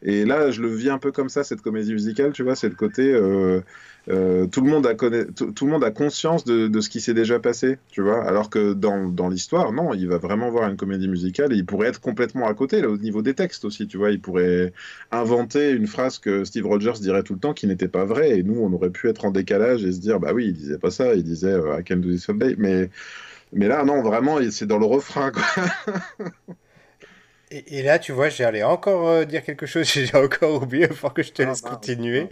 Et 0.04 0.24
là 0.24 0.52
je 0.52 0.62
le 0.62 0.70
vis 0.70 0.90
un 0.90 1.00
peu 1.00 1.12
comme 1.12 1.28
ça 1.28 1.44
cette 1.44 1.62
comédie 1.62 1.92
musicale 1.92 2.32
tu 2.32 2.44
vois 2.44 2.56
c'est 2.56 2.70
le 2.70 2.76
côté 2.76 3.12
euh, 3.14 3.60
euh, 4.10 4.46
tout, 4.46 4.62
le 4.62 4.70
monde 4.70 4.86
a 4.86 4.94
tout, 4.96 5.66
le 5.66 5.72
monde 5.72 5.84
a 5.84 5.92
conscience 5.92 6.46
de, 6.46 6.80
ce 6.80 6.90
qui 6.90 7.02
s'est 7.02 7.14
déjà 7.14 7.40
passé, 7.40 7.78
tu 7.90 8.02
vois. 8.02 8.24
Alors 8.24 8.50
que 8.50 8.74
dans, 8.74 9.08
dans 9.10 9.30
l'histoire, 9.30 9.72
non, 9.72 9.94
il 9.94 10.08
va 10.08 10.18
vraiment 10.18 10.50
voir 10.50 10.70
une 10.70 10.78
comédie 10.78 11.08
musicale 11.08 11.54
et 11.54 11.56
il 11.56 11.66
pourrait 11.66 11.88
être 11.88 12.02
complètement 12.02 12.48
à 12.48 12.54
côté, 12.54 12.82
là, 12.82 12.90
au 12.90 12.98
niveau 12.98 13.22
des 13.22 13.34
textes 13.34 13.66
aussi, 13.66 13.88
tu 13.88 13.98
vois. 13.98 14.12
Il 14.12 14.20
pourrait 14.20 14.74
inventer 15.12 15.72
une 15.72 15.88
phrase 15.88 16.20
que 16.20 16.44
Steve 16.44 16.68
Rogers 16.68 17.00
dirait 17.00 17.24
tout 17.24 17.34
le 17.34 17.40
temps 17.40 17.54
qui 17.54 17.68
n'était 17.68 17.88
pas 17.88 18.06
vraie 18.06 18.38
et 18.40 18.44
nous, 18.44 18.60
on 18.60 18.72
aurait 18.74 18.92
pu 18.92 19.10
être 19.10 19.26
en 19.26 19.32
décalage 19.32 19.84
et 19.84 19.92
se 19.92 20.00
dire, 20.00 20.20
bah 20.20 20.34
oui, 20.34 20.48
il 20.48 20.54
disait 20.54 20.78
pas 20.78 20.92
ça, 20.92 21.16
il 21.16 21.24
disait 21.24 21.54
euh, 21.54 21.80
I 21.80 21.84
can 21.84 21.98
do 21.98 22.10
this 22.10 22.24
someday. 22.24 22.56
Mais, 22.58 22.90
mais 23.54 23.68
là, 23.68 23.84
non, 23.86 24.02
vraiment, 24.02 24.40
c'est 24.52 24.68
dans 24.68 24.80
le 24.80 24.86
refrain, 24.86 25.32
quoi. 25.32 25.44
Et, 27.68 27.84
là, 27.84 28.00
tu 28.00 28.12
vois, 28.12 28.28
j'allais 28.28 28.64
encore 28.64 29.08
euh, 29.08 29.26
dire 29.26 29.44
quelque 29.44 29.66
chose, 29.66 29.88
j'ai 29.94 30.14
encore 30.16 30.62
oublié, 30.62 30.88
il 30.90 30.96
faut 30.96 31.10
que 31.10 31.24
je 31.24 31.32
te 31.32 31.42
ah, 31.42 31.48
laisse 31.48 31.62
continuer. 31.62 32.28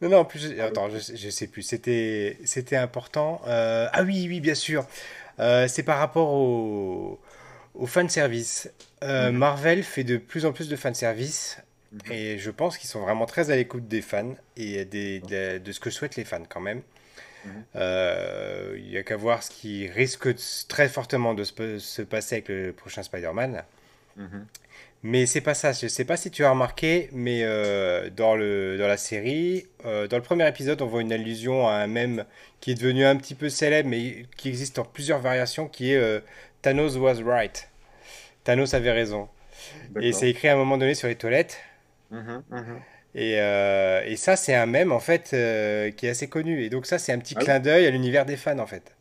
Non, 0.00 0.08
non, 0.10 0.18
en 0.18 0.24
plus, 0.24 0.58
attends, 0.60 0.88
je, 0.90 1.16
je 1.16 1.30
sais 1.30 1.46
plus, 1.46 1.62
c'était, 1.62 2.38
c'était 2.44 2.76
important. 2.76 3.40
Euh, 3.46 3.88
ah 3.92 4.02
oui, 4.02 4.26
oui, 4.28 4.40
bien 4.40 4.54
sûr. 4.54 4.86
Euh, 5.40 5.66
c'est 5.66 5.82
par 5.82 5.98
rapport 5.98 6.32
au, 6.32 7.20
au 7.74 7.86
fanservice. 7.86 8.70
Mhm. 9.02 9.30
Marvel 9.30 9.82
fait 9.82 10.04
de 10.04 10.16
plus 10.16 10.46
en 10.46 10.52
plus 10.52 10.68
de 10.68 10.76
fanservice. 10.76 11.58
service 11.92 12.06
mhm. 12.06 12.12
Et 12.12 12.38
je 12.38 12.50
pense 12.50 12.78
qu'ils 12.78 12.88
sont 12.88 13.00
vraiment 13.00 13.26
très 13.26 13.50
à 13.50 13.56
l'écoute 13.56 13.88
des 13.88 14.02
fans 14.02 14.34
et 14.56 14.84
des, 14.84 15.20
de, 15.20 15.72
ce 15.72 15.80
que 15.80 15.90
souhaitent 15.90 16.16
les 16.16 16.24
fans 16.24 16.44
quand 16.48 16.60
même. 16.60 16.82
Mhm. 17.44 17.64
Il 18.76 18.88
n'y 18.88 18.96
a 18.96 19.02
qu'à 19.02 19.16
voir 19.16 19.42
ce 19.42 19.50
qui 19.50 19.88
risque 19.88 20.28
très 20.68 20.88
fortement 20.88 21.34
de 21.34 21.42
se, 21.42 21.78
se 21.78 22.02
passer 22.02 22.36
avec 22.36 22.48
le 22.48 22.72
prochain 22.72 23.02
Spider-Man. 23.02 23.64
Mais 25.06 25.26
c'est 25.26 25.42
pas 25.42 25.52
ça. 25.52 25.72
Je 25.72 25.86
sais 25.86 26.06
pas 26.06 26.16
si 26.16 26.30
tu 26.30 26.46
as 26.46 26.50
remarqué, 26.50 27.10
mais 27.12 27.40
euh, 27.42 28.08
dans, 28.08 28.34
le, 28.34 28.78
dans 28.78 28.88
la 28.88 28.96
série, 28.96 29.66
euh, 29.84 30.08
dans 30.08 30.16
le 30.16 30.22
premier 30.22 30.48
épisode, 30.48 30.80
on 30.80 30.86
voit 30.86 31.02
une 31.02 31.12
allusion 31.12 31.68
à 31.68 31.74
un 31.74 31.86
mème 31.86 32.24
qui 32.60 32.70
est 32.70 32.74
devenu 32.74 33.04
un 33.04 33.14
petit 33.16 33.34
peu 33.34 33.50
célèbre, 33.50 33.90
mais 33.90 34.24
qui 34.38 34.48
existe 34.48 34.78
en 34.78 34.84
plusieurs 34.84 35.18
variations, 35.18 35.68
qui 35.68 35.92
est 35.92 35.98
euh, 35.98 36.20
Thanos 36.62 36.96
was 36.96 37.22
right. 37.22 37.68
Thanos 38.44 38.72
avait 38.72 38.92
raison. 38.92 39.28
Et 40.00 40.12
c'est 40.12 40.30
écrit 40.30 40.48
à 40.48 40.54
un 40.54 40.56
moment 40.56 40.78
donné 40.78 40.94
sur 40.94 41.06
les 41.06 41.16
toilettes. 41.16 41.58
Mhm, 42.10 42.42
mhm. 42.50 42.80
Et, 43.14 43.32
et, 43.32 44.16
ça, 44.16 44.36
c'est 44.36 44.54
un 44.54 44.66
mème 44.66 44.90
en 44.90 45.00
fait 45.00 45.30
qui 45.96 46.06
est 46.06 46.10
assez 46.10 46.28
connu. 46.28 46.62
Et 46.64 46.70
donc 46.70 46.86
ça, 46.86 46.98
c'est 46.98 47.12
un 47.12 47.18
petit 47.18 47.34
ah 47.36 47.40
clin 47.40 47.60
d'œil 47.60 47.86
à 47.86 47.90
l'univers 47.90 48.24
des 48.24 48.36
fans 48.36 48.58
en 48.58 48.66
fait. 48.66 48.93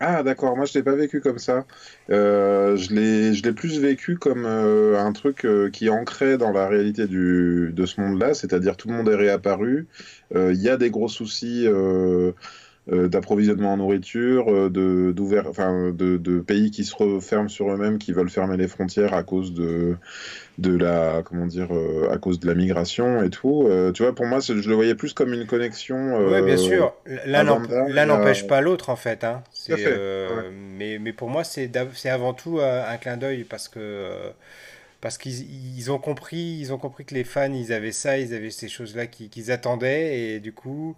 Ah 0.00 0.24
d'accord, 0.24 0.56
moi 0.56 0.66
je 0.66 0.74
l'ai 0.74 0.82
pas 0.82 0.96
vécu 0.96 1.20
comme 1.20 1.38
ça. 1.38 1.66
Euh, 2.10 2.76
je 2.76 2.92
l'ai, 2.92 3.32
je 3.32 3.42
l'ai 3.44 3.52
plus 3.52 3.78
vécu 3.78 4.16
comme 4.16 4.44
euh, 4.44 4.98
un 4.98 5.12
truc 5.12 5.44
euh, 5.44 5.70
qui 5.70 5.86
est 5.86 5.88
ancré 5.88 6.36
dans 6.36 6.50
la 6.50 6.66
réalité 6.68 7.06
du, 7.06 7.70
de 7.72 7.86
ce 7.86 8.00
monde-là, 8.00 8.34
c'est-à-dire 8.34 8.76
tout 8.76 8.88
le 8.88 8.94
monde 8.94 9.08
est 9.08 9.14
réapparu, 9.14 9.86
il 10.34 10.60
y 10.60 10.68
a 10.68 10.76
des 10.76 10.90
gros 10.90 11.08
soucis 11.08 11.68
d'approvisionnement 12.86 13.72
en 13.72 13.76
nourriture, 13.78 14.70
de, 14.70 15.14
enfin, 15.48 15.90
de, 15.90 16.18
de, 16.18 16.40
pays 16.40 16.70
qui 16.70 16.84
se 16.84 16.94
referment 16.94 17.48
sur 17.48 17.70
eux-mêmes, 17.72 17.98
qui 17.98 18.12
veulent 18.12 18.28
fermer 18.28 18.56
les 18.56 18.68
frontières 18.68 19.14
à 19.14 19.22
cause 19.22 19.54
de, 19.54 19.96
de 20.58 20.76
la 20.76 21.22
comment 21.24 21.46
dire 21.46 21.68
euh, 21.72 22.12
à 22.12 22.18
cause 22.18 22.38
de 22.38 22.46
la 22.46 22.54
migration 22.54 23.22
et 23.22 23.30
tout. 23.30 23.66
Euh, 23.68 23.92
tu 23.92 24.02
vois 24.02 24.14
pour 24.14 24.26
moi 24.26 24.38
je 24.40 24.52
le 24.52 24.74
voyais 24.74 24.94
plus 24.94 25.12
comme 25.12 25.32
une 25.32 25.46
connexion 25.46 25.96
euh, 25.96 26.40
oui 26.40 26.42
bien 26.42 26.56
sûr. 26.56 26.94
L'un 27.26 28.06
n'empêche 28.06 28.46
pas 28.46 28.60
l'autre 28.60 28.90
en 28.90 28.96
fait, 28.96 29.24
hein. 29.24 29.42
mais, 30.52 30.98
mais 30.98 31.12
pour 31.12 31.28
moi 31.28 31.44
c'est 31.44 31.70
avant 32.06 32.34
tout 32.34 32.60
un 32.60 32.96
clin 32.98 33.16
d'œil 33.16 33.44
parce 33.44 33.68
que 33.68 34.10
parce 35.00 35.18
qu'ils 35.18 35.90
ont 35.90 35.98
compris 35.98 36.58
ils 36.60 36.72
ont 36.72 36.78
compris 36.78 37.04
que 37.04 37.14
les 37.14 37.24
fans 37.24 37.52
ils 37.52 37.72
avaient 37.72 37.92
ça 37.92 38.18
ils 38.18 38.32
avaient 38.32 38.50
ces 38.50 38.68
choses 38.68 38.94
là 38.96 39.06
qu'ils 39.06 39.50
attendaient 39.50 40.18
et 40.18 40.40
du 40.40 40.52
coup 40.52 40.96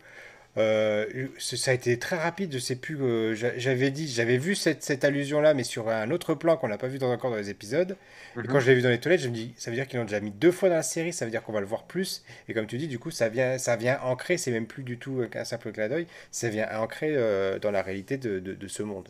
euh, 0.59 1.29
ça 1.39 1.71
a 1.71 1.75
été 1.75 1.99
très 1.99 2.17
rapide, 2.17 2.53
je 2.53 2.59
sais 2.59 2.77
plus. 2.77 2.97
Euh, 3.01 3.35
j'avais 3.35 3.91
dit, 3.91 4.09
j'avais 4.09 4.39
vu 4.39 4.55
cette, 4.55 4.83
cette 4.83 5.05
allusion-là, 5.05 5.55
mais 5.55 5.65
sur 5.65 5.89
un 5.89 6.11
autre 6.11 6.35
plan 6.35 6.57
qu'on 6.57 6.69
n'a 6.69 6.79
pas 6.79 6.89
vu 6.89 6.99
dans, 6.99 7.13
encore 7.13 7.31
dans 7.31 7.37
les 7.37 7.51
épisodes. 7.51 7.97
Et 8.37 8.41
mhm. 8.41 8.47
quand 8.47 8.61
je 8.61 8.67
l'ai 8.67 8.75
vu 8.75 8.83
dans 8.83 8.89
les 8.89 8.99
toilettes, 8.99 9.21
je 9.21 9.29
me 9.29 9.35
dis, 9.35 9.53
ça 9.57 9.71
veut 9.71 9.77
dire 9.77 9.87
qu'ils 9.87 9.99
l'ont 9.99 10.05
déjà 10.05 10.21
mis 10.21 10.31
deux 10.31 10.53
fois 10.53 10.69
dans 10.69 10.77
la 10.77 10.83
série, 10.83 11.13
ça 11.13 11.25
veut 11.25 11.31
dire 11.31 11.43
qu'on 11.43 11.53
va 11.53 11.61
le 11.61 11.67
voir 11.67 11.85
plus. 11.85 12.25
Et 12.49 12.55
comme 12.55 12.67
tu 12.67 12.79
dis, 12.79 12.89
du 12.89 12.99
coup, 12.99 13.11
ça 13.11 13.29
vient, 13.29 13.59
ça 13.59 13.77
vient 13.77 14.01
ancrer, 14.03 14.39
c'est 14.39 14.51
même 14.51 14.67
plus 14.67 14.83
du 14.83 14.99
tout 14.99 15.23
un 15.35 15.45
simple 15.45 15.73
clin 15.73 15.89
d'œil, 15.89 16.07
ça 16.31 16.49
vient 16.49 16.69
ancrer 16.79 17.15
euh, 17.17 17.59
dans 17.59 17.71
la 17.71 17.83
réalité 17.83 18.17
de, 18.17 18.39
de, 18.39 18.55
de 18.55 18.69
ce 18.69 18.83
monde. 18.83 19.09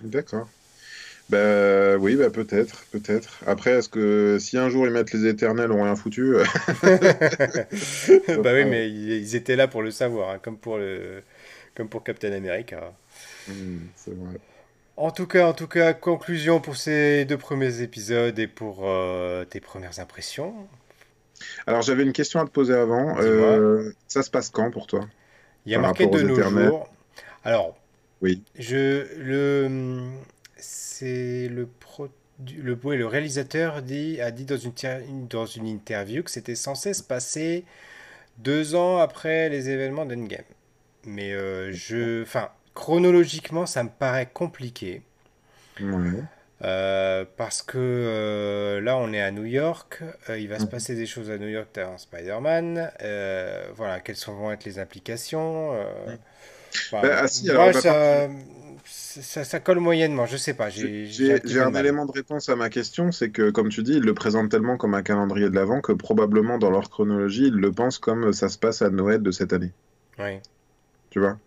D'accord. 0.00 0.48
Bah 1.28 1.96
oui, 1.96 2.14
bah 2.14 2.30
peut-être, 2.30 2.84
peut-être. 2.92 3.40
Après, 3.46 3.72
est-ce 3.72 3.88
que 3.88 4.38
si 4.38 4.56
un 4.58 4.68
jour 4.68 4.86
ils 4.86 4.92
mettent 4.92 5.12
les 5.12 5.26
éternels, 5.26 5.72
ont 5.72 5.82
rien 5.82 5.96
foutu 5.96 6.36
euh, 6.36 6.44
Bah 8.42 8.52
oui, 8.54 8.64
mais 8.64 8.88
ils, 8.88 9.34
étaient 9.34 9.56
là 9.56 9.66
pour 9.66 9.82
le 9.82 9.90
savoir, 9.90 10.30
hein, 10.30 10.38
comme, 10.40 10.56
pour 10.56 10.78
le, 10.78 11.22
comme 11.74 11.88
pour 11.88 12.04
Captain 12.04 12.32
America. 12.32 12.92
Hmm, 13.48 13.78
c'est 13.96 14.14
vrai. 14.14 14.38
En 14.96 15.10
tout 15.10 15.26
cas, 15.26 15.48
en 15.48 15.52
tout 15.52 15.66
cas, 15.66 15.92
conclusion 15.94 16.60
pour 16.60 16.76
ces 16.76 17.24
deux 17.24 17.36
premiers 17.36 17.82
épisodes 17.82 18.38
et 18.38 18.46
pour 18.46 18.82
euh, 18.84 19.44
tes 19.44 19.60
premières 19.60 19.98
impressions. 19.98 20.54
Alors 21.66 21.82
j'avais 21.82 22.02
une 22.02 22.14
question 22.14 22.40
à 22.40 22.44
te 22.44 22.50
poser 22.50 22.72
avant. 22.72 23.18
Euh, 23.18 23.92
ça 24.08 24.22
se 24.22 24.30
passe 24.30 24.48
quand 24.48 24.70
pour 24.70 24.86
toi? 24.86 25.06
Il 25.66 25.72
y 25.72 25.74
a 25.74 25.78
marqué 25.78 26.06
de 26.06 26.22
nos 26.22 26.40
jours. 26.40 26.88
Alors, 27.44 27.76
oui. 28.22 28.42
Je 28.58 29.06
le 29.18 29.68
c'est 30.56 31.48
le, 31.48 31.68
le, 32.56 32.78
le 32.82 33.06
réalisateur 33.06 33.82
dit, 33.82 34.20
a 34.20 34.30
dit 34.30 34.44
dans 34.44 34.56
une, 34.56 34.72
dans 35.28 35.46
une 35.46 35.66
interview 35.66 36.22
que 36.22 36.30
c'était 36.30 36.54
censé 36.54 36.94
se 36.94 37.02
passer 37.02 37.64
deux 38.38 38.74
ans 38.74 38.98
après 38.98 39.48
les 39.48 39.70
événements 39.70 40.04
d'Endgame. 40.04 40.44
Mais 41.04 41.32
euh, 41.32 41.72
je, 41.72 42.22
enfin, 42.22 42.50
chronologiquement, 42.74 43.66
ça 43.66 43.82
me 43.84 43.88
paraît 43.88 44.28
compliqué. 44.32 45.02
Euh, 46.62 47.24
parce 47.36 47.62
que 47.62 47.76
euh, 47.78 48.80
là, 48.80 48.96
on 48.96 49.12
est 49.12 49.20
à 49.20 49.30
New 49.30 49.44
York. 49.44 50.02
il 50.30 50.48
va 50.48 50.58
se 50.58 50.64
mhm. 50.64 50.70
passer 50.70 50.94
des 50.94 51.06
choses 51.06 51.30
à 51.30 51.38
New 51.38 51.48
York 51.48 51.68
dans 51.74 51.96
Spider-Man. 51.98 52.90
voilà, 53.74 54.00
quelles 54.00 54.16
vont 54.26 54.50
être 54.52 54.64
les 54.64 54.78
implications 54.78 55.72
bah, 56.92 57.00
ah, 57.04 57.26
moi, 57.54 57.72
ça, 57.72 58.28
ça, 59.22 59.60
colle 59.60 59.80
moyennement, 59.80 60.26
je 60.26 60.36
sais 60.36 60.54
pas. 60.54 60.68
J'ai 60.70 61.60
un 61.60 61.74
élément 61.74 62.06
de 62.06 62.12
réponse 62.12 62.48
à 62.48 62.56
ma 62.56 62.70
question, 62.70 63.12
c'est 63.12 63.30
que, 63.30 63.50
comme 63.50 63.68
tu 63.68 63.82
dis, 63.82 63.94
ils 63.94 64.02
le 64.02 64.14
présentent 64.14 64.50
tellement 64.50 64.76
comme 64.76 64.94
un 64.94 65.02
calendrier 65.02 65.50
de 65.50 65.54
l'avant 65.54 65.80
que 65.80 65.92
probablement 65.92 66.58
dans 66.58 66.70
leur 66.70 66.90
chronologie, 66.90 67.46
ils 67.46 67.54
le 67.54 67.72
pensent 67.72 67.98
comme 67.98 68.32
ça 68.32 68.48
se 68.48 68.58
passe 68.58 68.82
à 68.82 68.90
Noël 68.90 69.22
de 69.22 69.30
cette 69.30 69.52
année. 69.52 69.72
Oui. 70.18 70.40
Tu 71.10 71.20
vois? 71.20 71.38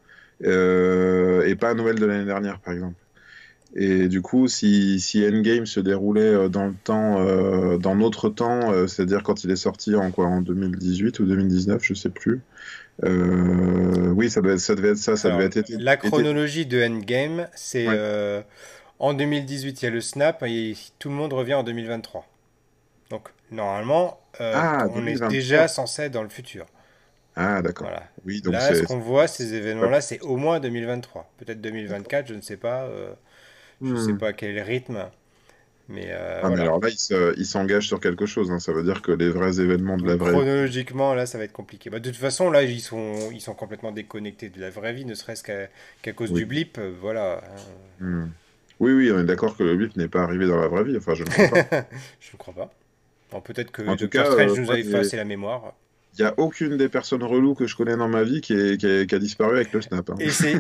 Euh, 0.44 1.44
Et 1.46 1.56
pas 1.56 1.70
à 1.70 1.74
Noël 1.74 2.00
de 2.00 2.06
l'année 2.06 2.26
dernière, 2.26 2.60
par 2.60 2.74
exemple. 2.74 2.96
Et 3.76 4.08
du 4.08 4.22
coup, 4.22 4.48
si, 4.48 5.00
si 5.00 5.26
Endgame 5.26 5.66
se 5.66 5.80
déroulait 5.80 6.22
euh, 6.22 6.50
dans 6.50 6.66
le 6.66 6.74
temps, 6.74 7.20
euh, 7.20 7.78
dans 7.78 7.96
notre 7.96 8.30
temps, 8.30 8.88
c'est-à-dire 8.88 9.24
quand 9.24 9.44
il 9.44 9.52
est 9.52 9.56
sorti 9.56 9.96
en 9.96 10.12
quoi, 10.12 10.26
en 10.26 10.42
2018 10.42 11.20
ou 11.20 11.26
2019, 11.26 11.84
je 11.84 11.94
sais 11.94 12.10
plus, 12.10 12.42
euh, 13.04 14.10
oui, 14.10 14.30
ça 14.30 14.42
devait, 14.42 14.58
ça 14.58 14.76
devait 14.76 14.90
être 14.90 14.98
ça. 14.98 15.16
ça 15.16 15.32
devait 15.32 15.46
être 15.46 15.70
la 15.70 15.98
chronologie 15.98 16.66
de 16.66 16.84
Endgame, 16.84 17.48
c'est 17.56 17.86
euh, 17.88 18.42
en 19.00 19.14
2018, 19.14 19.82
il 19.82 19.86
y 19.86 19.88
a 19.88 19.92
le 19.92 20.02
snap 20.02 20.44
et 20.46 20.76
tout 20.98 21.10
le 21.10 21.16
monde 21.16 21.32
revient 21.34 21.54
en 21.54 21.64
2023. 21.64 22.26
Donc, 23.10 23.30
normalement, 23.52 24.20
euh, 24.42 24.54
ah, 24.56 24.88
on 24.94 25.06
est 25.08 25.28
déjà 25.30 25.68
censé 25.68 26.04
être 26.04 26.12
dans 26.12 26.24
le 26.24 26.30
futur. 26.30 26.66
Ah, 27.36 27.62
d'accord. 27.62 27.88
Voilà. 27.88 28.04
Oui, 28.26 28.42
donc 28.42 28.54
Là, 28.54 28.76
ce 28.76 28.84
qu'on 28.84 29.00
voit, 29.00 29.28
ces 29.28 29.54
événements-là, 29.54 30.02
c'est 30.02 30.20
au 30.22 30.36
moins 30.36 30.60
2023. 30.60 31.32
Peut-être 31.38 31.62
2024, 31.62 32.28
je 32.28 32.34
ne 32.34 32.42
sais 32.42 32.58
pas. 32.58 32.90
Je 33.82 33.94
ne 33.94 34.00
sais 34.00 34.14
hmm. 34.14 34.18
pas 34.18 34.34
quel 34.34 34.60
rythme. 34.60 35.06
Mais, 35.90 36.06
euh, 36.10 36.42
ah, 36.44 36.48
alors 36.48 36.80
là, 36.80 36.90
il 37.36 37.46
s'engage 37.46 37.88
sur 37.88 38.00
quelque 38.00 38.28
chose. 38.28 38.52
Hein. 38.52 38.60
Ça 38.60 38.72
veut 38.72 38.84
dire 38.84 39.02
que 39.02 39.12
les 39.12 39.30
vrais 39.30 39.60
événements 39.60 39.98
de 39.98 40.06
la 40.06 40.18
vraie 40.18 40.32
Chronologiquement, 40.32 41.16
là, 41.16 41.26
ça 41.26 41.40
va 41.40 41.46
être 41.46 41.52
compliqué. 41.52 41.90
Bah, 41.90 42.00
de 42.00 42.10
toute 42.10 42.20
façon, 42.20 42.52
là, 42.52 42.62
ils 42.62 42.80
sont, 42.80 43.32
ils 43.32 43.42
sont 43.42 43.56
complètement 43.56 43.92
déconnectés 43.92 44.50
de 44.50 44.62
la 44.62 44.70
vraie 44.70 44.94
vie, 44.94 45.06
ne 45.06 45.16
serait-ce 45.16 45.44
qu'à 45.44 46.14
cause 46.14 46.32
du 46.32 46.46
blip. 46.46 46.78
Euh, 46.78 46.94
voilà. 47.02 47.42
Hmm. 48.00 48.28
Oui, 48.80 48.94
oui, 48.94 49.12
on 49.12 49.20
est 49.20 49.26
d'accord 49.26 49.58
que 49.58 49.64
le 49.64 49.76
blip 49.76 49.98
n'est 49.98 50.08
pas 50.08 50.22
arrivé 50.22 50.46
dans 50.46 50.60
la 50.60 50.68
vraie 50.68 50.84
vie. 50.84 50.96
Enfin, 50.96 51.16
je 51.16 51.24
ne 51.24 51.30
crois 51.30 51.48
pas. 51.48 51.88
je 52.20 52.32
ne 52.34 52.38
crois 52.38 52.54
pas. 52.54 53.42
Peut-être 53.42 53.72
que 53.72 53.82
en 53.82 53.96
Doctor 53.96 54.26
Strange 54.28 54.52
euh, 54.52 54.62
nous 54.62 54.72
a 54.72 54.78
effacé 54.78 55.18
la 55.18 55.26
mémoire. 55.26 55.74
Il 56.18 56.24
n'y 56.24 56.28
a 56.28 56.34
aucune 56.38 56.76
des 56.76 56.90
personnes 56.90 57.24
reloues 57.24 57.54
que 57.54 57.68
je 57.68 57.76
connais 57.76 57.96
dans 57.96 58.08
ma 58.08 58.24
vie 58.24 58.42
qui, 58.42 58.78
qui, 58.78 59.16
a 59.16 59.20
disparu 59.20 59.56
avec 59.56 59.72
le 59.72 59.82
snap. 59.82 60.10
Hein. 60.10 60.16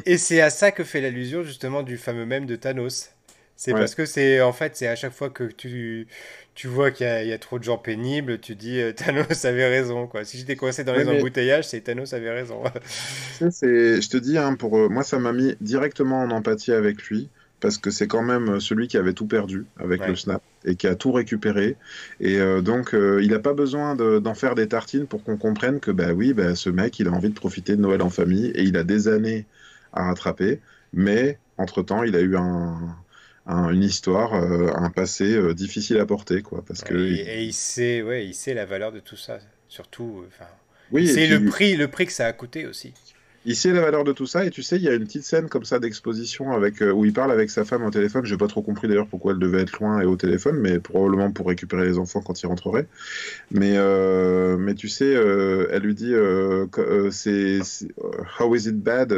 Et 0.05 0.17
c'est 0.17 0.41
à 0.41 0.49
ça 0.49 0.71
que 0.71 0.83
fait 0.83 1.01
l'allusion 1.01 1.43
justement 1.43 1.83
du 1.83 1.97
fameux 1.97 2.25
même 2.25 2.45
de 2.45 2.55
Thanos. 2.55 3.11
C'est 3.59 3.73
parce 3.73 3.93
que 3.93 4.05
c'est 4.05 4.39
en 4.39 4.53
fait 4.53 4.77
c'est 4.77 4.87
à 4.87 4.95
chaque 4.95 5.11
fois 5.11 5.29
que 5.29 5.43
tu, 5.43 6.07
tu 6.55 6.69
vois 6.69 6.91
qu'il 6.91 7.05
y, 7.05 7.33
a 7.33 7.37
trop 7.37 7.59
de 7.59 7.65
gens 7.65 7.77
pénibles, 7.77 8.39
tu 8.39 8.55
dis 8.55 8.79
euh, 8.79 8.93
Thanos 8.93 9.43
avait 9.43 9.67
raison 9.67 10.07
quoi. 10.07 10.23
Si 10.23 10.37
j'étais 10.37 10.55
coincé 10.55 10.85
dans 10.85 10.93
les 10.93 11.05
embouteillages, 11.05 11.67
c'est 11.67 11.81
Thanos 11.81 12.13
avait 12.13 12.31
raison. 12.31 12.63
c'est 13.51 14.01
je 14.01 14.09
te 14.09 14.15
dis 14.15 14.37
hein, 14.37 14.55
pour 14.55 14.77
euh, 14.77 14.87
moi 14.87 15.03
ça 15.03 15.19
m'a 15.19 15.33
mis 15.33 15.57
directement 15.59 16.21
en 16.21 16.31
empathie 16.31 16.71
avec 16.71 17.03
lui 17.03 17.27
parce 17.59 17.77
que 17.77 17.91
c'est 17.91 18.07
quand 18.07 18.23
même 18.23 18.61
celui 18.61 18.87
qui 18.87 18.97
avait 18.97 19.11
tout 19.11 19.27
perdu 19.27 19.65
avec 19.77 20.07
le 20.07 20.15
snap 20.15 20.41
et 20.65 20.75
qui 20.75 20.87
a 20.87 20.95
tout 20.95 21.11
récupéré. 21.11 21.77
Et 22.19 22.39
euh, 22.39 22.61
donc, 22.61 22.91
il 22.93 23.29
n'a 23.29 23.39
pas 23.39 23.53
besoin 23.53 23.95
d'en 23.95 24.35
faire 24.35 24.55
des 24.55 24.67
tartines 24.67 25.07
pour 25.07 25.23
qu'on 25.23 25.37
comprenne 25.37 25.79
que, 25.79 25.91
bah 25.91 26.13
oui, 26.13 26.33
bah, 26.33 26.55
ce 26.55 26.69
mec, 26.69 26.99
il 26.99 27.07
a 27.07 27.11
envie 27.11 27.29
de 27.29 27.35
profiter 27.35 27.75
de 27.75 27.81
Noël 27.81 28.01
en 28.01 28.09
famille 28.09 28.47
et 28.55 28.63
il 28.63 28.77
a 28.77 28.83
des 28.83 29.07
années 29.07 29.45
à 29.93 30.05
rattraper. 30.05 30.59
Mais, 30.93 31.37
entre-temps, 31.57 32.03
il 32.03 32.15
a 32.15 32.21
eu 32.21 32.35
un, 32.35 32.95
une 33.47 33.83
histoire, 33.83 34.33
euh, 34.35 34.71
un 34.75 34.89
passé 34.89 35.33
euh, 35.35 35.53
difficile 35.53 35.99
à 35.99 36.05
porter, 36.05 36.41
quoi. 36.41 36.63
Parce 36.67 36.83
que 36.83 36.95
et, 36.95 37.43
il 37.43 37.53
sait, 37.53 38.01
ouais, 38.01 38.25
il 38.25 38.33
sait 38.33 38.53
la 38.53 38.65
valeur 38.65 38.91
de 38.91 38.99
tout 38.99 39.17
ça, 39.17 39.39
surtout. 39.67 40.23
Enfin, 40.27 40.49
oui, 40.91 41.07
c'est 41.07 41.27
le 41.27 41.45
prix, 41.45 41.75
le 41.75 41.87
prix 41.87 42.05
que 42.05 42.11
ça 42.11 42.25
a 42.25 42.33
coûté 42.33 42.65
aussi. 42.65 42.93
Il 43.49 43.55
sait 43.55 43.73
la 43.73 43.81
valeur 43.81 44.03
de 44.03 44.11
tout 44.11 44.27
ça, 44.27 44.45
et 44.45 44.51
tu 44.51 44.61
sais, 44.61 44.75
il 44.75 44.83
y 44.83 44.89
a 44.89 44.93
une 44.93 45.05
petite 45.05 45.23
scène 45.23 45.49
comme 45.49 45.65
ça 45.65 45.79
d'exposition 45.79 46.51
avec 46.51 46.83
euh, 46.83 46.91
où 46.91 47.03
il 47.03 47.13
parle 47.13 47.31
avec 47.31 47.49
sa 47.49 47.65
femme 47.65 47.83
au 47.83 47.89
téléphone. 47.89 48.23
Je 48.23 48.31
n'ai 48.31 48.37
pas 48.37 48.45
trop 48.45 48.61
compris 48.61 48.87
d'ailleurs 48.87 49.07
pourquoi 49.07 49.31
elle 49.31 49.39
devait 49.39 49.61
être 49.61 49.79
loin 49.79 49.99
et 50.01 50.05
au 50.05 50.15
téléphone, 50.17 50.59
mais 50.59 50.77
probablement 50.77 51.31
pour 51.31 51.47
récupérer 51.47 51.87
les 51.87 51.97
enfants 51.97 52.21
quand 52.21 52.39
il 52.43 52.45
rentrerait. 52.45 52.85
Mais, 53.49 53.73
euh, 53.77 54.55
mais 54.55 54.75
tu 54.75 54.87
sais, 54.87 55.15
euh, 55.15 55.67
elle 55.71 55.81
lui 55.81 55.95
dit 55.95 56.13
c'est 57.09 57.61
How 58.39 58.55
is 58.55 58.69
it 58.69 58.77
bad 58.77 59.15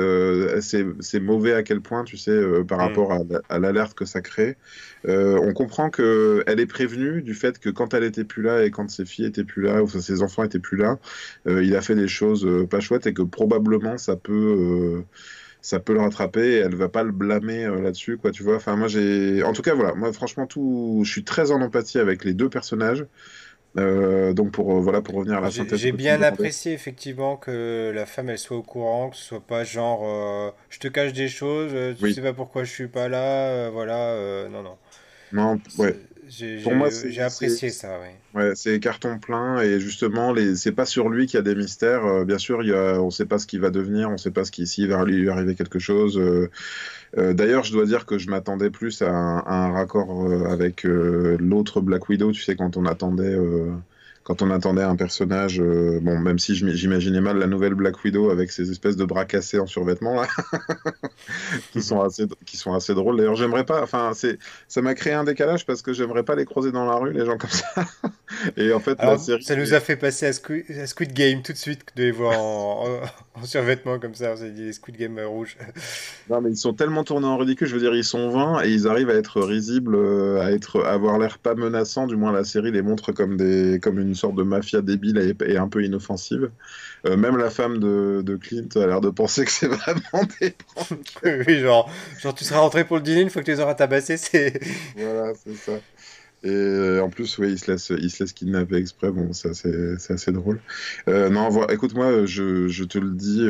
C'est 0.62 1.20
mauvais 1.20 1.54
à 1.54 1.64
quel 1.64 1.82
point, 1.82 2.06
tu 2.06 2.16
sais, 2.16 2.42
par 2.66 2.78
mm. 2.78 2.82
rapport 2.82 3.12
à, 3.50 3.60
l'alerte 3.60 3.96
que 3.96 4.06
ça 4.06 4.22
crée. 4.22 4.56
on 5.04 5.52
comprend 5.52 5.90
qu'elle 5.90 6.60
est 6.62 6.72
prévenue 6.72 7.22
du 7.22 7.34
fait 7.34 7.60
que 7.60 7.70
quand 7.70 7.94
elle 7.94 8.06
était 8.06 8.24
plus 8.24 8.44
là 8.44 8.64
et 8.64 8.72
quand 8.72 8.90
ses 8.90 9.04
filles 9.04 9.26
étaient 9.26 9.44
plus 9.44 9.64
là, 9.64 9.84
ou 9.84 9.90
ses 9.90 10.22
enfants 10.22 10.46
étaient 10.46 10.60
plus 10.60 10.78
là, 10.78 11.00
il 11.46 11.76
a 11.76 11.82
fait 11.82 11.96
des 11.96 12.08
choses 12.08 12.48
pas 12.70 12.80
chouettes 12.80 13.08
et 13.08 13.14
que 13.14 13.24
probablement 13.24 13.98
ça 13.98 14.16
peut 14.22 15.04
euh, 15.04 15.06
ça 15.62 15.80
peut 15.80 15.94
le 15.94 16.02
rattraper 16.02 16.56
et 16.56 16.58
elle 16.58 16.76
va 16.76 16.90
pas 16.90 17.04
le 17.04 17.12
blâmer 17.12 17.66
euh, 17.66 17.82
là-dessus 17.82 18.18
quoi 18.18 18.32
tu 18.32 18.44
vois. 18.44 18.56
Enfin 18.56 18.76
moi 18.76 18.88
j'ai 18.88 19.44
en 19.44 19.54
tout 19.54 19.62
cas 19.62 19.74
voilà. 19.74 19.94
Moi 19.94 20.12
franchement 20.14 20.48
tout 20.48 21.02
je 21.04 21.12
suis 21.12 21.24
très 21.24 21.52
en 21.52 21.62
empathie 21.62 22.00
avec 22.00 22.24
les 22.24 22.34
deux 22.34 22.50
personnages. 22.50 23.06
Euh, 23.78 24.34
donc 24.34 24.52
pour 24.52 24.82
voilà 24.82 25.02
pour 25.02 25.16
revenir 25.16 25.38
à 25.38 25.42
la 25.42 25.50
synthèse 25.50 25.80
j'ai 25.80 25.94
bien 25.94 26.22
apprécié 26.22 26.74
effectivement 26.74 27.38
que 27.38 27.90
la 27.96 28.06
femme 28.06 28.30
elle 28.30 28.38
soit 28.38 28.58
au 28.58 28.64
courant 28.64 29.10
que 29.10 29.16
ce 29.16 29.24
soit 29.24 29.40
pas 29.40 29.64
genre 29.64 30.54
je 30.70 30.78
te 30.80 30.90
cache 30.90 31.14
des 31.14 31.30
choses 31.30 31.96
tu 31.98 32.12
sais 32.12 32.22
pas 32.22 32.34
pourquoi 32.34 32.66
je 32.66 32.70
suis 32.70 32.90
pas 32.90 33.08
là 33.08 33.70
voilà 33.70 34.50
non 34.50 34.62
non. 34.62 34.78
Non 35.32 35.58
ouais 35.78 35.96
pour 36.64 36.76
moi, 36.76 36.90
j'ai 36.90 37.22
apprécié 37.22 37.70
ça, 37.70 38.00
ouais. 38.36 38.52
c'est 38.56 38.80
carton 38.80 39.20
plein 39.20 39.60
et 39.62 39.80
justement, 39.80 40.32
les... 40.32 40.56
c'est 40.56 40.72
pas 40.72 40.86
sur 40.86 41.10
lui 41.10 41.26
qu'il 41.26 41.38
y 41.38 41.40
a 41.40 41.44
des 41.44 41.56
mystères. 41.56 42.06
Euh, 42.06 42.26
bien 42.26 42.38
sûr, 42.38 42.64
il 42.64 42.70
y 42.70 42.74
a... 42.74 43.02
on 43.02 43.08
ne 43.08 43.12
sait 43.12 43.26
pas 43.26 43.40
ce 43.40 43.48
qu'il 43.48 43.60
va 43.60 43.70
devenir, 43.70 44.10
on 44.10 44.14
ne 44.14 44.18
sait 44.18 44.32
pas 44.32 44.46
ce 44.46 44.52
qui 44.52 44.68
s'il 44.68 44.90
va 44.90 45.04
lui 45.04 45.30
arriver 45.30 45.56
quelque 45.56 45.80
chose. 45.80 46.18
Euh, 46.18 46.50
euh, 47.18 47.34
d'ailleurs, 47.34 47.64
je 47.64 47.74
dois 47.74 47.86
dire 47.86 48.06
que 48.06 48.18
je 48.18 48.30
m'attendais 48.30 48.70
plus 48.70 49.02
à 49.02 49.10
un, 49.10 49.40
à 49.40 49.66
un 49.66 49.72
raccord 49.72 50.32
avec 50.50 50.84
l'autre 50.84 51.82
Black 51.82 52.08
Widow. 52.10 52.32
Tu 52.32 52.42
sais, 52.42 52.56
quand 52.56 52.78
on 52.78 52.86
attendait 52.86 53.38
quand 54.24 54.44
on 54.44 54.52
attendait 54.52 54.84
un 54.84 54.96
personnage, 54.96 55.60
euh, 55.60 56.00
bon, 56.02 56.20
même 56.20 56.38
si 56.38 56.56
j'imaginais 56.56 57.22
mal 57.22 57.38
la 57.38 57.48
nouvelle 57.48 57.74
Black 57.74 58.04
Widow 58.04 58.30
avec 58.30 58.52
ces 58.52 58.70
espèces 58.70 58.96
de 58.96 59.06
bras 59.06 59.26
cassés 59.26 59.60
en 59.60 59.66
survêtement 59.66 60.22
là, 60.22 60.28
qui 61.72 61.82
sont 61.82 62.02
assez, 62.02 62.26
qui 62.46 62.56
sont 62.56 62.74
assez 62.74 62.94
drôles. 62.94 63.18
D'ailleurs, 63.18 63.36
j'aimerais 63.36 63.66
pas, 63.66 63.82
enfin, 63.82 64.12
c'est, 64.14 64.38
ça 64.68 64.82
m'a 64.82 64.94
créé 64.94 65.14
un 65.14 65.24
décalage 65.24 65.66
parce 65.66 65.82
que 65.82 65.92
j'aimerais 65.92 66.24
pas 66.24 66.36
les 66.36 66.46
croiser 66.46 66.72
dans 66.72 66.86
la 66.86 66.96
rue, 66.96 67.14
les 67.14 67.26
gens 67.26 67.38
comme 67.38 67.50
ça. 67.50 67.66
Et 68.58 68.72
en 68.74 68.80
fait, 68.80 68.98
la 69.02 69.18
série... 69.18 69.44
ça 69.44 69.56
nous 69.56 69.74
a 69.74 69.80
fait 69.80 69.96
passer 69.96 70.28
à 70.28 70.34
Squid, 70.34 71.14
Game 71.14 71.42
tout 71.42 71.52
de 71.52 71.58
suite 71.58 71.82
de 71.96 72.04
les 72.04 72.12
voir 72.12 72.40
en, 72.40 73.02
en, 73.36 73.44
survêtement 73.44 74.00
comme 74.00 74.16
ça. 74.16 74.34
On 74.34 74.38
s'est 74.38 74.52
dit 74.52 74.66
les 74.66 74.74
Squid 74.74 74.98
Game 74.98 75.20
rouges. 75.20 75.58
non, 76.30 76.42
mais 76.42 76.52
ils 76.52 76.58
sont 76.58 76.74
tellement 76.74 77.04
tournés 77.04 77.28
en 77.28 77.38
ridicule. 77.38 77.68
Je 77.68 77.74
veux 77.74 77.82
dire, 77.82 77.96
ils 77.96 78.04
sont 78.04 78.30
20 78.30 78.64
et 78.64 78.70
ils 78.70 78.88
arrivent 78.88 79.10
à 79.10 79.16
être 79.16 79.42
risibles, 79.42 79.96
euh, 79.96 80.42
à 80.42 80.52
être, 80.52 80.84
à 80.84 80.92
avoir 80.92 81.18
l'air 81.18 81.40
pas 81.40 81.56
menaçant. 81.56 82.06
Du 82.08 82.16
moins, 82.16 82.32
la 82.32 82.44
série 82.44 82.72
les 82.72 82.82
montre 82.82 83.12
comme 83.12 83.36
des, 83.36 83.80
comme 83.82 84.00
une 84.00 84.11
une 84.12 84.16
sorte 84.16 84.36
de 84.36 84.44
mafia 84.44 84.82
débile 84.82 85.36
et, 85.46 85.58
un 85.58 85.70
peu 85.70 85.84
inoffensive. 85.84 86.52
Euh, 87.06 87.16
même 87.16 87.38
la 87.38 87.50
femme 87.50 87.80
de, 87.80 88.22
de, 88.24 88.36
Clint 88.36 88.68
a 88.76 88.86
l'air 88.86 89.00
de 89.00 89.10
penser 89.10 89.46
que 89.46 89.52
c'est 89.52 89.68
vraiment 89.68 90.28
des 90.42 90.54
Oui, 91.48 91.60
genre, 91.60 91.90
genre, 92.20 92.36
tu 92.36 92.44
seras 92.44 92.60
rentré 92.60 92.84
pour 92.84 92.98
le 92.98 93.04
dîner 93.04 93.22
une 93.22 93.30
fois 93.30 93.42
que 93.42 93.46
tu 93.46 93.52
les 93.52 93.62
auras 93.62 93.76
tabassés, 93.76 94.18
c'est... 94.18 94.60
Voilà, 94.98 95.34
c'est 95.34 95.56
ça. 95.56 95.72
Et 96.44 96.50
euh, 96.50 97.04
en 97.04 97.10
plus, 97.10 97.38
oui, 97.38 97.52
il 97.52 97.60
se 97.60 97.72
laisse, 97.72 97.92
il 97.96 98.10
se 98.10 98.24
laisse 98.24 98.34
kidnapper 98.34 98.76
exprès. 98.76 99.12
Bon, 99.12 99.32
c'est 99.32 99.50
assez, 99.50 99.96
assez, 100.10 100.32
drôle. 100.32 100.60
Euh, 101.08 101.30
non, 101.30 101.68
écoute-moi, 101.68 102.26
je, 102.26 102.68
je, 102.68 102.84
te 102.84 102.98
le 102.98 103.12
dis, 103.12 103.48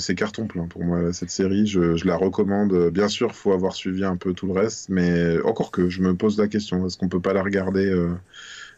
c'est 0.00 0.14
carton 0.14 0.46
plein 0.46 0.66
pour 0.66 0.84
moi, 0.84 1.12
cette 1.12 1.30
série. 1.30 1.66
Je, 1.66 1.96
je, 1.96 2.06
la 2.06 2.16
recommande. 2.16 2.90
Bien 2.90 3.08
sûr, 3.08 3.34
faut 3.34 3.52
avoir 3.52 3.74
suivi 3.74 4.04
un 4.04 4.16
peu 4.16 4.34
tout 4.34 4.46
le 4.46 4.52
reste, 4.52 4.88
mais 4.88 5.40
encore 5.42 5.72
que 5.72 5.90
je 5.90 6.00
me 6.00 6.14
pose 6.14 6.38
la 6.38 6.46
question, 6.46 6.86
est-ce 6.86 6.96
qu'on 6.96 7.08
peut 7.08 7.20
pas 7.20 7.32
la 7.32 7.42
regarder 7.42 7.92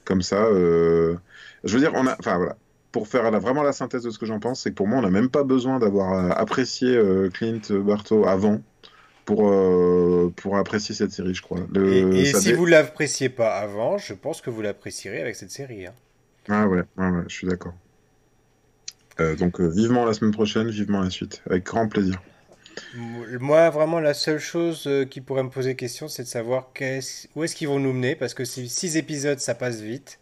comme 0.04 0.22
ça. 0.22 0.44
Euh, 0.44 1.16
je 1.64 1.74
veux 1.74 1.80
dire, 1.80 1.92
on 1.94 2.06
a, 2.06 2.16
enfin 2.18 2.36
voilà, 2.36 2.56
pour 2.92 3.08
faire 3.08 3.30
vraiment 3.40 3.62
la 3.62 3.72
synthèse 3.72 4.02
de 4.02 4.10
ce 4.10 4.18
que 4.18 4.26
j'en 4.26 4.40
pense, 4.40 4.62
c'est 4.62 4.70
que 4.70 4.74
pour 4.74 4.86
moi, 4.86 4.98
on 4.98 5.02
n'a 5.02 5.10
même 5.10 5.30
pas 5.30 5.44
besoin 5.44 5.78
d'avoir 5.78 6.12
euh, 6.12 6.30
apprécié 6.30 6.88
euh, 6.88 7.30
Clint 7.30 7.60
Bartow 7.70 8.26
avant 8.26 8.60
pour, 9.24 9.50
pour 10.36 10.58
apprécier 10.58 10.94
cette 10.94 11.10
série, 11.10 11.34
je 11.34 11.40
crois. 11.40 11.60
et, 11.74 12.26
si 12.34 12.52
vous 12.52 12.66
l'appréciez 12.66 13.30
pas 13.30 13.56
avant, 13.56 13.96
je 13.96 14.12
pense 14.12 14.42
que 14.42 14.50
vous 14.50 14.60
l'apprécierez 14.60 15.22
avec 15.22 15.34
cette 15.34 15.50
série. 15.50 15.86
Hein. 15.86 15.94
Ah 16.50 16.68
ouais, 16.68 16.82
ouais, 16.98 17.08
ouais, 17.08 17.22
je 17.26 17.34
suis 17.34 17.46
d'accord. 17.46 17.72
donc 19.38 19.62
vivement 19.62 20.04
la 20.04 20.12
semaine 20.12 20.32
prochaine, 20.32 20.68
vivement 20.68 21.00
la 21.00 21.08
suite, 21.08 21.40
avec 21.48 21.64
grand 21.64 21.88
plaisir. 21.88 22.20
Moi, 22.94 23.70
vraiment, 23.70 24.00
la 24.00 24.14
seule 24.14 24.38
chose 24.38 24.84
euh, 24.86 25.04
qui 25.04 25.20
pourrait 25.20 25.42
me 25.42 25.50
poser 25.50 25.74
question, 25.74 26.08
c'est 26.08 26.22
de 26.22 26.28
savoir 26.28 26.70
où 27.34 27.44
est-ce 27.44 27.56
qu'ils 27.56 27.68
vont 27.68 27.78
nous 27.78 27.92
mener, 27.92 28.14
parce 28.14 28.34
que 28.34 28.44
six 28.44 28.96
épisodes, 28.96 29.38
ça 29.38 29.54
passe 29.54 29.80
vite. 29.80 30.18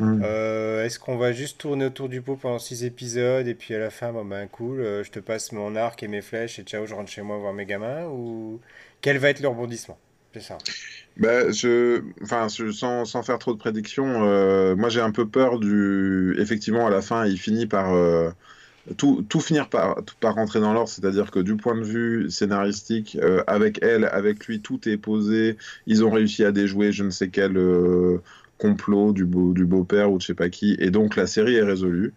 Hmm. 0.00 0.22
Euh, 0.24 0.84
est-ce 0.84 0.98
qu'on 0.98 1.16
va 1.16 1.32
juste 1.32 1.58
tourner 1.58 1.84
autour 1.84 2.08
du 2.08 2.20
pot 2.20 2.36
pendant 2.36 2.58
six 2.58 2.84
épisodes 2.84 3.46
et 3.46 3.54
puis 3.54 3.74
à 3.76 3.78
la 3.78 3.90
fin, 3.90 4.12
bon 4.12 4.24
ben 4.24 4.48
cool, 4.48 4.80
euh, 4.80 5.04
je 5.04 5.12
te 5.12 5.20
passe 5.20 5.52
mon 5.52 5.76
arc 5.76 6.02
et 6.02 6.08
mes 6.08 6.20
flèches 6.20 6.58
et 6.58 6.64
ciao, 6.64 6.84
je 6.84 6.94
rentre 6.94 7.12
chez 7.12 7.22
moi 7.22 7.38
voir 7.38 7.52
mes 7.52 7.64
gamins 7.64 8.04
ou 8.06 8.60
quel 9.02 9.18
va 9.18 9.30
être 9.30 9.38
le 9.38 9.46
rebondissement 9.46 9.96
C'est 10.32 10.40
ça. 10.40 10.58
Je, 11.16 12.02
enfin, 12.24 12.48
sans, 12.48 13.04
sans, 13.04 13.22
faire 13.22 13.38
trop 13.38 13.52
de 13.52 13.58
prédictions, 13.58 14.74
moi 14.74 14.88
j'ai 14.88 15.00
un 15.00 15.12
peu 15.12 15.28
peur 15.28 15.60
du. 15.60 16.34
Effectivement, 16.40 16.88
à 16.88 16.90
la 16.90 17.00
fin, 17.00 17.24
il 17.24 17.38
finit 17.38 17.66
par 17.66 17.94
tout, 18.96 19.24
tout 19.28 19.40
finir 19.40 19.68
par, 19.68 19.96
par 20.20 20.34
rentrer 20.34 20.60
dans 20.60 20.72
l'ordre, 20.72 20.88
c'est-à-dire 20.88 21.30
que 21.30 21.38
du 21.38 21.56
point 21.56 21.74
de 21.74 21.84
vue 21.84 22.30
scénaristique, 22.30 23.16
euh, 23.20 23.42
avec 23.46 23.82
elle, 23.82 24.04
avec 24.04 24.46
lui, 24.46 24.60
tout 24.60 24.88
est 24.88 24.96
posé. 24.96 25.56
Ils 25.86 26.04
ont 26.04 26.10
réussi 26.10 26.44
à 26.44 26.52
déjouer 26.52 26.92
je 26.92 27.04
ne 27.04 27.10
sais 27.10 27.28
quel 27.28 27.56
euh, 27.56 28.18
complot 28.58 29.12
du, 29.12 29.24
beau, 29.24 29.52
du 29.52 29.64
beau-père 29.64 30.12
ou 30.12 30.16
de 30.18 30.22
je 30.22 30.28
sais 30.28 30.34
pas 30.34 30.50
qui, 30.50 30.76
et 30.78 30.90
donc 30.90 31.16
la 31.16 31.26
série 31.26 31.56
est 31.56 31.62
résolue. 31.62 32.12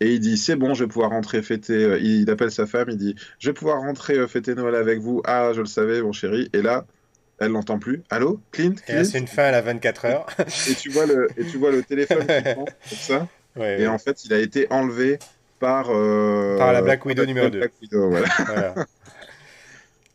Et 0.00 0.14
il 0.14 0.20
dit 0.20 0.36
c'est 0.36 0.56
bon, 0.56 0.74
je 0.74 0.84
vais 0.84 0.88
pouvoir 0.88 1.10
rentrer 1.10 1.42
fêter. 1.42 1.84
Euh, 1.84 1.98
il 1.98 2.28
appelle 2.30 2.50
sa 2.50 2.66
femme, 2.66 2.88
il 2.88 2.96
dit 2.96 3.14
je 3.38 3.50
vais 3.50 3.54
pouvoir 3.54 3.80
rentrer 3.80 4.26
fêter 4.26 4.54
Noël 4.54 4.74
avec 4.74 5.00
vous. 5.00 5.22
Ah, 5.24 5.52
je 5.54 5.60
le 5.60 5.66
savais, 5.66 6.02
mon 6.02 6.12
chéri. 6.12 6.48
Et 6.52 6.62
là, 6.62 6.86
elle 7.38 7.52
l'entend 7.52 7.78
plus. 7.78 8.02
Allô, 8.08 8.40
Clint, 8.52 8.74
Et 8.88 9.04
c'est 9.04 9.18
une 9.18 9.26
fin 9.26 9.44
à 9.44 9.50
la 9.52 9.60
24 9.60 10.04
heures. 10.06 10.26
et 10.70 10.74
tu 10.74 10.88
vois 10.90 11.04
le 11.06 11.28
et 11.36 11.44
tu 11.44 11.58
vois 11.58 11.70
le 11.70 11.82
téléphone 11.82 12.26
qui 12.26 12.42
prend 12.54 12.64
comme 12.64 12.98
ça. 12.98 13.28
et 13.60 13.86
en 13.86 13.98
fait, 13.98 14.24
il 14.24 14.32
a 14.32 14.38
été 14.38 14.66
enlevé 14.70 15.18
par, 15.58 15.86
euh, 15.90 16.56
par 16.58 16.72
la 16.72 16.82
Black 16.82 17.04
Widow 17.04 17.24
numéro 17.24 17.48
2. 17.48 17.68
voilà. 17.92 18.74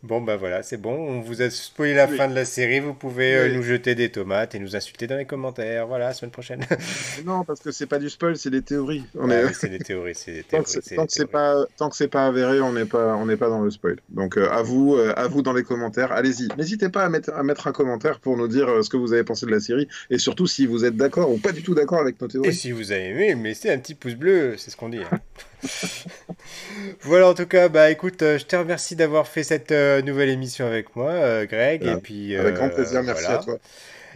Bon, 0.04 0.20
bah 0.20 0.36
voilà, 0.36 0.64
c'est 0.64 0.78
bon. 0.78 0.94
On 0.94 1.22
vous 1.22 1.44
a 1.44 1.50
spoilé 1.52 1.94
la 1.94 2.08
fin 2.08 2.28
de 2.28 2.34
la 2.34 2.44
série. 2.44 2.80
Vous 2.80 2.96
pouvez 2.96 3.36
euh, 3.36 3.54
nous 3.54 3.62
jeter 3.62 3.94
des 3.94 4.10
tomates 4.10 4.56
et 4.56 4.60
nous 4.60 4.76
insulter 4.76 5.06
dans 5.06 5.16
les 5.16 5.26
commentaires. 5.26 5.86
Voilà, 5.86 6.06
la 6.06 6.14
semaine 6.14 6.32
prochaine. 6.32 6.66
non, 7.26 7.44
parce 7.44 7.60
que 7.60 7.72
c'est 7.72 7.86
pas 7.86 8.00
du 8.00 8.10
spoil, 8.10 8.36
c'est 8.36 8.50
des 8.50 8.64
théories. 8.64 9.04
On 9.14 9.30
est... 9.30 9.54
c'est 9.54 9.70
des 9.70 9.78
théories. 9.78 10.18
Des 10.26 10.44
tant, 10.50 10.64
que 10.64 10.70
c'est 11.08 11.28
pas, 11.28 11.66
tant 11.78 11.90
que 11.90 11.96
c'est 11.96 12.08
pas 12.08 12.26
avéré, 12.26 12.62
on 12.62 12.74
n'est 12.74 12.86
pas, 12.86 13.16
on 13.16 13.28
n'est 13.28 13.38
pas 13.38 13.50
dans 13.50 13.62
le 13.62 13.70
spoil. 13.70 13.98
Donc 14.10 14.38
euh, 14.38 14.50
à 14.50 14.64
vous, 14.64 14.96
euh, 14.96 15.14
à 15.16 15.28
vous 15.28 15.44
dans 15.44 15.54
les 15.54 15.64
commentaires. 15.64 16.12
Allez-y. 16.12 16.48
N'hésitez 16.58 16.90
pas 16.90 17.06
à 17.06 17.10
mettre, 17.10 17.32
à 17.36 17.44
mettre 17.44 17.68
un 17.68 17.72
commentaire 17.72 18.20
pour 18.20 18.38
nous 18.38 18.48
dire 18.48 18.84
ce 18.84 18.90
que 18.90 18.98
vous 18.98 19.14
avez 19.14 19.24
pensé 19.24 19.46
de 19.46 19.52
la 19.52 19.60
série 19.60 19.88
et 20.10 20.18
surtout 20.18 20.48
si 20.48 20.66
vous 20.66 20.84
êtes 20.84 20.96
d'accord 20.96 21.30
ou 21.30 21.38
pas 21.38 21.52
du 21.52 21.62
tout 21.62 21.76
d'accord 21.76 22.00
avec 22.00 22.20
nos 22.20 22.28
théories. 22.28 22.50
Et 22.50 22.54
si 22.54 22.72
vous 22.72 22.92
avez 22.92 23.10
aimé, 23.10 23.36
mettez 23.36 23.72
un 23.72 23.78
petit 23.78 23.94
pouce 23.94 24.16
bleu. 24.16 24.56
C'est 24.58 24.72
ce 24.72 24.78
qu'on 24.78 24.90
dit. 24.90 25.04
Hein. 25.04 25.20
Voilà, 27.02 27.28
en 27.30 27.34
tout 27.34 27.46
cas, 27.46 27.70
bah 27.70 27.90
écoute, 27.90 28.22
euh, 28.22 28.38
je 28.38 28.46
te 28.46 28.56
remercie 28.56 28.96
d'avoir 28.96 29.28
fait 29.28 29.44
cette 29.44 29.72
euh, 29.72 30.02
nouvelle 30.02 30.30
émission 30.30 30.66
avec 30.66 30.96
moi, 30.96 31.12
euh, 31.12 31.46
Greg. 31.46 31.84
Et 31.84 31.96
puis, 31.98 32.36
avec 32.36 32.56
grand 32.56 32.70
plaisir, 32.70 33.04
merci 33.04 33.26
à 33.26 33.38
toi. 33.38 33.58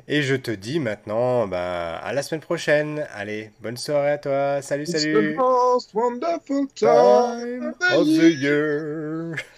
Et 0.07 0.21
je 0.21 0.35
te 0.35 0.51
dis 0.51 0.79
maintenant, 0.79 1.47
bah, 1.47 1.95
à 1.95 2.13
la 2.13 2.21
semaine 2.21 2.41
prochaine. 2.41 3.07
Allez, 3.13 3.51
bonne 3.61 3.77
soirée 3.77 4.11
à 4.11 4.17
toi. 4.17 4.61
Salut, 4.61 4.85
salut. 4.85 5.37
wonderful 5.93 6.67
time 6.75 7.73
of 7.91 8.05
the 8.05 8.33
year. 8.37 9.35